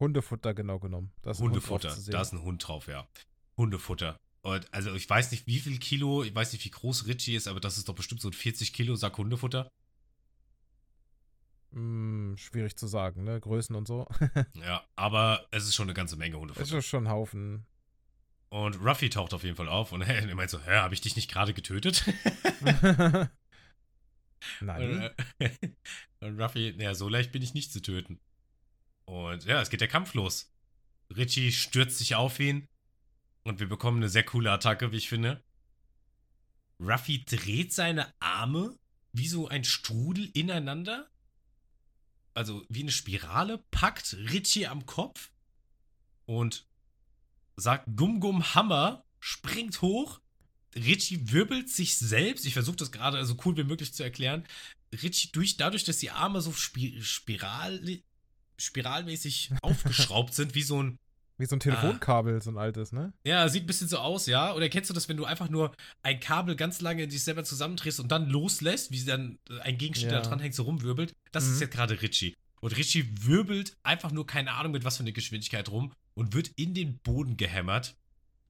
Hundefutter 0.00 0.54
genau 0.54 0.78
genommen. 0.78 1.12
Da 1.22 1.30
Hund 1.30 1.40
Hundefutter. 1.40 1.90
sehen. 1.90 2.12
Da 2.12 2.22
ist 2.22 2.32
ein 2.32 2.42
Hund 2.42 2.66
drauf, 2.66 2.88
ja. 2.88 3.08
Hundefutter. 3.56 4.16
Und 4.42 4.72
also 4.74 4.92
ich 4.94 5.08
weiß 5.08 5.30
nicht, 5.30 5.46
wie 5.46 5.60
viel 5.60 5.78
Kilo, 5.78 6.24
ich 6.24 6.34
weiß 6.34 6.52
nicht, 6.52 6.64
wie 6.64 6.70
groß 6.70 7.06
Richie 7.06 7.36
ist, 7.36 7.46
aber 7.46 7.60
das 7.60 7.78
ist 7.78 7.88
doch 7.88 7.94
bestimmt 7.94 8.20
so 8.20 8.28
ein 8.28 8.32
40 8.32 8.72
Kilo 8.72 8.96
Sack 8.96 9.18
Hundefutter. 9.18 9.68
Hm, 11.72 12.36
schwierig 12.36 12.76
zu 12.76 12.86
sagen, 12.86 13.24
ne? 13.24 13.40
Größen 13.40 13.74
und 13.74 13.88
so. 13.88 14.06
Ja, 14.54 14.84
aber 14.96 15.46
es 15.50 15.64
ist 15.64 15.74
schon 15.74 15.86
eine 15.86 15.94
ganze 15.94 16.16
Menge 16.16 16.36
Es 16.36 16.40
Hundefutter. 16.40 16.78
ist 16.78 16.86
schon 16.86 17.04
ein 17.06 17.10
Haufen. 17.10 17.66
Und 18.50 18.76
Ruffy 18.84 19.08
taucht 19.08 19.32
auf 19.32 19.44
jeden 19.44 19.56
Fall 19.56 19.68
auf 19.68 19.92
und 19.92 20.02
er 20.02 20.34
meint 20.34 20.50
so, 20.50 20.60
hä, 20.60 20.76
habe 20.76 20.94
ich 20.94 21.00
dich 21.00 21.16
nicht 21.16 21.30
gerade 21.30 21.54
getötet? 21.54 22.04
Nein. 24.60 24.90
Und, 24.92 25.12
äh, 25.38 25.50
und 26.20 26.40
Ruffy, 26.40 26.74
naja, 26.76 26.94
so 26.94 27.08
leicht 27.08 27.32
bin 27.32 27.42
ich 27.42 27.54
nicht 27.54 27.72
zu 27.72 27.80
töten. 27.80 28.20
Und 29.04 29.44
ja, 29.44 29.60
es 29.60 29.70
geht 29.70 29.80
der 29.80 29.88
Kampf 29.88 30.14
los. 30.14 30.52
Richie 31.16 31.52
stürzt 31.52 31.98
sich 31.98 32.14
auf 32.14 32.38
ihn 32.40 32.68
und 33.44 33.60
wir 33.60 33.68
bekommen 33.68 33.98
eine 33.98 34.08
sehr 34.08 34.24
coole 34.24 34.50
Attacke, 34.50 34.92
wie 34.92 34.96
ich 34.96 35.08
finde. 35.08 35.42
Ruffy 36.80 37.24
dreht 37.24 37.72
seine 37.72 38.12
Arme 38.20 38.76
wie 39.12 39.28
so 39.28 39.48
ein 39.48 39.64
Strudel 39.64 40.30
ineinander. 40.34 41.08
Also 42.34 42.64
wie 42.68 42.82
eine 42.82 42.92
Spirale, 42.92 43.58
packt 43.70 44.14
Richie 44.14 44.66
am 44.66 44.86
Kopf 44.86 45.30
und 46.24 46.66
sagt 47.56 47.88
Gum 47.96 48.20
Gum 48.20 48.54
Hammer, 48.54 49.04
springt 49.20 49.82
hoch. 49.82 50.20
Richie 50.74 51.30
wirbelt 51.30 51.68
sich 51.68 51.98
selbst. 51.98 52.46
Ich 52.46 52.54
versuche 52.54 52.76
das 52.76 52.92
gerade 52.92 53.24
so 53.26 53.36
cool 53.44 53.56
wie 53.56 53.64
möglich 53.64 53.92
zu 53.92 54.02
erklären. 54.02 54.44
Richie 55.02 55.30
durch, 55.32 55.56
dadurch, 55.56 55.84
dass 55.84 55.98
die 55.98 56.10
Arme 56.10 56.40
so 56.40 56.52
spi 56.52 57.02
Spiral, 57.02 58.00
spiralmäßig 58.58 59.50
aufgeschraubt 59.62 60.34
sind, 60.34 60.54
wie 60.54 60.62
so 60.62 60.82
ein, 60.82 60.98
Wie 61.42 61.46
so 61.46 61.56
ein 61.56 61.60
Telefonkabel, 61.60 62.40
so 62.40 62.52
ein 62.52 62.56
altes, 62.56 62.92
ne? 62.92 63.12
Ja, 63.26 63.48
sieht 63.48 63.64
ein 63.64 63.66
bisschen 63.66 63.88
so 63.88 63.98
aus, 63.98 64.26
ja. 64.26 64.54
Oder 64.54 64.68
kennst 64.68 64.88
du 64.90 64.94
das, 64.94 65.08
wenn 65.08 65.16
du 65.16 65.24
einfach 65.24 65.48
nur 65.48 65.74
ein 66.04 66.20
Kabel 66.20 66.54
ganz 66.54 66.80
lange 66.80 67.02
in 67.02 67.10
dich 67.10 67.24
selber 67.24 67.42
zusammendrehst 67.42 67.98
und 67.98 68.12
dann 68.12 68.28
loslässt, 68.30 68.92
wie 68.92 68.98
sie 69.00 69.06
dann 69.06 69.40
äh, 69.50 69.58
ein 69.62 69.76
Gegenstand, 69.76 70.12
Ja. 70.12 70.18
der 70.18 70.22
da 70.22 70.28
dran 70.28 70.38
hängt, 70.38 70.54
so 70.54 70.62
rumwirbelt? 70.62 71.16
Das 71.32 71.44
Mhm. 71.44 71.54
ist 71.54 71.60
jetzt 71.62 71.72
gerade 71.72 72.00
Richie. 72.00 72.36
Und 72.60 72.76
Richie 72.76 73.08
wirbelt 73.26 73.76
einfach 73.82 74.12
nur, 74.12 74.24
keine 74.24 74.52
Ahnung, 74.52 74.70
mit 74.70 74.84
was 74.84 74.98
für 74.98 75.02
eine 75.02 75.12
Geschwindigkeit 75.12 75.68
rum 75.68 75.92
und 76.14 76.32
wird 76.32 76.46
in 76.54 76.74
den 76.74 76.98
Boden 76.98 77.36
gehämmert. 77.36 77.96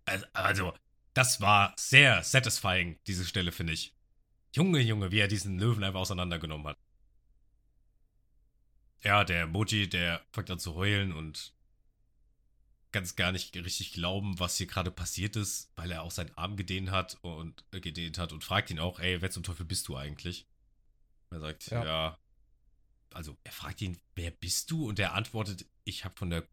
Also, 0.04 0.26
also 0.34 0.74
das 1.14 1.40
war 1.40 1.72
sehr 1.78 2.22
satisfying, 2.22 2.98
diese 3.06 3.24
Stelle, 3.24 3.52
finde 3.52 3.72
ich. 3.72 3.94
Junge, 4.54 4.80
Junge, 4.80 5.12
wie 5.12 5.20
er 5.20 5.28
diesen 5.28 5.58
Löwen 5.58 5.82
einfach 5.82 6.00
auseinandergenommen 6.00 6.66
hat. 6.66 6.76
Ja, 9.02 9.24
der 9.24 9.46
Moji, 9.46 9.88
der 9.88 10.20
fängt 10.32 10.50
an 10.50 10.58
zu 10.58 10.74
heulen 10.74 11.14
und 11.14 11.54
ganz 12.92 13.16
gar 13.16 13.32
nicht 13.32 13.56
richtig 13.56 13.92
glauben, 13.92 14.38
was 14.38 14.56
hier 14.56 14.66
gerade 14.66 14.90
passiert 14.90 15.36
ist, 15.36 15.72
weil 15.76 15.90
er 15.90 16.02
auch 16.02 16.10
seinen 16.10 16.36
Arm 16.36 16.56
gedehnt 16.56 16.90
hat 16.90 17.18
und 17.22 17.64
äh, 17.72 17.80
gedehnt 17.80 18.18
hat 18.18 18.32
und 18.32 18.44
fragt 18.44 18.70
ihn 18.70 18.78
auch, 18.78 19.00
ey, 19.00 19.20
wer 19.22 19.30
zum 19.30 19.42
Teufel 19.42 19.66
bist 19.66 19.88
du 19.88 19.96
eigentlich? 19.96 20.46
Er 21.30 21.40
sagt, 21.40 21.70
Ja. 21.70 21.84
ja. 21.84 22.18
Also 23.14 23.36
er 23.44 23.52
fragt 23.52 23.82
ihn, 23.82 23.98
wer 24.14 24.30
bist 24.30 24.70
du? 24.70 24.88
Und 24.88 24.98
er 24.98 25.12
antwortet, 25.12 25.66
ich 25.84 26.04
habe 26.04 26.16
von 26.16 26.30
der 26.30 26.46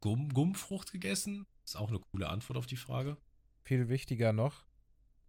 Gum 0.00 0.32
Gummfrucht 0.32 0.92
gegessen. 0.92 1.46
Ist 1.64 1.76
auch 1.76 1.88
eine 1.88 1.98
coole 1.98 2.28
Antwort 2.28 2.56
auf 2.56 2.66
die 2.66 2.76
Frage. 2.76 3.16
Viel 3.64 3.88
wichtiger 3.88 4.32
noch, 4.32 4.64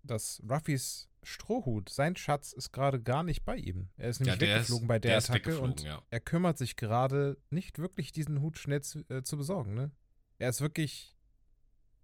dass 0.04 0.42
Ruffys 0.48 1.10
Strohhut, 1.24 1.90
sein 1.90 2.16
Schatz, 2.16 2.54
ist 2.54 2.72
gerade 2.72 3.02
gar 3.02 3.24
nicht 3.24 3.44
bei 3.44 3.58
ihm. 3.58 3.90
Er 3.98 4.10
ist 4.10 4.20
nämlich 4.20 4.38
der 4.40 4.56
weggeflogen 4.56 4.88
bei 4.88 5.00
der, 5.00 5.12
der 5.12 5.18
ist 5.18 5.30
Attacke 5.30 5.60
und 5.60 5.82
ja. 5.82 6.02
er 6.10 6.20
kümmert 6.20 6.58
sich 6.58 6.76
gerade 6.76 7.38
nicht 7.50 7.80
wirklich, 7.80 8.12
diesen 8.12 8.40
Hut 8.42 8.58
schnell 8.58 8.82
zu, 8.82 9.00
äh, 9.10 9.24
zu 9.24 9.38
besorgen, 9.38 9.74
ne? 9.74 9.92
Er 10.40 10.50
ist 10.50 10.62
wirklich. 10.62 11.16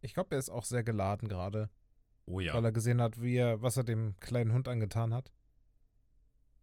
Ich 0.02 0.14
glaube, 0.14 0.36
er 0.36 0.40
ist 0.40 0.50
auch 0.50 0.64
sehr 0.66 0.84
geladen 0.84 1.28
gerade, 1.28 1.70
Oh 2.28 2.40
ja. 2.40 2.54
weil 2.54 2.64
er 2.66 2.72
gesehen 2.72 3.02
hat, 3.02 3.22
wie 3.22 3.38
er, 3.38 3.62
was 3.64 3.76
er 3.78 3.84
dem 3.84 4.16
kleinen 4.20 4.54
Hund 4.54 4.68
angetan 4.68 5.14
hat. 5.14 5.32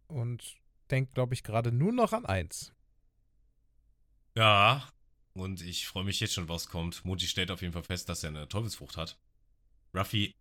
Und 0.07 0.55
denkt, 0.91 1.13
glaube 1.13 1.33
ich, 1.33 1.43
gerade 1.43 1.71
nur 1.71 1.91
noch 1.91 2.13
an 2.13 2.25
eins. 2.25 2.73
Ja, 4.35 4.87
und 5.33 5.61
ich 5.61 5.87
freue 5.87 6.03
mich 6.03 6.19
jetzt 6.19 6.33
schon, 6.33 6.49
was 6.49 6.69
kommt. 6.69 7.03
Moji 7.05 7.27
stellt 7.27 7.51
auf 7.51 7.61
jeden 7.61 7.73
Fall 7.73 7.83
fest, 7.83 8.09
dass 8.09 8.23
er 8.23 8.29
eine 8.29 8.47
Teufelsfrucht 8.47 8.97
hat. 8.97 9.19
Ruffy 9.93 10.33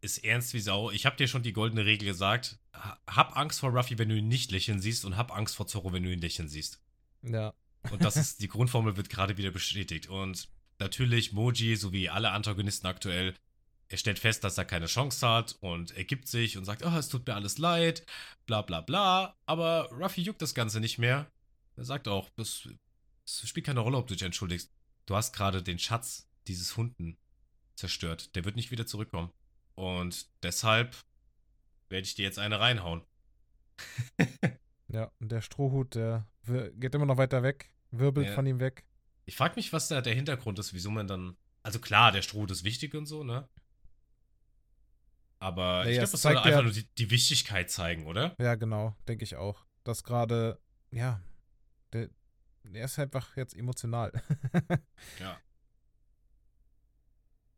ist 0.00 0.24
ernst 0.24 0.54
wie 0.54 0.60
Sau. 0.60 0.90
Ich 0.90 1.06
habe 1.06 1.16
dir 1.16 1.26
schon 1.28 1.42
die 1.42 1.52
goldene 1.52 1.84
Regel 1.84 2.06
gesagt. 2.06 2.58
Ha- 2.72 3.00
Hab 3.08 3.36
Angst 3.36 3.60
vor 3.60 3.70
Ruffy, 3.70 3.98
wenn 3.98 4.08
du 4.08 4.16
ihn 4.16 4.28
nicht 4.28 4.50
lächeln 4.50 4.80
siehst 4.80 5.04
und 5.04 5.16
hab 5.16 5.32
Angst 5.34 5.56
vor 5.56 5.66
Zorro, 5.66 5.92
wenn 5.92 6.02
du 6.04 6.12
ihn 6.12 6.20
lächeln 6.20 6.48
siehst. 6.48 6.80
Ja. 7.22 7.52
Und 7.90 8.04
das 8.04 8.16
ist, 8.16 8.40
die 8.40 8.48
Grundformel 8.48 8.96
wird 8.96 9.08
gerade 9.10 9.36
wieder 9.36 9.50
bestätigt. 9.50 10.08
Und 10.08 10.48
natürlich, 10.78 11.32
Moji, 11.32 11.76
so 11.76 11.92
wie 11.92 12.08
alle 12.08 12.30
Antagonisten 12.32 12.86
aktuell, 12.86 13.34
er 13.88 13.96
stellt 13.96 14.18
fest, 14.18 14.44
dass 14.44 14.58
er 14.58 14.64
keine 14.66 14.86
Chance 14.86 15.26
hat 15.26 15.56
und 15.60 15.96
er 15.96 16.04
gibt 16.04 16.28
sich 16.28 16.58
und 16.58 16.64
sagt, 16.64 16.84
oh, 16.84 16.96
es 16.96 17.08
tut 17.08 17.26
mir 17.26 17.34
alles 17.34 17.56
leid, 17.58 18.04
bla 18.46 18.60
bla 18.62 18.80
bla. 18.82 19.34
Aber 19.46 19.90
Ruffy 19.92 20.20
juckt 20.22 20.42
das 20.42 20.54
Ganze 20.54 20.80
nicht 20.80 20.98
mehr. 20.98 21.30
Er 21.76 21.84
sagt 21.84 22.06
auch, 22.06 22.28
das, 22.36 22.68
das 23.24 23.48
spielt 23.48 23.66
keine 23.66 23.80
Rolle, 23.80 23.96
ob 23.96 24.06
du 24.06 24.14
dich 24.14 24.22
entschuldigst. 24.24 24.70
Du 25.06 25.16
hast 25.16 25.34
gerade 25.34 25.62
den 25.62 25.78
Schatz 25.78 26.28
dieses 26.48 26.76
Hunden 26.76 27.16
zerstört. 27.76 28.34
Der 28.34 28.44
wird 28.44 28.56
nicht 28.56 28.70
wieder 28.70 28.86
zurückkommen. 28.86 29.30
Und 29.74 30.26
deshalb 30.42 30.96
werde 31.88 32.04
ich 32.04 32.14
dir 32.14 32.24
jetzt 32.24 32.38
eine 32.38 32.60
reinhauen. 32.60 33.02
Ja, 34.90 35.12
und 35.20 35.30
der 35.30 35.42
Strohhut, 35.42 35.94
der 35.96 36.26
geht 36.72 36.94
immer 36.94 37.04
noch 37.04 37.18
weiter 37.18 37.42
weg, 37.42 37.70
wirbelt 37.90 38.28
Ja. 38.28 38.34
von 38.34 38.46
ihm 38.46 38.58
weg. 38.58 38.86
Ich 39.28 39.36
frage 39.36 39.56
mich, 39.56 39.74
was 39.74 39.88
da 39.88 40.00
der 40.00 40.14
Hintergrund 40.14 40.58
ist, 40.58 40.72
wieso 40.72 40.90
man 40.90 41.06
dann. 41.06 41.36
Also 41.62 41.80
klar, 41.80 42.12
der 42.12 42.22
Stroh 42.22 42.46
ist 42.46 42.64
wichtig 42.64 42.94
und 42.94 43.04
so, 43.04 43.24
ne? 43.24 43.46
Aber 45.38 45.82
ich 45.82 45.88
Naja, 45.88 45.92
glaube, 45.96 46.04
es 46.04 46.10
das 46.12 46.22
soll 46.22 46.32
zeigt 46.32 46.46
einfach 46.46 46.58
ja- 46.60 46.62
nur 46.62 46.72
die, 46.72 46.86
die 46.96 47.10
Wichtigkeit 47.10 47.70
zeigen, 47.70 48.06
oder? 48.06 48.34
Ja, 48.40 48.54
genau, 48.54 48.96
denke 49.06 49.24
ich 49.24 49.36
auch. 49.36 49.66
Dass 49.84 50.02
gerade, 50.02 50.58
ja, 50.92 51.22
der, 51.92 52.08
der 52.64 52.86
ist 52.86 52.98
einfach 52.98 53.36
jetzt 53.36 53.54
emotional. 53.54 54.12
Ja. 55.20 55.38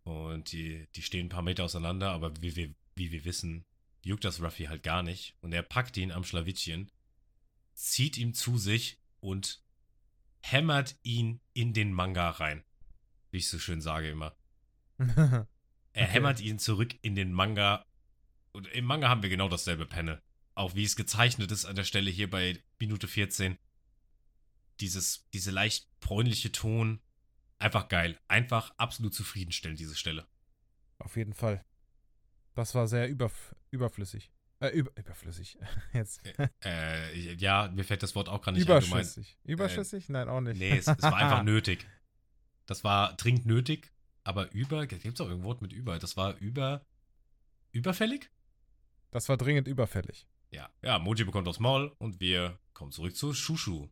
Und 0.02 0.50
die, 0.52 0.88
die 0.96 1.02
stehen 1.02 1.26
ein 1.26 1.30
paar 1.30 1.42
Meter 1.42 1.64
auseinander, 1.64 2.10
aber 2.10 2.32
wie 2.42 2.56
wir, 2.56 2.74
wie 2.96 3.12
wir 3.12 3.24
wissen, 3.24 3.64
juckt 4.02 4.24
das 4.24 4.42
Ruffy 4.42 4.64
halt 4.64 4.82
gar 4.82 5.02
nicht. 5.04 5.36
Und 5.40 5.52
er 5.52 5.62
packt 5.62 5.96
ihn 5.96 6.10
am 6.10 6.24
Schlawittchen, 6.24 6.90
zieht 7.74 8.16
ihn 8.16 8.34
zu 8.34 8.58
sich 8.58 8.98
und 9.20 9.62
hämmert 10.40 10.96
ihn 11.02 11.40
in 11.52 11.72
den 11.72 11.92
Manga 11.92 12.30
rein. 12.30 12.64
Wie 13.30 13.38
ich 13.38 13.48
so 13.48 13.58
schön 13.58 13.80
sage 13.80 14.10
immer. 14.10 14.36
Er 15.92 16.04
Okay. 16.04 16.12
hämmert 16.12 16.40
ihn 16.40 16.60
zurück 16.60 16.94
in 17.02 17.16
den 17.16 17.32
Manga. 17.32 17.84
Und 18.52 18.68
im 18.68 18.84
Manga 18.84 19.08
haben 19.08 19.22
wir 19.22 19.28
genau 19.28 19.48
dasselbe 19.48 19.86
Panel. 19.86 20.22
Auch 20.54 20.76
wie 20.76 20.84
es 20.84 20.94
gezeichnet 20.94 21.50
ist 21.50 21.64
an 21.64 21.74
der 21.74 21.82
Stelle 21.82 22.10
hier 22.12 22.30
bei 22.30 22.62
Minute 22.78 23.08
14. 23.08 23.58
Dieses, 24.78 25.28
diese 25.32 25.50
leicht 25.50 25.88
bräunliche 25.98 26.52
Ton. 26.52 27.00
Einfach 27.58 27.88
geil. 27.88 28.20
Einfach 28.28 28.72
absolut 28.76 29.14
zufriedenstellend, 29.14 29.80
diese 29.80 29.96
Stelle. 29.96 30.28
Auf 30.98 31.16
jeden 31.16 31.34
Fall. 31.34 31.64
Das 32.54 32.74
war 32.76 32.86
sehr 32.86 33.08
überf 33.08 33.54
überflüssig. 33.72 34.30
Äh, 34.60 34.68
über 34.68 34.90
überflüssig. 34.96 35.58
Jetzt. 35.92 36.20
Äh, 36.64 37.34
ja, 37.34 37.70
mir 37.74 37.84
fällt 37.84 38.02
das 38.02 38.14
Wort 38.14 38.28
auch 38.28 38.42
gerade 38.42 38.58
nicht 38.58 38.70
ein. 38.70 38.80
Du 38.80 38.86
meinst- 38.88 39.16
Überschüssig. 39.16 39.38
Überschüssig? 39.44 40.08
Nein, 40.10 40.28
auch 40.28 40.40
nicht. 40.40 40.58
Nee, 40.58 40.76
es, 40.76 40.86
es 40.86 41.02
war 41.02 41.16
einfach 41.16 41.42
nötig. 41.44 41.86
Das 42.66 42.84
war 42.84 43.14
dringend 43.16 43.46
nötig, 43.46 43.90
aber 44.22 44.52
über. 44.52 44.86
Gibt 44.86 45.04
es 45.04 45.20
auch 45.20 45.26
irgendein 45.26 45.44
Wort 45.44 45.62
mit 45.62 45.72
über? 45.72 45.98
Das 45.98 46.16
war 46.16 46.36
über. 46.38 46.84
Überfällig? 47.72 48.30
Das 49.10 49.28
war 49.28 49.36
dringend 49.36 49.66
überfällig. 49.68 50.26
Ja, 50.50 50.68
ja, 50.82 50.98
Moji 50.98 51.24
bekommt 51.24 51.46
aufs 51.48 51.60
Maul 51.60 51.94
und 51.98 52.20
wir 52.20 52.58
kommen 52.74 52.90
zurück 52.92 53.14
zu 53.16 53.32
Shushu, 53.32 53.88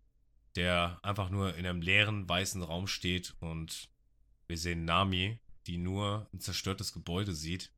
der 0.56 0.98
einfach 1.02 1.30
nur 1.30 1.54
in 1.56 1.64
einem 1.66 1.80
leeren 1.80 2.28
weißen 2.28 2.62
Raum 2.62 2.88
steht 2.88 3.36
und 3.40 3.88
wir 4.48 4.58
sehen 4.58 4.84
Nami, 4.84 5.38
die 5.66 5.78
nur 5.78 6.28
ein 6.32 6.40
zerstörtes 6.40 6.92
Gebäude 6.92 7.34
sieht, 7.34 7.72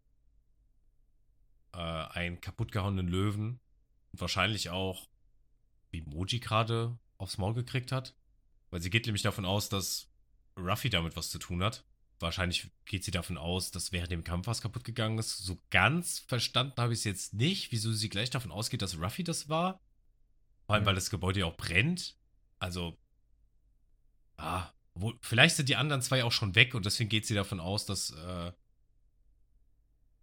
äh, 1.73 1.79
einen 1.79 2.41
kaputtgehauenen 2.41 3.09
Löwen 3.09 3.61
und 4.13 4.21
wahrscheinlich 4.21 4.71
auch, 4.71 5.09
wie 5.91 6.03
Moji 6.03 6.41
gerade 6.41 6.99
aufs 7.19 7.39
Maul 7.39 7.55
gekriegt 7.55 7.93
hat, 7.93 8.15
weil 8.71 8.81
sie 8.81 8.91
geht 8.91 9.07
nämlich 9.07 9.23
davon 9.23 9.45
aus, 9.45 9.69
dass 9.69 10.09
Ruffy 10.57 10.91
damit 10.91 11.17
was 11.17 11.31
zu 11.31 11.39
tun 11.39 11.63
hat. 11.63 11.85
Wahrscheinlich 12.19 12.71
geht 12.85 13.03
sie 13.05 13.11
davon 13.11 13.39
aus, 13.39 13.71
dass 13.71 13.93
während 13.93 14.13
dem 14.13 14.25
Kampf 14.25 14.47
was 14.47 14.61
kaputt 14.61 14.85
gegangen 14.85 15.19
ist. 15.19 15.39
So 15.39 15.59
ganz 15.71 16.19
verstanden 16.19 16.75
habe 16.81 16.93
ich 16.93 17.01
es 17.01 17.05
jetzt 17.05 17.35
nicht, 17.35 17.73
wieso 17.73 17.93
sie 17.93 18.11
gleich 18.11 18.31
davon 18.31 18.51
ausgeht, 18.53 18.83
dass 18.83 18.99
Ruffy 18.99 19.25
das 19.25 19.49
war. 19.49 19.81
Vor 20.67 20.75
allem, 20.75 20.83
Mhm. 20.85 20.87
weil 20.89 20.95
das 20.97 21.11
Gebäude 21.11 21.41
ja 21.41 21.47
auch 21.47 21.57
brennt. 21.57 22.17
Also, 22.59 22.99
ah, 24.37 24.71
wo, 24.95 25.15
vielleicht 25.23 25.57
sind 25.57 25.69
die 25.69 25.77
anderen 25.77 26.03
zwei 26.03 26.23
auch 26.25 26.33
schon 26.33 26.55
weg 26.55 26.75
und 26.75 26.85
deswegen 26.85 27.09
geht 27.09 27.25
sie 27.27 27.35
davon 27.35 27.59
aus, 27.59 27.87
dass, 27.87 28.11
äh, 28.11 28.53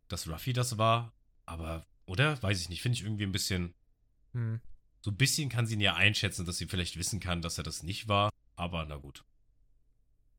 dass 0.07 0.27
Ruffy 0.27 0.53
das 0.53 0.77
war. 0.77 1.13
Aber, 1.47 1.87
oder? 2.05 2.41
Weiß 2.43 2.61
ich 2.61 2.69
nicht. 2.69 2.83
Finde 2.83 2.97
ich 2.97 3.03
irgendwie 3.03 3.23
ein 3.23 3.31
bisschen, 3.31 3.73
Hm. 4.33 4.61
so 5.01 5.09
ein 5.09 5.17
bisschen 5.17 5.49
kann 5.49 5.65
sie 5.65 5.73
ihn 5.73 5.81
ja 5.81 5.95
einschätzen, 5.95 6.45
dass 6.45 6.57
sie 6.57 6.67
vielleicht 6.67 6.97
wissen 6.97 7.19
kann, 7.19 7.41
dass 7.41 7.57
er 7.57 7.63
das 7.63 7.81
nicht 7.81 8.07
war. 8.07 8.29
Aber 8.55 8.85
na 8.85 8.97
gut. 8.97 9.23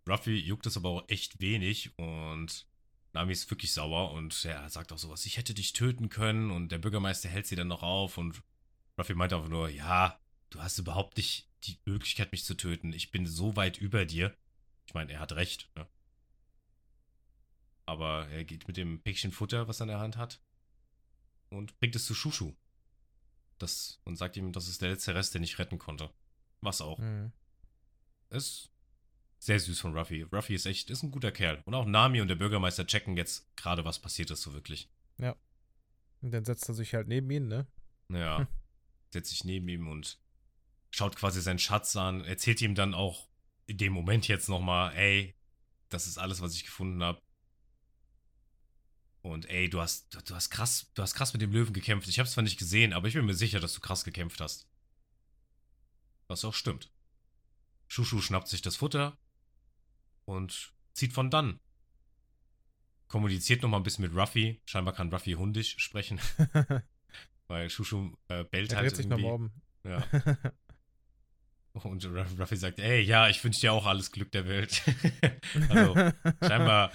Ruffy 0.08 0.36
juckt 0.38 0.66
es 0.66 0.76
aber 0.76 0.88
auch 0.90 1.08
echt 1.08 1.40
wenig 1.40 1.98
und 1.98 2.66
Nami 3.12 3.32
ist 3.32 3.50
wirklich 3.50 3.72
sauer 3.72 4.12
und 4.12 4.44
er 4.44 4.68
sagt 4.70 4.92
auch 4.92 4.98
sowas, 4.98 5.26
ich 5.26 5.36
hätte 5.36 5.54
dich 5.54 5.72
töten 5.72 6.08
können 6.08 6.50
und 6.50 6.70
der 6.70 6.78
Bürgermeister 6.78 7.28
hält 7.28 7.46
sie 7.46 7.56
dann 7.56 7.68
noch 7.68 7.82
auf 7.82 8.16
und 8.18 8.42
Ruffy 8.98 9.14
meint 9.14 9.32
einfach 9.32 9.48
nur, 9.48 9.68
ja, 9.68 10.18
du 10.50 10.60
hast 10.60 10.78
überhaupt 10.78 11.16
nicht 11.16 11.48
die 11.64 11.78
Möglichkeit, 11.84 12.32
mich 12.32 12.44
zu 12.44 12.54
töten. 12.54 12.92
Ich 12.92 13.10
bin 13.10 13.26
so 13.26 13.56
weit 13.56 13.78
über 13.78 14.04
dir. 14.04 14.34
Ich 14.86 14.94
meine, 14.94 15.12
er 15.12 15.20
hat 15.20 15.32
recht, 15.32 15.68
ne? 15.76 15.86
Aber 17.86 18.28
er 18.28 18.44
geht 18.44 18.66
mit 18.68 18.76
dem 18.76 19.00
Päckchen 19.00 19.32
Futter, 19.32 19.68
was 19.68 19.80
er 19.80 19.84
in 19.84 19.88
der 19.88 20.00
Hand 20.00 20.16
hat, 20.16 20.40
und 21.50 21.78
bringt 21.78 21.96
es 21.96 22.06
zu 22.06 22.14
Shushu. 22.14 22.54
Das, 23.58 24.00
und 24.04 24.16
sagt 24.16 24.36
ihm, 24.36 24.52
das 24.52 24.68
ist 24.68 24.82
der 24.82 24.90
letzte 24.90 25.14
Rest, 25.14 25.34
den 25.34 25.42
ich 25.42 25.58
retten 25.58 25.78
konnte. 25.78 26.10
Was 26.60 26.80
auch. 26.80 26.98
Hm. 26.98 27.32
Ist 28.30 28.70
sehr 29.38 29.58
süß 29.58 29.80
von 29.80 29.96
Ruffy. 29.96 30.22
Ruffy 30.22 30.54
ist 30.54 30.66
echt, 30.66 30.90
ist 30.90 31.02
ein 31.02 31.10
guter 31.10 31.32
Kerl. 31.32 31.62
Und 31.64 31.74
auch 31.74 31.86
Nami 31.86 32.20
und 32.20 32.28
der 32.28 32.36
Bürgermeister 32.36 32.86
checken 32.86 33.16
jetzt 33.16 33.54
gerade, 33.56 33.84
was 33.84 33.98
passiert 33.98 34.30
ist, 34.30 34.42
so 34.42 34.52
wirklich. 34.52 34.90
Und 36.20 36.32
dann 36.32 36.44
setzt 36.44 36.68
er 36.68 36.74
sich 36.74 36.94
halt 36.94 37.08
neben 37.08 37.30
ihn, 37.30 37.48
ne? 37.48 37.66
Ja. 38.08 38.38
Hm. 38.38 38.46
Setzt 39.10 39.30
sich 39.30 39.44
neben 39.44 39.68
ihm 39.68 39.88
und 39.88 40.18
schaut 40.90 41.16
quasi 41.16 41.40
seinen 41.40 41.58
Schatz 41.58 41.96
an, 41.96 42.24
erzählt 42.24 42.60
ihm 42.60 42.74
dann 42.74 42.94
auch 42.94 43.28
in 43.66 43.78
dem 43.78 43.92
Moment 43.92 44.28
jetzt 44.28 44.48
nochmal, 44.48 44.94
ey, 44.96 45.34
das 45.88 46.06
ist 46.06 46.18
alles, 46.18 46.40
was 46.40 46.54
ich 46.54 46.64
gefunden 46.64 47.02
habe. 47.02 47.20
Und 49.28 49.44
ey, 49.50 49.68
du 49.68 49.80
hast, 49.80 50.14
du 50.28 50.34
hast 50.34 50.48
krass, 50.48 50.90
du 50.94 51.02
hast 51.02 51.12
krass 51.14 51.34
mit 51.34 51.42
dem 51.42 51.52
Löwen 51.52 51.74
gekämpft. 51.74 52.08
Ich 52.08 52.18
habe 52.18 52.26
es 52.26 52.32
zwar 52.32 52.44
nicht 52.44 52.58
gesehen, 52.58 52.94
aber 52.94 53.08
ich 53.08 53.14
bin 53.14 53.26
mir 53.26 53.34
sicher, 53.34 53.60
dass 53.60 53.74
du 53.74 53.80
krass 53.80 54.02
gekämpft 54.04 54.40
hast. 54.40 54.66
Was 56.28 56.44
auch 56.46 56.54
stimmt. 56.54 56.90
Shushu 57.88 58.20
schnappt 58.22 58.48
sich 58.48 58.62
das 58.62 58.76
Futter 58.76 59.18
und 60.24 60.72
zieht 60.94 61.12
von 61.12 61.30
dann. 61.30 61.60
Kommuniziert 63.06 63.62
nochmal 63.62 63.80
ein 63.80 63.82
bisschen 63.82 64.04
mit 64.04 64.14
Ruffy. 64.14 64.62
Scheinbar 64.64 64.94
kann 64.94 65.12
Ruffy 65.12 65.32
hundisch 65.32 65.76
sprechen. 65.78 66.20
Weil 67.48 67.68
Shushu 67.70 68.14
äh, 68.28 68.44
bellt 68.44 68.72
Er 68.72 68.78
halt 68.78 68.96
sich 68.96 69.06
irgendwie. 69.06 69.22
nochmal 69.24 69.34
um. 69.34 69.52
Ja. 69.84 70.52
Und 71.74 72.04
Ruff- 72.06 72.38
Ruffy 72.38 72.56
sagt, 72.56 72.78
ey, 72.80 73.00
ja, 73.02 73.28
ich 73.28 73.42
wünsche 73.44 73.60
dir 73.60 73.72
auch 73.72 73.84
alles 73.86 74.10
Glück 74.10 74.32
der 74.32 74.46
Welt. 74.48 74.82
also, 75.68 75.94
scheinbar, 76.42 76.92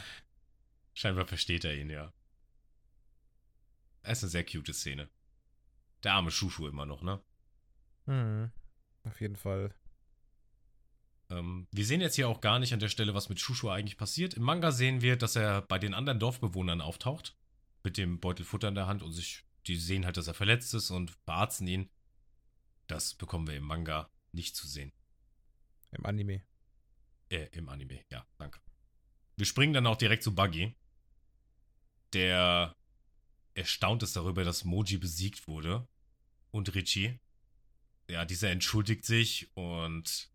scheinbar 0.94 1.26
versteht 1.26 1.64
er 1.64 1.76
ihn, 1.76 1.90
ja. 1.90 2.12
Es 4.04 4.20
ist 4.20 4.26
eine 4.26 4.32
sehr 4.32 4.46
cute 4.46 4.74
Szene. 4.74 5.10
Der 6.04 6.14
arme 6.14 6.32
Shushu 6.32 6.68
immer 6.68 6.86
noch, 6.86 7.02
ne? 7.02 7.22
Hm, 8.06 8.52
Auf 9.04 9.22
jeden 9.22 9.38
Fall. 9.38 9.74
Ähm, 11.30 11.68
wir 11.72 11.86
sehen 11.86 12.02
jetzt 12.02 12.16
hier 12.16 12.28
auch 12.28 12.42
gar 12.42 12.60
nicht 12.60 12.74
an 12.74 12.80
der 12.80 12.90
Stelle, 12.90 13.14
was 13.14 13.30
mit 13.30 13.40
Shushu 13.40 13.70
eigentlich 13.70 13.98
passiert. 13.98 14.34
Im 14.34 14.44
Manga 14.44 14.72
sehen 14.72 15.02
wir, 15.02 15.16
dass 15.16 15.38
er 15.38 15.62
bei 15.62 15.80
den 15.80 15.94
anderen 15.94 16.20
Dorfbewohnern 16.20 16.82
auftaucht. 16.82 17.38
Mit 17.84 17.98
dem 17.98 18.20
Beutel 18.20 18.46
Futter 18.46 18.68
in 18.68 18.76
der 18.76 18.88
Hand 18.88 19.04
und 19.04 19.14
sich, 19.14 19.46
die 19.68 19.78
sehen 19.78 20.06
halt, 20.06 20.18
dass 20.18 20.28
er 20.28 20.34
verletzt 20.34 20.74
ist 20.74 20.92
und 20.92 21.12
verarzten 21.26 21.68
ihn. 21.68 21.90
Das 22.88 23.16
bekommen 23.16 23.48
wir 23.48 23.56
im 23.56 23.64
Manga 23.64 24.10
nicht 24.34 24.56
zu 24.56 24.68
sehen. 24.68 24.92
Im 25.92 26.06
Anime. 26.06 26.44
Äh, 27.30 27.48
im 27.54 27.70
Anime, 27.70 28.04
ja, 28.12 28.26
danke. 28.38 28.60
Wir 29.38 29.46
springen 29.46 29.74
dann 29.74 29.88
auch 29.88 29.96
direkt 29.96 30.24
zu 30.24 30.36
Buggy, 30.36 30.76
der 32.14 32.76
erstaunt 33.56 34.04
ist 34.04 34.16
darüber, 34.16 34.44
dass 34.44 34.64
Moji 34.64 34.98
besiegt 34.98 35.48
wurde. 35.48 35.88
Und 36.52 36.74
Richie. 36.76 37.20
Ja, 38.10 38.26
dieser 38.26 38.52
entschuldigt 38.52 39.06
sich 39.06 39.50
und 39.56 40.30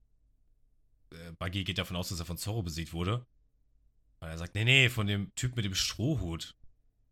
äh, 1.11 1.33
Buggy 1.39 1.64
geht 1.64 1.79
davon 1.79 1.97
aus, 1.97 2.09
dass 2.09 2.19
er 2.19 2.27
von 2.27 2.39
Zorro 2.39 2.62
besiegt 2.62 2.93
wurde. 2.93 3.27
Und 4.21 4.29
er 4.29 4.39
sagt, 4.39 4.55
nee, 4.55 4.64
nee, 4.64 4.89
von 4.89 5.07
dem 5.07 5.35
Typ 5.35 5.55
mit 5.55 5.64
dem 5.64 5.75
Strohhut. 5.75 6.57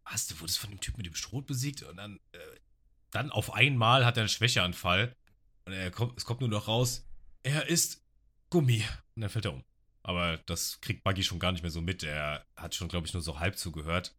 Was, 0.05 0.27
du 0.27 0.39
wurdest 0.41 0.59
von 0.59 0.71
dem 0.71 0.81
Typ 0.81 0.97
mit 0.97 1.07
dem 1.07 1.15
Strohhut 1.15 1.47
besiegt? 1.47 1.83
Und 1.83 1.97
dann, 1.97 2.19
äh, 2.33 2.39
dann 3.11 3.31
auf 3.31 3.53
einmal 3.53 4.05
hat 4.05 4.17
er 4.17 4.23
einen 4.23 4.29
Schwächeanfall. 4.29 5.15
Und 5.67 5.73
er 5.73 5.91
kommt, 5.91 6.17
es 6.17 6.25
kommt 6.25 6.41
nur 6.41 6.49
noch 6.49 6.69
raus, 6.69 7.05
er 7.43 7.69
ist 7.69 8.05
Gummi. 8.51 8.85
Und 9.15 9.23
dann 9.23 9.31
fällt 9.31 9.45
er 9.45 9.55
um. 9.55 9.65
Aber 10.03 10.39
das 10.39 10.81
kriegt 10.81 11.03
Buggy 11.03 11.23
schon 11.23 11.41
gar 11.41 11.53
nicht 11.53 11.63
mehr 11.63 11.71
so 11.71 11.81
mit. 11.81 12.03
Er 12.03 12.47
hat 12.57 12.75
schon, 12.75 12.89
glaube 12.89 13.07
ich, 13.07 13.13
nur 13.13 13.23
so 13.23 13.41
halb 13.41 13.59
zugehört. 13.59 14.15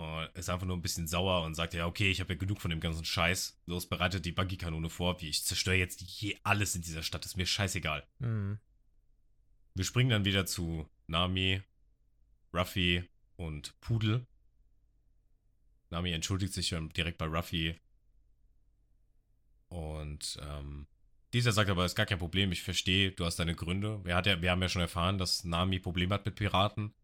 Und 0.00 0.30
ist 0.32 0.48
einfach 0.48 0.66
nur 0.66 0.78
ein 0.78 0.80
bisschen 0.80 1.06
sauer 1.06 1.42
und 1.42 1.54
sagt, 1.54 1.74
ja, 1.74 1.86
okay, 1.86 2.10
ich 2.10 2.20
habe 2.20 2.32
ja 2.32 2.38
genug 2.38 2.62
von 2.62 2.70
dem 2.70 2.80
ganzen 2.80 3.04
Scheiß. 3.04 3.60
Los, 3.66 3.86
bereitet 3.86 4.24
die 4.24 4.32
Buggy-Kanone 4.32 4.88
vor. 4.88 5.20
Wie 5.20 5.28
ich 5.28 5.44
zerstöre 5.44 5.76
jetzt 5.76 6.00
je 6.00 6.38
alles 6.42 6.74
in 6.74 6.80
dieser 6.80 7.02
Stadt. 7.02 7.26
Ist 7.26 7.36
mir 7.36 7.44
scheißegal. 7.44 8.08
Hm. 8.20 8.58
Wir 9.74 9.84
springen 9.84 10.08
dann 10.08 10.24
wieder 10.24 10.46
zu 10.46 10.88
Nami, 11.06 11.60
Ruffy 12.54 13.04
und 13.36 13.78
Pudel. 13.82 14.26
Nami 15.90 16.12
entschuldigt 16.12 16.54
sich 16.54 16.74
direkt 16.96 17.18
bei 17.18 17.26
Ruffy. 17.26 17.78
Und 19.68 20.38
ähm, 20.40 20.86
dieser 21.34 21.52
sagt 21.52 21.68
aber, 21.68 21.84
ist 21.84 21.94
gar 21.94 22.06
kein 22.06 22.18
Problem, 22.18 22.52
ich 22.52 22.62
verstehe, 22.62 23.12
du 23.12 23.26
hast 23.26 23.36
deine 23.36 23.54
Gründe. 23.54 24.02
Wir, 24.02 24.16
hat 24.16 24.24
ja, 24.24 24.40
wir 24.40 24.50
haben 24.50 24.62
ja 24.62 24.70
schon 24.70 24.80
erfahren, 24.80 25.18
dass 25.18 25.44
Nami 25.44 25.78
Probleme 25.78 26.14
hat 26.14 26.24
mit 26.24 26.36
Piraten. 26.36 26.94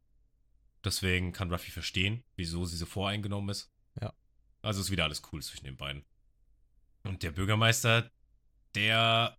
Deswegen 0.86 1.32
kann 1.32 1.50
Ruffy 1.50 1.72
verstehen, 1.72 2.22
wieso 2.36 2.64
sie 2.64 2.76
so 2.76 2.86
voreingenommen 2.86 3.50
ist. 3.50 3.72
Ja. 4.00 4.14
Also 4.62 4.80
ist 4.80 4.92
wieder 4.92 5.02
alles 5.02 5.20
cool 5.32 5.42
zwischen 5.42 5.64
den 5.64 5.76
beiden. 5.76 6.04
Und 7.02 7.24
der 7.24 7.32
Bürgermeister, 7.32 8.08
der 8.76 9.36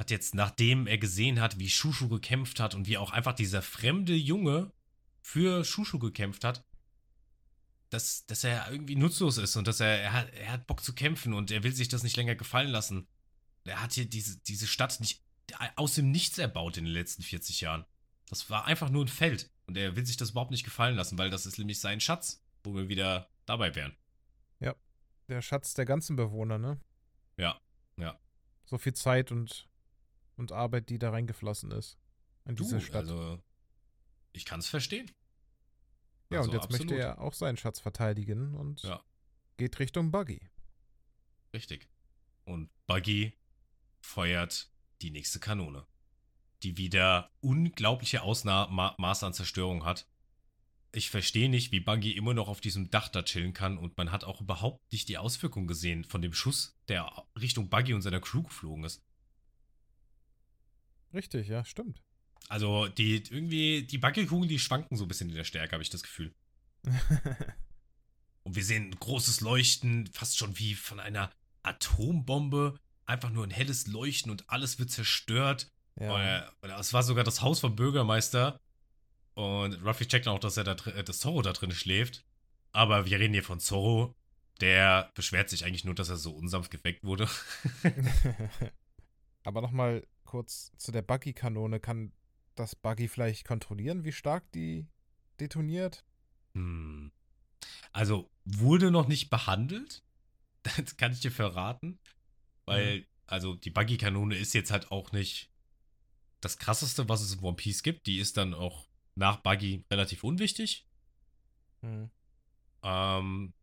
hat 0.00 0.10
jetzt, 0.10 0.34
nachdem 0.34 0.88
er 0.88 0.98
gesehen 0.98 1.40
hat, 1.40 1.60
wie 1.60 1.70
Shushu 1.70 2.08
gekämpft 2.08 2.58
hat 2.58 2.74
und 2.74 2.88
wie 2.88 2.98
auch 2.98 3.12
einfach 3.12 3.32
dieser 3.32 3.62
fremde 3.62 4.14
Junge 4.14 4.72
für 5.20 5.64
Shushu 5.64 6.00
gekämpft 6.00 6.42
hat, 6.42 6.64
dass, 7.90 8.26
dass 8.26 8.42
er 8.42 8.72
irgendwie 8.72 8.96
nutzlos 8.96 9.38
ist 9.38 9.54
und 9.54 9.68
dass 9.68 9.78
er, 9.78 10.00
er 10.00 10.12
hat, 10.12 10.34
er 10.34 10.50
hat 10.50 10.66
Bock 10.66 10.82
zu 10.82 10.94
kämpfen 10.96 11.32
und 11.32 11.52
er 11.52 11.62
will 11.62 11.76
sich 11.76 11.86
das 11.86 12.02
nicht 12.02 12.16
länger 12.16 12.34
gefallen 12.34 12.70
lassen. 12.70 13.06
Er 13.62 13.80
hat 13.80 13.92
hier 13.92 14.06
diese, 14.06 14.40
diese 14.40 14.66
Stadt 14.66 14.98
nicht 14.98 15.22
aus 15.76 15.94
dem 15.94 16.10
Nichts 16.10 16.38
erbaut 16.38 16.76
in 16.76 16.86
den 16.86 16.92
letzten 16.92 17.22
40 17.22 17.60
Jahren. 17.60 17.84
Das 18.28 18.50
war 18.50 18.64
einfach 18.64 18.90
nur 18.90 19.04
ein 19.04 19.08
Feld 19.08 19.52
und 19.72 19.78
er 19.78 19.96
will 19.96 20.04
sich 20.06 20.16
das 20.18 20.30
überhaupt 20.30 20.50
nicht 20.50 20.64
gefallen 20.64 20.94
lassen, 20.96 21.16
weil 21.18 21.30
das 21.30 21.46
ist 21.46 21.58
nämlich 21.58 21.80
sein 21.80 21.98
Schatz, 22.00 22.44
wo 22.62 22.74
wir 22.74 22.88
wieder 22.88 23.28
dabei 23.46 23.74
wären. 23.74 23.96
Der 25.28 25.40
Schatz 25.40 25.72
der 25.72 25.86
ganzen 25.86 26.16
Bewohner, 26.16 26.58
ne? 26.58 26.78
Ja, 27.38 27.58
ja. 27.96 28.18
So 28.66 28.76
viel 28.76 28.92
Zeit 28.92 29.30
und, 29.32 29.66
und 30.36 30.52
Arbeit, 30.52 30.90
die 30.90 30.98
da 30.98 31.10
reingeflossen 31.10 31.70
ist. 31.70 31.96
In 32.44 32.56
diese 32.56 32.76
Du, 32.76 32.82
Stadt. 32.82 33.02
Also, 33.02 33.40
ich 34.32 34.44
kann 34.44 34.60
es 34.60 34.68
verstehen. 34.68 35.10
ja, 36.28 36.40
also 36.40 36.50
und 36.50 36.56
jetzt 36.56 36.64
absolut. 36.64 36.90
möchte 36.90 37.02
er 37.02 37.20
auch 37.20 37.32
seinen 37.32 37.56
Schatz 37.56 37.78
verteidigen 37.78 38.54
und 38.56 38.82
Ja. 38.82 39.02
geht 39.56 39.78
Richtung 39.78 40.10
Buggy. 40.10 40.50
Richtig. 41.54 41.88
Und 42.44 42.68
Buggy 42.86 43.32
feuert 44.00 44.70
die 45.00 45.12
nächste 45.12 45.38
Kanone, 45.38 45.86
die 46.62 46.76
wieder 46.76 47.30
unglaubliche 47.40 48.22
Ausmaße 48.22 49.26
an 49.26 49.34
Zerstörung 49.34 49.84
hat. 49.84 50.06
Ich 50.94 51.10
verstehe 51.10 51.48
nicht, 51.48 51.72
wie 51.72 51.80
Buggy 51.80 52.12
immer 52.12 52.34
noch 52.34 52.48
auf 52.48 52.60
diesem 52.60 52.90
Dach 52.90 53.08
da 53.08 53.22
chillen 53.22 53.54
kann 53.54 53.78
und 53.78 53.96
man 53.96 54.12
hat 54.12 54.24
auch 54.24 54.40
überhaupt 54.40 54.92
nicht 54.92 55.08
die 55.08 55.18
Auswirkungen 55.18 55.66
gesehen 55.66 56.04
von 56.04 56.20
dem 56.20 56.34
Schuss, 56.34 56.76
der 56.88 57.10
Richtung 57.40 57.70
Buggy 57.70 57.94
und 57.94 58.02
seiner 58.02 58.20
Crew 58.20 58.42
geflogen 58.42 58.84
ist. 58.84 59.02
Richtig, 61.14 61.48
ja, 61.48 61.64
stimmt. 61.64 62.02
Also 62.48 62.88
die 62.88 63.22
irgendwie, 63.30 63.84
die 63.84 63.98
Buggy-Kugeln, 63.98 64.48
die 64.48 64.58
schwanken 64.58 64.96
so 64.96 65.04
ein 65.04 65.08
bisschen 65.08 65.30
in 65.30 65.36
der 65.36 65.44
Stärke, 65.44 65.72
habe 65.72 65.82
ich 65.82 65.90
das 65.90 66.02
Gefühl. 66.02 66.34
Und 68.44 68.56
wir 68.56 68.64
sehen 68.64 68.90
ein 68.90 68.98
großes 68.98 69.40
Leuchten, 69.40 70.08
fast 70.08 70.36
schon 70.36 70.58
wie 70.58 70.74
von 70.74 71.00
einer 71.00 71.30
Atombombe. 71.62 72.78
Einfach 73.04 73.30
nur 73.30 73.44
ein 73.44 73.50
helles 73.50 73.86
Leuchten 73.86 74.30
und 74.30 74.48
alles 74.48 74.78
wird 74.78 74.90
zerstört. 74.90 75.71
Ja. 76.00 76.50
Es 76.78 76.92
war 76.92 77.02
sogar 77.02 77.24
das 77.24 77.42
Haus 77.42 77.60
vom 77.60 77.76
Bürgermeister. 77.76 78.58
Und 79.34 79.74
Ruffy 79.84 80.06
checkt 80.06 80.28
auch, 80.28 80.38
dass 80.38 80.56
er 80.56 80.64
da 80.64 80.74
drin, 80.74 80.94
äh, 80.94 81.04
dass 81.04 81.20
Zorro 81.20 81.42
da 81.42 81.52
drin 81.52 81.72
schläft. 81.72 82.24
Aber 82.72 83.06
wir 83.06 83.18
reden 83.18 83.32
hier 83.32 83.44
von 83.44 83.60
Zorro. 83.60 84.14
Der 84.60 85.10
beschwert 85.14 85.48
sich 85.48 85.64
eigentlich 85.64 85.84
nur, 85.84 85.94
dass 85.94 86.08
er 86.08 86.16
so 86.16 86.32
unsanft 86.32 86.70
geweckt 86.70 87.04
wurde. 87.04 87.28
Aber 89.42 89.60
nochmal 89.60 90.06
kurz 90.24 90.72
zu 90.76 90.92
der 90.92 91.02
Buggy-Kanone. 91.02 91.80
Kann 91.80 92.12
das 92.54 92.76
Buggy 92.76 93.08
vielleicht 93.08 93.46
kontrollieren, 93.46 94.04
wie 94.04 94.12
stark 94.12 94.50
die 94.52 94.86
detoniert? 95.40 96.04
Hm. 96.54 97.12
Also 97.92 98.30
wurde 98.44 98.90
noch 98.90 99.08
nicht 99.08 99.30
behandelt. 99.30 100.02
Das 100.76 100.96
kann 100.96 101.10
ich 101.10 101.18
dir 101.18 101.32
verraten. 101.32 101.98
Weil, 102.66 103.04
also 103.26 103.56
die 103.56 103.70
Buggy-Kanone 103.70 104.36
ist 104.36 104.54
jetzt 104.54 104.70
halt 104.70 104.92
auch 104.92 105.10
nicht 105.10 105.51
das 106.42 106.58
krasseste, 106.58 107.08
was 107.08 107.22
es 107.22 107.34
in 107.34 107.40
One 107.40 107.56
Piece 107.56 107.82
gibt. 107.82 108.06
Die 108.06 108.18
ist 108.18 108.36
dann 108.36 108.52
auch 108.52 108.86
nach 109.14 109.38
Buggy 109.38 109.84
relativ 109.90 110.24
unwichtig. 110.24 110.86
Hm. 111.82 112.10
Ähm, 112.82 113.54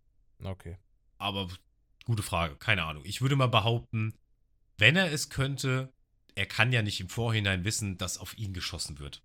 Okay. 0.44 0.78
aber 1.18 1.50
gute 2.06 2.24
Frage, 2.24 2.56
keine 2.56 2.84
Ahnung. 2.84 3.04
Ich 3.06 3.22
würde 3.22 3.36
mal 3.36 3.48
behaupten, 3.48 4.14
wenn 4.78 4.96
er 4.96 5.12
es 5.12 5.30
könnte, 5.30 5.94
er 6.36 6.46
kann 6.46 6.72
ja 6.72 6.82
nicht 6.82 7.00
im 7.02 7.10
Vorhinein 7.10 7.66
wissen, 7.66 7.98
dass 7.98 8.18
auf 8.18 8.38
ihn 8.38 8.54
geschossen 8.54 9.00
wird. 9.00 9.22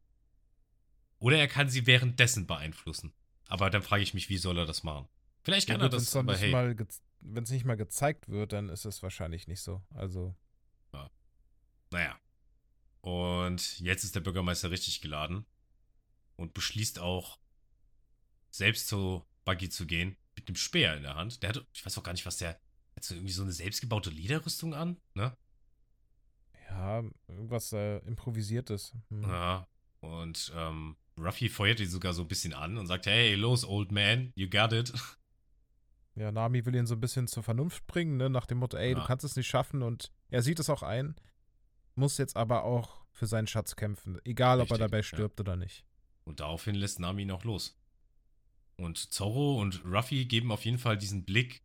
Oder 1.20 1.38
er 1.38 1.48
kann 1.48 1.68
sie 1.68 1.86
währenddessen 1.86 2.46
beeinflussen. 2.46 3.14
Aber 3.48 3.70
dann 3.70 3.82
frage 3.82 4.02
ich 4.02 4.14
mich, 4.14 4.28
wie 4.28 4.36
soll 4.38 4.58
er 4.58 4.66
das 4.66 4.82
machen? 4.82 5.08
Vielleicht 5.42 5.68
kann 5.68 5.78
Ja, 5.78 5.86
er 5.86 5.90
gut, 5.90 6.00
das, 6.00 6.16
aber 6.16 6.36
hey. 6.36 6.52
Wenn 7.26 7.44
es 7.44 7.50
nicht 7.50 7.64
mal 7.64 7.76
gezeigt 7.76 8.28
wird, 8.28 8.52
dann 8.52 8.68
ist 8.68 8.84
es 8.84 9.02
wahrscheinlich 9.02 9.46
nicht 9.46 9.62
so. 9.62 9.82
Also, 9.94 10.34
Naja. 11.90 12.18
Und 13.54 13.78
jetzt 13.78 14.02
ist 14.02 14.16
der 14.16 14.20
Bürgermeister 14.20 14.72
richtig 14.72 15.00
geladen 15.00 15.46
und 16.34 16.54
beschließt 16.54 16.98
auch, 16.98 17.38
selbst 18.50 18.88
zu 18.88 19.24
Buggy 19.44 19.68
zu 19.68 19.86
gehen, 19.86 20.16
mit 20.34 20.48
einem 20.48 20.56
Speer 20.56 20.96
in 20.96 21.04
der 21.04 21.14
Hand. 21.14 21.40
Der 21.40 21.50
hat, 21.50 21.64
ich 21.72 21.86
weiß 21.86 21.96
auch 21.96 22.02
gar 22.02 22.10
nicht, 22.10 22.26
was 22.26 22.38
der, 22.38 22.58
hat 22.96 23.04
so 23.04 23.14
irgendwie 23.14 23.32
so 23.32 23.44
eine 23.44 23.52
selbstgebaute 23.52 24.10
Lederrüstung 24.10 24.74
an, 24.74 24.96
ne? 25.14 25.36
ja, 26.68 27.04
irgendwas 27.28 27.72
äh, 27.72 27.98
Improvisiertes. 27.98 28.92
Hm. 29.10 29.22
Ja. 29.22 29.68
Und 30.00 30.52
ähm, 30.56 30.96
Ruffy 31.16 31.48
feuert 31.48 31.78
ihn 31.78 31.88
sogar 31.88 32.12
so 32.12 32.22
ein 32.22 32.28
bisschen 32.28 32.54
an 32.54 32.76
und 32.76 32.88
sagt, 32.88 33.06
hey, 33.06 33.36
los, 33.36 33.64
old 33.64 33.92
man, 33.92 34.32
you 34.34 34.50
got 34.50 34.72
it. 34.72 34.92
Ja, 36.16 36.30
Nami 36.30 36.64
will 36.64 36.76
ihn 36.76 36.86
so 36.86 36.94
ein 36.94 37.00
bisschen 37.00 37.26
zur 37.26 37.42
Vernunft 37.42 37.88
bringen, 37.88 38.16
ne? 38.16 38.30
nach 38.30 38.46
dem 38.46 38.58
Motto, 38.58 38.76
ey, 38.76 38.94
du 38.94 39.00
Ja. 39.00 39.06
kannst 39.06 39.24
es 39.24 39.34
nicht 39.34 39.48
schaffen 39.48 39.82
und 39.82 40.12
er 40.28 40.42
sieht 40.42 40.60
es 40.60 40.70
auch 40.70 40.84
ein, 40.84 41.16
muss 41.96 42.18
jetzt 42.18 42.36
aber 42.36 42.62
auch 42.62 43.03
für 43.14 43.26
seinen 43.26 43.46
Schatz 43.46 43.76
kämpfen, 43.76 44.20
egal 44.24 44.60
ob 44.60 44.68
er 44.68 44.72
Richtig, 44.72 44.78
dabei 44.78 44.96
ja. 44.98 45.02
stirbt 45.02 45.40
oder 45.40 45.56
nicht. 45.56 45.84
Und 46.24 46.40
daraufhin 46.40 46.74
lässt 46.74 47.00
Nami 47.00 47.22
ihn 47.22 47.30
auch 47.30 47.44
los. 47.44 47.78
Und 48.76 48.98
Zorro 49.12 49.60
und 49.60 49.84
Ruffy 49.84 50.26
geben 50.26 50.50
auf 50.50 50.64
jeden 50.64 50.78
Fall 50.78 50.98
diesen 50.98 51.24
Blick. 51.24 51.62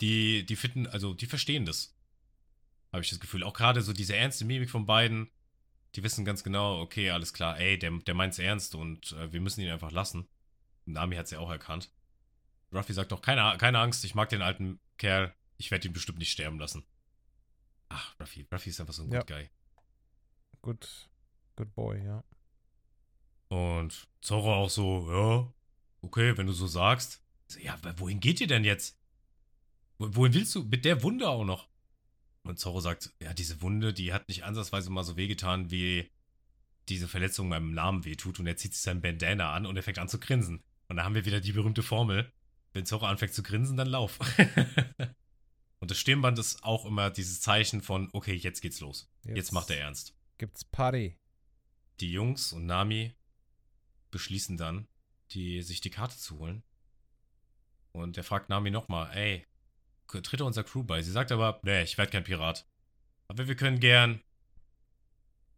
Die, 0.00 0.44
die 0.46 0.56
finden, 0.56 0.86
also 0.86 1.14
die 1.14 1.26
verstehen 1.26 1.66
das. 1.66 1.94
Habe 2.90 3.02
ich 3.02 3.10
das 3.10 3.20
Gefühl. 3.20 3.42
Auch 3.42 3.52
gerade 3.52 3.82
so 3.82 3.92
diese 3.92 4.16
ernste 4.16 4.44
Mimik 4.44 4.70
von 4.70 4.86
beiden. 4.86 5.30
Die 5.94 6.02
wissen 6.02 6.24
ganz 6.24 6.42
genau, 6.42 6.80
okay, 6.80 7.10
alles 7.10 7.34
klar, 7.34 7.58
ey, 7.58 7.78
der, 7.78 7.90
der 7.90 8.14
meint's 8.14 8.38
ernst 8.38 8.74
und 8.74 9.12
äh, 9.12 9.30
wir 9.30 9.42
müssen 9.42 9.60
ihn 9.60 9.70
einfach 9.70 9.92
lassen. 9.92 10.26
Nami 10.86 11.16
hat's 11.16 11.30
ja 11.30 11.38
auch 11.38 11.50
erkannt. 11.50 11.90
Ruffy 12.72 12.94
sagt 12.94 13.12
doch, 13.12 13.20
keine, 13.20 13.58
keine 13.58 13.78
Angst, 13.78 14.02
ich 14.06 14.14
mag 14.14 14.30
den 14.30 14.40
alten 14.40 14.80
Kerl, 14.96 15.34
ich 15.58 15.70
werde 15.70 15.86
ihn 15.86 15.92
bestimmt 15.92 16.18
nicht 16.18 16.32
sterben 16.32 16.58
lassen. 16.58 16.82
Ach, 17.90 18.18
Ruffy, 18.18 18.46
Ruffy 18.50 18.70
ist 18.70 18.80
einfach 18.80 18.94
so 18.94 19.02
ein 19.02 19.12
Ja. 19.12 19.18
Good 19.18 19.28
Guy. 19.28 19.50
Good, 20.62 21.08
good 21.56 21.74
boy, 21.74 22.02
ja. 22.04 22.24
Und 23.48 24.08
Zorro 24.20 24.54
auch 24.54 24.70
so, 24.70 25.10
ja, 25.12 25.52
okay, 26.02 26.36
wenn 26.38 26.46
du 26.46 26.52
so 26.52 26.66
sagst. 26.66 27.22
Ja, 27.60 27.78
wohin 27.98 28.20
geht 28.20 28.40
ihr 28.40 28.46
denn 28.46 28.64
jetzt? 28.64 28.96
Wo- 29.98 30.08
Wohin 30.16 30.34
willst 30.34 30.54
du? 30.54 30.64
Mit 30.64 30.84
der 30.84 31.02
Wunde 31.02 31.28
auch 31.28 31.44
noch. 31.44 31.68
Und 32.44 32.58
Zorro 32.58 32.80
sagt, 32.80 33.12
ja, 33.20 33.34
diese 33.34 33.60
Wunde, 33.60 33.92
die 33.92 34.12
hat 34.12 34.28
nicht 34.28 34.44
ansatzweise 34.44 34.90
mal 34.90 35.04
so 35.04 35.16
wehgetan, 35.16 35.70
wie 35.70 36.10
diese 36.88 37.06
Verletzung 37.08 37.48
meinem 37.48 37.74
Namen 37.74 38.04
wehtut. 38.04 38.40
Und 38.40 38.46
er 38.46 38.56
zieht 38.56 38.72
sich 38.72 38.82
sein 38.82 39.00
Bandana 39.00 39.52
an 39.52 39.66
und 39.66 39.76
er 39.76 39.82
fängt 39.82 39.98
an 39.98 40.08
zu 40.08 40.18
grinsen. 40.18 40.62
Und 40.88 40.96
da 40.96 41.04
haben 41.04 41.14
wir 41.14 41.24
wieder 41.26 41.40
die 41.40 41.52
berühmte 41.52 41.82
Formel. 41.82 42.32
Wenn 42.72 42.86
Zorro 42.86 43.06
anfängt 43.06 43.34
zu 43.34 43.42
grinsen, 43.42 43.76
dann 43.76 43.88
lauf. 43.88 44.18
und 45.80 45.90
das 45.90 45.98
Stirnband 45.98 46.38
ist 46.38 46.64
auch 46.64 46.86
immer 46.86 47.10
dieses 47.10 47.40
Zeichen 47.40 47.82
von, 47.82 48.08
okay, 48.12 48.34
jetzt 48.34 48.60
geht's 48.62 48.80
los. 48.80 49.10
Jetzt, 49.24 49.52
macht 49.52 49.70
er 49.70 49.78
ernst. 49.80 50.14
Gibt's 50.42 50.64
Party. 50.64 51.16
Die 52.00 52.10
Jungs 52.10 52.52
und 52.52 52.66
Nami 52.66 53.14
beschließen 54.10 54.56
dann, 54.56 54.88
die, 55.30 55.62
sich 55.62 55.80
die 55.80 55.90
Karte 55.90 56.18
zu 56.18 56.40
holen. 56.40 56.64
Und 57.92 58.16
er 58.16 58.24
fragt 58.24 58.48
Nami 58.48 58.72
nochmal, 58.72 59.16
ey, 59.16 59.46
tritt 60.08 60.40
er 60.40 60.46
unser 60.46 60.64
Crew 60.64 60.82
bei? 60.82 61.00
Sie 61.00 61.12
sagt 61.12 61.30
aber, 61.30 61.60
nee, 61.62 61.84
ich 61.84 61.96
werde 61.96 62.10
kein 62.10 62.24
Pirat. 62.24 62.66
Aber 63.28 63.46
wir 63.46 63.54
können 63.54 63.78
gern, 63.78 64.20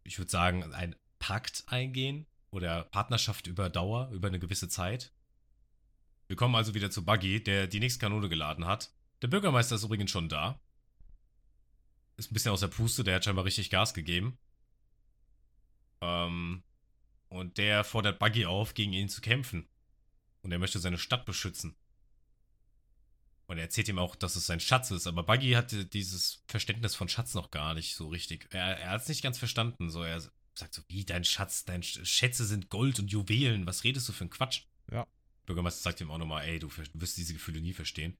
ich 0.03 0.19
würde 0.19 0.29
sagen, 0.29 0.71
ein 0.71 0.95
Pakt 1.17 1.63
eingehen 1.65 2.27
oder 2.51 2.83
Partnerschaft 2.83 3.47
über 3.47 3.71
Dauer, 3.71 4.11
über 4.11 4.27
eine 4.27 4.37
gewisse 4.37 4.69
Zeit. 4.69 5.15
Wir 6.27 6.35
kommen 6.35 6.53
also 6.53 6.75
wieder 6.75 6.91
zu 6.91 7.03
Buggy, 7.03 7.43
der 7.43 7.65
die 7.65 7.79
nächste 7.79 8.01
Kanone 8.01 8.29
geladen 8.29 8.67
hat. 8.67 8.93
Der 9.23 9.29
Bürgermeister 9.29 9.77
ist 9.77 9.83
übrigens 9.83 10.11
schon 10.11 10.29
da. 10.29 10.61
Ist 12.17 12.29
ein 12.29 12.35
bisschen 12.35 12.51
aus 12.51 12.59
der 12.59 12.67
Puste, 12.67 13.03
der 13.03 13.15
hat 13.15 13.25
scheinbar 13.25 13.45
richtig 13.45 13.71
Gas 13.71 13.95
gegeben. 13.95 14.37
Ähm, 16.01 16.63
und 17.29 17.57
der 17.57 17.83
fordert 17.83 18.19
Buggy 18.19 18.45
auf, 18.45 18.73
gegen 18.73 18.93
ihn 18.93 19.09
zu 19.09 19.21
kämpfen. 19.21 19.67
Und 20.41 20.51
er 20.51 20.59
möchte 20.59 20.79
seine 20.79 20.97
Stadt 20.97 21.25
beschützen. 21.25 21.75
Und 23.47 23.57
er 23.57 23.63
erzählt 23.63 23.89
ihm 23.89 23.99
auch, 23.99 24.15
dass 24.15 24.35
es 24.35 24.47
sein 24.47 24.59
Schatz 24.59 24.91
ist. 24.91 25.07
Aber 25.07 25.23
Buggy 25.23 25.51
hatte 25.51 25.85
dieses 25.85 26.43
Verständnis 26.47 26.95
von 26.95 27.09
Schatz 27.09 27.33
noch 27.33 27.51
gar 27.51 27.73
nicht 27.73 27.95
so 27.95 28.07
richtig. 28.07 28.47
Er, 28.51 28.79
er 28.79 28.91
hat 28.91 29.01
es 29.01 29.07
nicht 29.07 29.21
ganz 29.21 29.37
verstanden. 29.37 29.89
So, 29.89 30.03
er 30.03 30.21
sagt 30.55 30.73
so, 30.73 30.81
wie 30.87 31.05
dein 31.05 31.23
Schatz, 31.23 31.65
deine 31.65 31.83
Schätze 31.83 32.45
sind 32.45 32.69
Gold 32.69 32.99
und 32.99 33.11
Juwelen. 33.11 33.67
Was 33.67 33.83
redest 33.83 34.07
du 34.09 34.13
für 34.13 34.25
ein 34.25 34.29
Quatsch? 34.29 34.63
Ja. 34.91 35.05
Bürgermeister 35.45 35.81
sagt 35.81 36.01
ihm 36.01 36.09
auch 36.09 36.17
nochmal, 36.17 36.45
ey, 36.45 36.59
du 36.59 36.69
wirst 36.93 37.17
diese 37.17 37.33
Gefühle 37.33 37.61
nie 37.61 37.73
verstehen. 37.73 38.17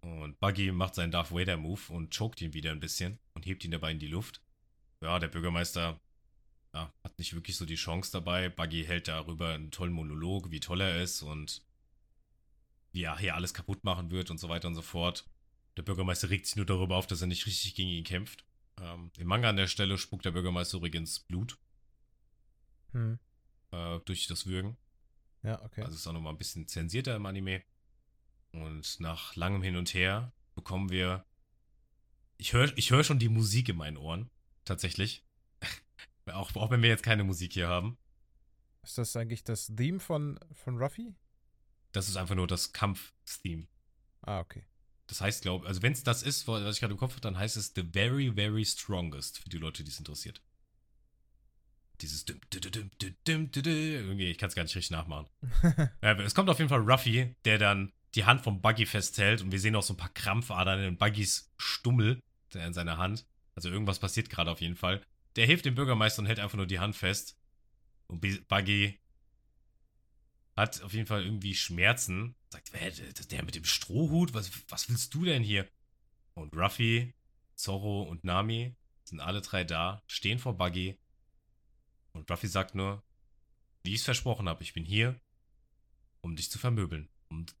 Und 0.00 0.38
Buggy 0.40 0.72
macht 0.72 0.96
seinen 0.96 1.12
Darth 1.12 1.32
Vader 1.32 1.56
Move 1.56 1.80
und 1.88 2.14
choked 2.16 2.40
ihn 2.42 2.52
wieder 2.52 2.72
ein 2.72 2.80
bisschen 2.80 3.18
und 3.34 3.46
hebt 3.46 3.64
ihn 3.64 3.70
dabei 3.70 3.92
in 3.92 3.98
die 3.98 4.08
Luft. 4.08 4.42
Ja, 5.00 5.18
der 5.18 5.28
Bürgermeister 5.28 6.00
ja, 6.74 6.92
hat 7.04 7.18
nicht 7.18 7.34
wirklich 7.34 7.56
so 7.56 7.64
die 7.64 7.76
Chance 7.76 8.10
dabei. 8.12 8.48
Buggy 8.48 8.84
hält 8.84 9.06
darüber 9.08 9.50
einen 9.50 9.70
tollen 9.70 9.92
Monolog, 9.92 10.50
wie 10.50 10.60
toll 10.60 10.80
er 10.80 11.00
ist 11.00 11.22
und 11.22 11.64
wie 12.92 13.04
er 13.04 13.16
hier 13.18 13.36
alles 13.36 13.54
kaputt 13.54 13.84
machen 13.84 14.10
wird 14.10 14.30
und 14.30 14.38
so 14.38 14.48
weiter 14.48 14.68
und 14.68 14.74
so 14.74 14.82
fort. 14.82 15.24
Der 15.76 15.82
Bürgermeister 15.82 16.30
regt 16.30 16.46
sich 16.46 16.56
nur 16.56 16.66
darüber 16.66 16.96
auf, 16.96 17.06
dass 17.06 17.20
er 17.20 17.28
nicht 17.28 17.46
richtig 17.46 17.74
gegen 17.74 17.90
ihn 17.90 18.04
kämpft. 18.04 18.44
Ähm, 18.80 19.10
Im 19.16 19.28
Manga 19.28 19.48
an 19.48 19.56
der 19.56 19.68
Stelle 19.68 19.98
spuckt 19.98 20.24
der 20.24 20.32
Bürgermeister 20.32 20.78
übrigens 20.78 21.20
Blut 21.20 21.58
Hm. 22.92 23.18
äh, 23.70 24.00
durch 24.04 24.26
das 24.26 24.46
Würgen. 24.46 24.76
Ja, 25.42 25.62
okay. 25.62 25.82
Also 25.82 25.96
ist 25.96 26.06
auch 26.06 26.12
nochmal 26.12 26.32
ein 26.32 26.38
bisschen 26.38 26.66
zensierter 26.66 27.14
im 27.14 27.26
Anime. 27.26 27.62
Und 28.52 29.00
nach 29.00 29.36
langem 29.36 29.62
Hin 29.62 29.76
und 29.76 29.94
Her 29.94 30.32
bekommen 30.54 30.90
wir. 30.90 31.24
Ich 32.36 32.52
höre 32.52 32.76
ich 32.76 32.90
hör 32.90 33.04
schon 33.04 33.18
die 33.18 33.28
Musik 33.28 33.68
in 33.68 33.76
meinen 33.76 33.96
Ohren. 33.96 34.30
Tatsächlich. 34.64 35.24
Auch, 36.32 36.54
auch 36.56 36.70
wenn 36.70 36.82
wir 36.82 36.88
jetzt 36.88 37.02
keine 37.02 37.24
Musik 37.24 37.52
hier 37.52 37.68
haben. 37.68 37.98
Ist 38.82 38.98
das 38.98 39.16
eigentlich 39.16 39.44
das 39.44 39.72
Theme 39.74 40.00
von, 40.00 40.38
von 40.52 40.78
Ruffy? 40.78 41.14
Das 41.92 42.08
ist 42.08 42.16
einfach 42.16 42.34
nur 42.34 42.46
das 42.46 42.72
Kampf-Theme. 42.72 43.66
Ah, 44.22 44.40
okay. 44.40 44.64
Das 45.06 45.20
heißt, 45.20 45.42
glaube 45.42 45.66
also 45.66 45.82
wenn 45.82 45.92
es 45.92 46.02
das 46.02 46.22
ist, 46.22 46.48
was 46.48 46.74
ich 46.74 46.80
gerade 46.80 46.92
im 46.92 46.98
Kopf 46.98 47.12
habe, 47.12 47.20
dann 47.20 47.38
heißt 47.38 47.56
es 47.56 47.72
The 47.74 47.84
Very, 47.92 48.32
Very 48.32 48.64
Strongest 48.64 49.38
für 49.38 49.48
die 49.48 49.58
Leute, 49.58 49.84
die 49.84 49.90
es 49.90 49.98
interessiert. 49.98 50.42
Dieses 52.00 52.24
düm, 52.24 52.40
düm, 52.50 52.90
düm, 53.26 53.50
irgendwie, 53.64 54.30
ich 54.30 54.38
kann 54.38 54.48
es 54.48 54.54
gar 54.54 54.64
nicht 54.64 54.74
richtig 54.74 54.90
nachmachen. 54.90 55.28
ja, 56.02 56.18
es 56.20 56.34
kommt 56.34 56.50
auf 56.50 56.58
jeden 56.58 56.68
Fall 56.68 56.80
Ruffy, 56.80 57.36
der 57.44 57.58
dann 57.58 57.92
die 58.14 58.24
Hand 58.24 58.42
vom 58.42 58.60
Buggy 58.60 58.86
festhält 58.86 59.42
und 59.42 59.52
wir 59.52 59.60
sehen 59.60 59.76
auch 59.76 59.82
so 59.82 59.94
ein 59.94 59.98
paar 59.98 60.12
Krampfadern 60.12 60.80
in 60.80 60.96
Buggys 60.96 61.52
Stummel 61.56 62.20
der 62.54 62.66
in 62.66 62.72
seiner 62.72 62.98
Hand. 62.98 63.26
Also 63.54 63.68
irgendwas 63.68 63.98
passiert 63.98 64.30
gerade 64.30 64.50
auf 64.50 64.60
jeden 64.60 64.76
Fall. 64.76 65.02
Der 65.36 65.46
hilft 65.46 65.64
dem 65.64 65.74
Bürgermeister 65.74 66.20
und 66.20 66.26
hält 66.26 66.38
einfach 66.38 66.56
nur 66.56 66.66
die 66.66 66.78
Hand 66.78 66.96
fest. 66.96 67.38
Und 68.06 68.20
Buggy 68.48 69.00
hat 70.56 70.82
auf 70.82 70.92
jeden 70.92 71.06
Fall 71.06 71.24
irgendwie 71.24 71.54
Schmerzen. 71.54 72.36
Sagt, 72.50 72.72
der 73.30 73.44
mit 73.44 73.54
dem 73.54 73.64
Strohhut, 73.64 74.34
was, 74.34 74.50
was 74.68 74.88
willst 74.88 75.12
du 75.14 75.24
denn 75.24 75.42
hier? 75.42 75.68
Und 76.34 76.56
Ruffy, 76.56 77.14
Zorro 77.56 78.02
und 78.02 78.24
Nami 78.24 78.76
sind 79.04 79.20
alle 79.20 79.40
drei 79.40 79.64
da, 79.64 80.02
stehen 80.06 80.38
vor 80.38 80.56
Buggy. 80.56 80.98
Und 82.12 82.30
Ruffy 82.30 82.46
sagt 82.46 82.74
nur, 82.74 83.02
wie 83.82 83.94
ich 83.94 84.00
es 84.00 84.04
versprochen 84.04 84.48
habe, 84.48 84.62
ich 84.62 84.72
bin 84.72 84.84
hier, 84.84 85.20
um 86.20 86.36
dich 86.36 86.50
zu 86.50 86.58
vermöbeln. 86.58 87.10
Und 87.28 87.56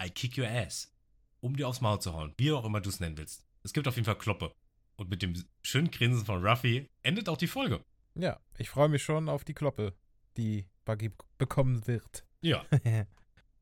I 0.00 0.08
kick 0.10 0.38
your 0.38 0.48
ass. 0.48 0.94
Um 1.40 1.56
dir 1.56 1.68
aufs 1.68 1.80
Maul 1.80 2.00
zu 2.00 2.12
hauen, 2.12 2.34
wie 2.36 2.52
auch 2.52 2.64
immer 2.64 2.80
du 2.80 2.90
es 2.90 3.00
nennen 3.00 3.16
willst. 3.16 3.46
Es 3.62 3.72
gibt 3.72 3.88
auf 3.88 3.96
jeden 3.96 4.06
Fall 4.06 4.18
Kloppe. 4.18 4.54
Und 5.00 5.08
mit 5.08 5.22
dem 5.22 5.32
schönen 5.62 5.90
Grinsen 5.90 6.26
von 6.26 6.46
Ruffy 6.46 6.90
endet 7.02 7.30
auch 7.30 7.38
die 7.38 7.46
Folge. 7.46 7.82
Ja, 8.16 8.38
ich 8.58 8.68
freue 8.68 8.90
mich 8.90 9.02
schon 9.02 9.30
auf 9.30 9.44
die 9.44 9.54
Kloppe, 9.54 9.94
die 10.36 10.66
Buggy 10.84 11.10
bekommen 11.38 11.86
wird. 11.86 12.26
Ja. 12.42 12.66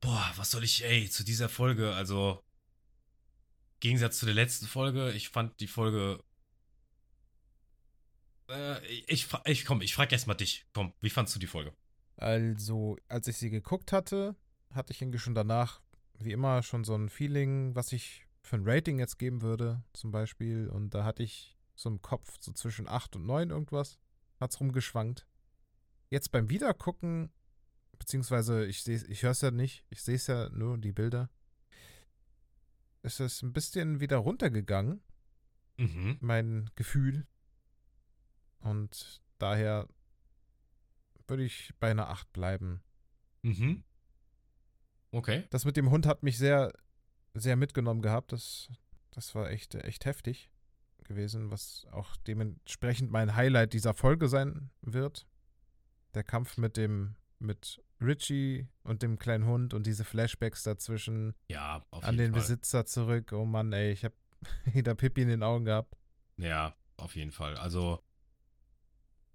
Boah, 0.01 0.33
was 0.35 0.51
soll 0.51 0.65
ich, 0.65 0.85
ey, 0.85 1.09
zu 1.09 1.23
dieser 1.23 1.49
Folge, 1.49 1.95
also 1.95 2.43
im 3.75 3.79
Gegensatz 3.79 4.19
zu 4.19 4.27
der 4.27 4.35
letzten 4.35 4.67
Folge, 4.67 5.13
ich 5.13 5.29
fand 5.29 5.61
die 5.61 5.69
Folge. 5.69 6.25
Äh, 8.51 8.85
ich, 9.07 9.29
ich 9.45 9.65
komm, 9.65 9.81
ich 9.81 9.95
frag 9.95 10.11
erst 10.11 10.27
mal 10.27 10.35
dich. 10.35 10.67
Komm, 10.75 10.93
wie 11.01 11.11
fandst 11.11 11.37
du 11.37 11.39
die 11.39 11.47
Folge? 11.47 11.73
Also, 12.17 12.97
als 13.07 13.29
ich 13.29 13.37
sie 13.37 13.51
geguckt 13.51 13.93
hatte, 13.93 14.35
hatte 14.75 14.93
ich 14.93 15.01
irgendwie 15.01 15.21
schon 15.21 15.37
danach, 15.37 15.81
wie 16.19 16.33
immer, 16.33 16.65
schon 16.65 16.83
so 16.83 16.97
ein 16.97 17.09
Feeling, 17.09 17.77
was 17.77 17.93
ich 17.93 18.28
für 18.43 18.57
ein 18.57 18.63
Rating 18.69 18.99
jetzt 18.99 19.19
geben 19.19 19.43
würde, 19.43 19.83
zum 19.93 20.11
Beispiel. 20.11 20.69
Und 20.69 20.95
da 20.95 21.05
hatte 21.05 21.23
ich 21.23 21.57
so 21.75 21.89
im 21.89 22.03
Kopf 22.03 22.37
so 22.41 22.53
zwischen 22.53 22.89
8 22.89 23.17
und 23.17 23.27
9 23.27 23.51
irgendwas. 23.51 23.99
Hat's 24.41 24.61
rumgeschwankt. 24.61 25.27
Jetzt 26.11 26.31
beim 26.33 26.49
Wiedergucken, 26.49 27.31
beziehungsweise 27.99 28.65
ich 28.67 28.83
sehe 28.83 29.05
ich 29.09 29.23
höre 29.23 29.33
es 29.33 29.41
ja 29.41 29.51
nicht, 29.51 29.85
ich 29.91 30.03
sehe 30.03 30.15
es 30.17 30.27
ja 30.27 30.49
nur, 30.51 30.79
die 30.79 30.93
Bilder, 30.93 31.29
ist 33.03 33.21
es 33.21 33.43
ein 33.43 33.53
bisschen 33.53 34.01
wieder 34.01 34.17
runtergegangen, 34.19 35.03
Mhm. 35.77 36.17
mein 36.21 36.71
Gefühl. 36.75 37.27
Und 38.61 39.23
daher 39.39 39.89
würde 41.29 41.45
ich 41.45 41.73
bei 41.79 41.91
einer 41.91 42.09
8 42.09 42.33
bleiben. 42.33 42.83
Mhm. 43.43 43.85
Okay. 45.13 45.47
Das 45.51 45.65
mit 45.65 45.77
dem 45.77 45.91
Hund 45.91 46.07
hat 46.07 46.23
mich 46.23 46.39
sehr, 46.39 46.73
sehr 47.35 47.57
mitgenommen 47.57 48.03
gehabt. 48.03 48.33
Das, 48.33 48.69
das 49.11 49.35
war 49.35 49.51
echt, 49.51 49.75
echt 49.75 50.05
heftig 50.05 50.51
gewesen, 51.05 51.51
was 51.51 51.87
auch 51.91 52.17
dementsprechend 52.27 53.11
mein 53.11 53.35
Highlight 53.35 53.73
dieser 53.73 53.95
Folge 53.95 54.29
sein 54.29 54.71
wird. 54.83 55.27
Der 56.15 56.23
Kampf 56.25 56.57
mit 56.57 56.77
dem, 56.77 57.17
mit 57.39 57.83
Richie 58.01 58.69
und 58.85 59.03
dem 59.03 59.19
kleinen 59.19 59.47
Hund 59.47 59.75
und 59.75 59.87
diese 59.87 60.05
Flashbacks 60.05 60.63
dazwischen 60.63 61.35
Ja, 61.49 61.85
auf 61.91 62.05
an 62.05 62.15
jeden 62.15 62.27
den 62.27 62.33
Fall. 62.33 62.41
Besitzer 62.41 62.87
zurück. 62.87 63.33
Oh 63.33 63.45
Mann, 63.45 63.73
ey, 63.73 63.91
ich 63.93 64.05
hab 64.05 64.13
wieder 64.73 64.95
Pippi 64.95 65.23
in 65.23 65.29
den 65.29 65.43
Augen 65.43 65.65
gehabt. 65.65 65.97
Ja, 66.37 66.75
auf 66.97 67.17
jeden 67.17 67.33
Fall. 67.33 67.57
Also, 67.57 68.01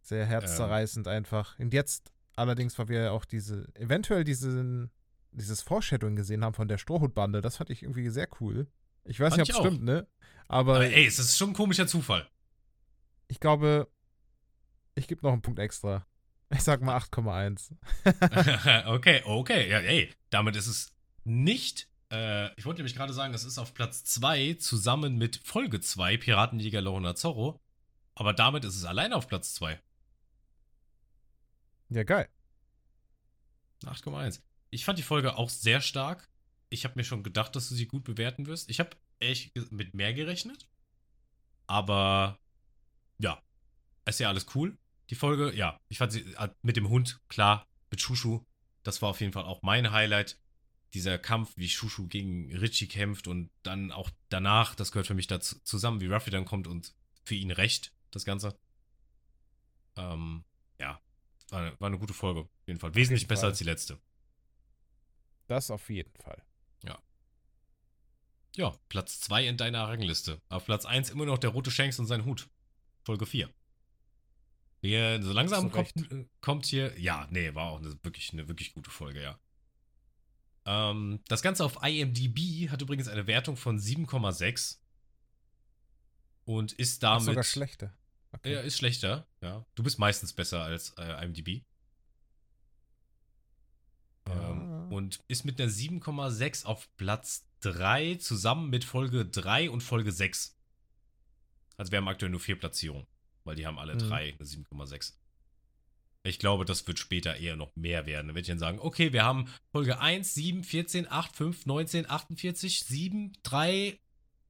Sehr 0.01 0.25
herzzerreißend 0.25 1.07
einfach. 1.07 1.57
Und 1.59 1.73
jetzt 1.73 2.11
allerdings, 2.35 2.77
weil 2.79 2.87
wir 2.89 3.01
ja 3.03 3.11
auch 3.11 3.25
diese, 3.25 3.67
eventuell 3.75 4.23
diesen, 4.23 4.91
dieses 5.33 5.61
Foreshadowing 5.61 6.15
gesehen 6.15 6.43
haben 6.43 6.53
von 6.53 6.67
der 6.67 6.77
Strohhutbande, 6.77 7.41
das 7.41 7.57
fand 7.57 7.69
ich 7.69 7.83
irgendwie 7.83 8.09
sehr 8.09 8.27
cool. 8.39 8.67
Ich 9.05 9.19
weiß 9.19 9.35
Fand 9.35 9.47
nicht, 9.47 9.55
ob 9.55 9.65
es 9.65 9.67
stimmt, 9.67 9.83
ne? 9.83 10.07
Aber, 10.47 10.75
aber 10.75 10.85
ey, 10.85 11.05
es 11.05 11.19
ist 11.19 11.37
schon 11.37 11.51
ein 11.51 11.55
komischer 11.55 11.87
Zufall. 11.87 12.27
ich 13.27 13.39
glaube, 13.39 13.91
ich 14.95 15.07
gebe 15.07 15.21
noch 15.23 15.33
einen 15.33 15.41
Punkt 15.41 15.59
extra. 15.59 16.05
Ich 16.49 16.61
sag 16.61 16.81
mal 16.81 16.97
8,1. 16.97 17.71
okay, 18.93 19.23
okay. 19.25 19.69
Ja, 19.69 19.79
ey, 19.79 20.13
damit 20.29 20.55
ist 20.55 20.67
es 20.67 20.93
nicht. 21.23 21.89
Äh, 22.11 22.53
ich 22.57 22.65
wollte 22.65 22.79
nämlich 22.79 22.95
gerade 22.95 23.13
sagen, 23.13 23.33
es 23.33 23.43
ist 23.43 23.57
auf 23.57 23.73
Platz 23.73 24.03
2 24.03 24.55
zusammen 24.55 25.17
mit 25.17 25.37
Folge 25.37 25.81
2, 25.81 26.17
Piratenjäger 26.17 26.81
Lorna 26.81 27.15
Zorro. 27.15 27.59
Aber 28.15 28.33
damit 28.33 28.63
ist 28.65 28.75
es 28.75 28.85
alleine 28.85 29.15
auf 29.15 29.27
Platz 29.27 29.55
2. 29.55 29.81
Ja, 31.89 32.03
geil. 32.03 32.29
8,1. 33.83 34.41
Ich 34.73 34.85
fand 34.85 34.97
die 34.97 35.03
Folge 35.03 35.37
auch 35.37 35.49
sehr 35.49 35.81
stark. 35.81 36.27
Ich 36.69 36.83
habe 36.83 36.95
mir 36.95 37.03
schon 37.03 37.21
gedacht, 37.21 37.55
dass 37.55 37.69
du 37.69 37.75
sie 37.75 37.85
gut 37.85 38.03
bewerten 38.03 38.47
wirst. 38.47 38.69
Ich 38.71 38.79
habe 38.79 38.89
echt 39.19 39.55
mit 39.71 39.93
mehr 39.93 40.13
gerechnet. 40.13 40.67
Aber 41.67 42.39
ja, 43.19 43.41
ist 44.05 44.19
ja 44.19 44.29
alles 44.29 44.47
cool. 44.55 44.75
Die 45.11 45.15
Folge, 45.15 45.53
ja, 45.53 45.79
ich 45.89 45.99
fand 45.99 46.11
sie 46.11 46.21
äh, 46.21 46.49
mit 46.63 46.75
dem 46.75 46.89
Hund, 46.89 47.21
klar, 47.29 47.67
mit 47.91 48.01
Shushu, 48.01 48.43
das 48.81 49.01
war 49.01 49.09
auf 49.09 49.21
jeden 49.21 49.31
Fall 49.31 49.43
auch 49.43 49.61
mein 49.61 49.91
Highlight. 49.91 50.39
Dieser 50.95 51.19
Kampf, 51.19 51.53
wie 51.55 51.69
Shushu 51.69 52.07
gegen 52.07 52.55
Richie 52.55 52.87
kämpft 52.87 53.27
und 53.27 53.51
dann 53.61 53.91
auch 53.91 54.09
danach, 54.29 54.75
das 54.75 54.91
gehört 54.91 55.07
für 55.07 55.13
mich 55.13 55.27
dazu 55.27 55.59
zusammen, 55.63 56.01
wie 56.01 56.07
Ruffy 56.07 56.31
dann 56.31 56.45
kommt 56.45 56.67
und 56.67 56.95
für 57.25 57.35
ihn 57.35 57.51
recht, 57.51 57.93
das 58.11 58.25
Ganze. 58.25 58.57
Ähm, 59.95 60.43
ja, 60.79 60.99
war, 61.49 61.79
war 61.79 61.87
eine 61.87 61.99
gute 61.99 62.13
Folge, 62.13 62.41
auf 62.41 62.67
jeden 62.67 62.79
Fall. 62.79 62.95
Wesentlich 62.95 63.21
jeden 63.21 63.29
besser 63.29 63.41
Fall. 63.41 63.49
als 63.51 63.59
die 63.59 63.63
letzte. 63.63 63.99
Das 65.47 65.71
auf 65.71 65.89
jeden 65.89 66.13
Fall. 66.15 66.41
Ja. 66.83 66.99
Ja, 68.55 68.77
Platz 68.89 69.19
2 69.21 69.47
in 69.47 69.57
deiner 69.57 69.87
Rangliste. 69.87 70.41
Auf 70.49 70.65
Platz 70.65 70.85
1 70.85 71.09
immer 71.09 71.25
noch 71.25 71.37
der 71.37 71.51
rote 71.51 71.71
Shanks 71.71 71.99
und 71.99 72.07
sein 72.07 72.25
Hut. 72.25 72.49
Folge 73.03 73.25
4. 73.25 73.49
Wir, 74.81 75.23
so 75.23 75.31
langsam 75.31 75.71
kommt, 75.71 75.93
kommt, 76.41 76.65
hier. 76.65 76.99
Ja, 76.99 77.27
nee, 77.31 77.55
war 77.55 77.71
auch 77.71 77.79
eine, 77.79 77.97
wirklich 78.03 78.33
eine 78.33 78.47
wirklich 78.49 78.73
gute 78.73 78.91
Folge, 78.91 79.21
ja. 79.21 79.39
Ähm, 80.65 81.21
das 81.27 81.41
Ganze 81.41 81.63
auf 81.63 81.81
IMDb 81.83 82.69
hat 82.69 82.81
übrigens 82.81 83.07
eine 83.07 83.27
Wertung 83.27 83.55
von 83.55 83.79
7,6. 83.79 84.79
Und 86.45 86.73
ist 86.73 87.01
damit. 87.03 87.21
Ach, 87.21 87.25
sogar 87.25 87.43
schlechter. 87.43 87.93
Okay. 88.33 88.53
Ja, 88.53 88.61
ist 88.61 88.77
schlechter, 88.77 89.27
ja. 89.41 89.65
Du 89.75 89.83
bist 89.83 89.99
meistens 89.99 90.33
besser 90.33 90.63
als 90.63 90.89
äh, 90.97 91.23
IMDb. 91.23 91.63
Ja. 94.27 94.51
Ähm, 94.51 94.72
und 94.93 95.19
ist 95.27 95.45
mit 95.45 95.59
einer 95.59 95.71
7,6 95.71 96.65
auf 96.65 96.89
Platz 96.97 97.47
3 97.61 98.15
zusammen 98.15 98.69
mit 98.69 98.83
Folge 98.83 99.25
3 99.25 99.69
und 99.69 99.81
Folge 99.81 100.11
6. 100.11 100.57
Also 101.77 101.91
wir 101.91 101.97
haben 101.97 102.07
aktuell 102.07 102.31
nur 102.31 102.39
vier 102.39 102.57
Platzierungen 102.57 103.07
weil 103.43 103.55
die 103.55 103.65
haben 103.65 103.79
alle 103.79 103.95
mhm. 103.95 103.99
drei 103.99 104.33
eine 104.33 104.47
7,6. 104.47 105.13
Ich 106.25 106.39
glaube, 106.39 106.63
das 106.63 106.87
wird 106.87 106.99
später 106.99 107.35
eher 107.35 107.57
noch 107.57 107.75
mehr 107.75 108.05
werden. 108.05 108.27
Dann 108.27 108.35
werde 108.35 108.41
ich 108.41 108.47
dann 108.47 108.59
sagen, 108.59 108.79
okay, 108.79 109.11
wir 109.11 109.23
haben 109.23 109.49
Folge 109.71 109.99
1, 109.99 110.33
7, 110.33 110.63
14, 110.63 111.11
8, 111.11 111.35
5, 111.35 111.65
19, 111.65 112.09
48, 112.09 112.85
7, 112.85 113.33
3, 113.43 113.99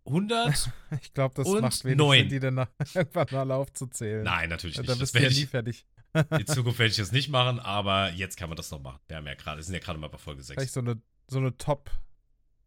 100 0.06 0.72
Ich 1.02 1.14
glaube, 1.14 1.34
das 1.36 1.48
macht 1.48 1.84
wenig 1.84 1.98
9. 1.98 2.20
Sinn, 2.20 2.30
die 2.30 2.40
dann 2.40 2.68
irgendwann 2.94 3.28
mal 3.32 3.52
aufzuzählen. 3.52 4.24
Nein, 4.24 4.50
natürlich 4.50 4.78
nicht. 4.78 4.90
Da 4.90 4.96
bist 4.96 5.16
du 5.16 5.20
ja 5.20 5.30
nie 5.30 5.46
fertig. 5.46 5.86
In 6.14 6.48
Zukunft 6.48 6.80
werde 6.80 6.92
ich 6.92 6.98
das 6.98 7.12
nicht 7.12 7.30
machen, 7.30 7.60
aber 7.60 8.12
jetzt 8.12 8.38
kann 8.38 8.50
man 8.50 8.56
das 8.56 8.70
noch 8.72 8.82
machen. 8.82 9.00
Wir 9.08 9.18
haben 9.18 9.26
ja 9.26 9.34
gerade, 9.34 9.64
sind 9.64 9.74
ja 9.74 9.80
gerade 9.80 10.00
mal 10.00 10.10
bei 10.10 10.18
Folge 10.18 10.44
6. 10.44 10.60
Vielleicht 10.60 10.74
so 10.74 10.80
eine, 10.80 11.02
so 11.28 11.40
eine 11.40 11.58
Top 11.58 11.90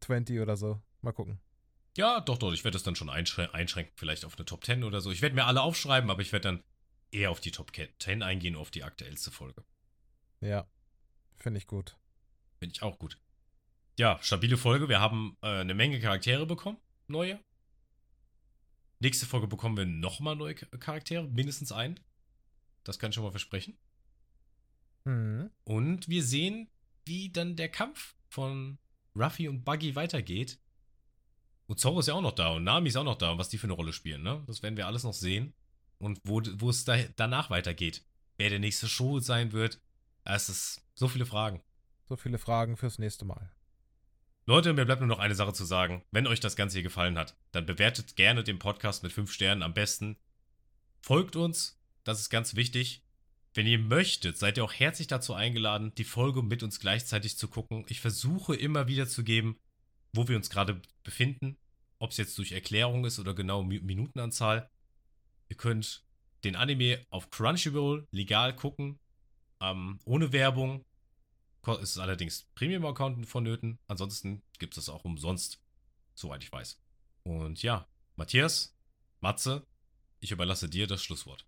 20 0.01 0.40
oder 0.40 0.57
so. 0.57 0.80
Mal 1.03 1.12
gucken. 1.12 1.38
Ja, 1.97 2.20
doch, 2.20 2.38
doch. 2.38 2.53
Ich 2.53 2.64
werde 2.64 2.74
das 2.74 2.82
dann 2.82 2.97
schon 2.97 3.09
einschränken, 3.09 3.92
vielleicht 3.97 4.24
auf 4.24 4.36
eine 4.36 4.44
Top 4.44 4.64
10 4.64 4.84
oder 4.84 5.01
so. 5.01 5.11
Ich 5.11 5.22
werde 5.22 5.34
mir 5.34 5.44
alle 5.44 5.62
aufschreiben, 5.62 6.11
aber 6.11 6.20
ich 6.20 6.32
werde 6.32 6.49
dann 6.49 6.62
eher 7.11 7.30
auf 7.30 7.40
die 7.40 7.53
Top 7.53 7.72
10 7.74 8.22
eingehen, 8.22 8.57
auf 8.57 8.70
die 8.70 8.84
aktuellste 8.84 9.30
Folge. 9.30 9.64
Ja, 10.40 10.66
finde 11.36 11.59
ich 11.59 11.66
gut. 11.66 11.97
Finde 12.59 12.74
ich 12.74 12.82
auch 12.82 12.99
gut. 12.99 13.18
Ja, 13.99 14.18
stabile 14.20 14.59
Folge. 14.59 14.88
Wir 14.88 15.01
haben 15.01 15.36
äh, 15.40 15.61
eine 15.61 15.74
Menge 15.74 16.01
Charaktere 16.01 16.47
bekommen, 16.47 16.78
neue. 17.07 17.40
Nächste 18.99 19.26
Folge 19.26 19.47
bekommen 19.47 19.76
wir 19.76 19.86
nochmal 19.86 20.36
neue 20.36 20.55
Charaktere, 20.55 21.28
mindestens 21.28 21.72
einen. 21.72 22.01
Das 22.87 22.99
kann 22.99 23.11
ich 23.11 23.14
schon 23.14 23.24
mal 23.24 23.30
versprechen. 23.30 23.76
Mhm. 25.05 25.51
Und 25.64 26.09
wir 26.09 26.22
sehen, 26.22 26.68
wie 27.05 27.30
dann 27.30 27.57
der 27.57 27.68
Kampf 27.68 28.14
von 28.28 28.78
Ruffy 29.14 29.49
und 29.49 29.64
Buggy 29.64 29.97
weitergeht. 29.97 30.59
Und 31.66 31.80
Zoro 31.80 32.01
ist 32.01 32.07
ja 32.07 32.14
auch 32.14 32.22
noch 32.22 32.32
da 32.32 32.51
und 32.51 32.64
Nami 32.64 32.89
ist 32.89 32.97
auch 32.97 33.05
noch 33.05 33.18
da 33.18 33.32
und 33.32 33.39
was 33.39 33.49
die 33.49 33.59
für 33.59 33.66
eine 33.66 33.72
Rolle 33.72 33.93
spielen, 33.93 34.22
ne? 34.22 34.45
Das 34.47 34.62
werden 34.62 34.76
wir 34.76 34.87
alles 34.87 35.03
noch 35.03 35.14
sehen. 35.14 35.53
Und 35.99 36.20
wo, 36.24 36.41
wo 36.59 36.70
es 36.70 36.84
da, 36.84 36.97
danach 37.16 37.51
weitergeht. 37.51 38.05
Wer 38.37 38.51
der 38.51 38.59
nächste 38.59 38.87
Show 38.87 39.18
sein 39.18 39.53
wird. 39.53 39.80
Es 40.24 40.49
ist 40.49 40.82
so 40.95 41.09
viele 41.09 41.26
Fragen. 41.26 41.62
So 42.05 42.16
viele 42.16 42.39
Fragen 42.39 42.76
fürs 42.76 42.99
nächste 42.99 43.24
Mal. 43.24 43.51
Leute, 44.45 44.72
mir 44.74 44.84
bleibt 44.84 45.01
nur 45.01 45.09
noch 45.09 45.18
eine 45.18 45.34
Sache 45.34 45.55
zu 45.55 45.64
sagen. 45.64 46.05
Wenn 46.12 46.26
euch 46.28 46.39
das 46.39 46.55
Ganze 46.55 46.76
hier 46.76 46.84
gefallen 46.84 47.18
hat, 47.18 47.37
dann 47.51 47.66
bewertet 47.66 48.14
gerne 48.14 48.45
den 48.45 48.61
Podcast 48.61 49.03
mit 49.03 49.12
5 49.12 49.32
Sternen 49.32 49.62
am 49.62 49.74
besten. 49.74 50.16
Folgt 51.01 51.34
uns, 51.34 51.80
das 52.07 52.20
ist 52.20 52.30
ganz 52.30 52.54
wichtig. 52.54 53.02
Wenn 53.52 53.66
ihr 53.66 53.80
möchtet, 53.80 54.38
seid 54.38 54.59
ihr 54.59 54.64
auch 54.64 54.72
herzlich 54.72 55.09
dazu 55.09 55.34
eingeladen, 55.34 55.92
die 55.96 56.04
Folge 56.04 56.42
mit 56.42 56.62
uns 56.62 56.78
gleichzeitig 56.78 57.36
zu 57.36 57.48
gucken. 57.48 57.84
Ich 57.88 58.00
versuche 58.00 58.54
immer 58.54 58.86
wieder 58.86 59.09
zu 59.09 59.24
geben, 59.24 59.59
wo 60.12 60.28
wir 60.28 60.36
uns 60.36 60.48
gerade 60.48 60.80
befinden, 61.02 61.57
ob 61.98 62.12
es 62.12 62.16
jetzt 62.16 62.38
durch 62.38 62.52
Erklärung 62.52 63.04
ist 63.04 63.18
oder 63.18 63.34
genau 63.34 63.64
Minutenanzahl. 63.64 64.70
Ihr 65.48 65.57
könnt 65.57 66.04
den 66.44 66.54
Anime 66.54 67.04
auf 67.11 67.30
Crunchyroll 67.30 68.07
legal 68.12 68.54
gucken, 68.54 69.00
ähm, 69.61 69.98
ohne 70.04 70.32
Werbung. 70.32 70.84
Ist 71.80 71.98
allerdings 71.98 72.44
Premium-Account 72.54 73.26
vonnöten. 73.26 73.80
Ansonsten 73.88 74.44
gibt 74.61 74.76
es 74.78 74.84
das 74.84 74.94
auch 74.94 75.04
umsonst, 75.04 75.61
soweit 76.14 76.44
ich 76.44 76.52
weiß. 76.52 76.80
Und 77.24 77.64
ja, 77.64 77.88
Matthias, 78.14 78.76
Matze, 79.18 79.66
ich 80.20 80.30
überlasse 80.30 80.68
dir 80.68 80.86
das 80.86 81.02
Schlusswort. 81.02 81.44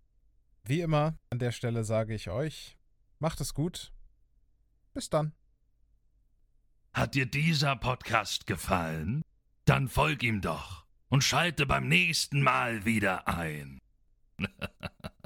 Wie 0.63 0.81
immer, 0.81 1.17
an 1.29 1.39
der 1.39 1.51
Stelle 1.51 1.83
sage 1.83 2.13
ich 2.13 2.29
euch, 2.29 2.77
macht 3.19 3.41
es 3.41 3.53
gut. 3.53 3.91
Bis 4.93 5.09
dann. 5.09 5.33
Hat 6.93 7.15
dir 7.15 7.25
dieser 7.25 7.75
Podcast 7.75 8.47
gefallen? 8.47 9.21
Dann 9.65 9.87
folg 9.87 10.23
ihm 10.23 10.41
doch 10.41 10.85
und 11.09 11.23
schalte 11.23 11.65
beim 11.65 11.87
nächsten 11.87 12.41
Mal 12.41 12.85
wieder 12.85 13.27
ein. 13.27 13.79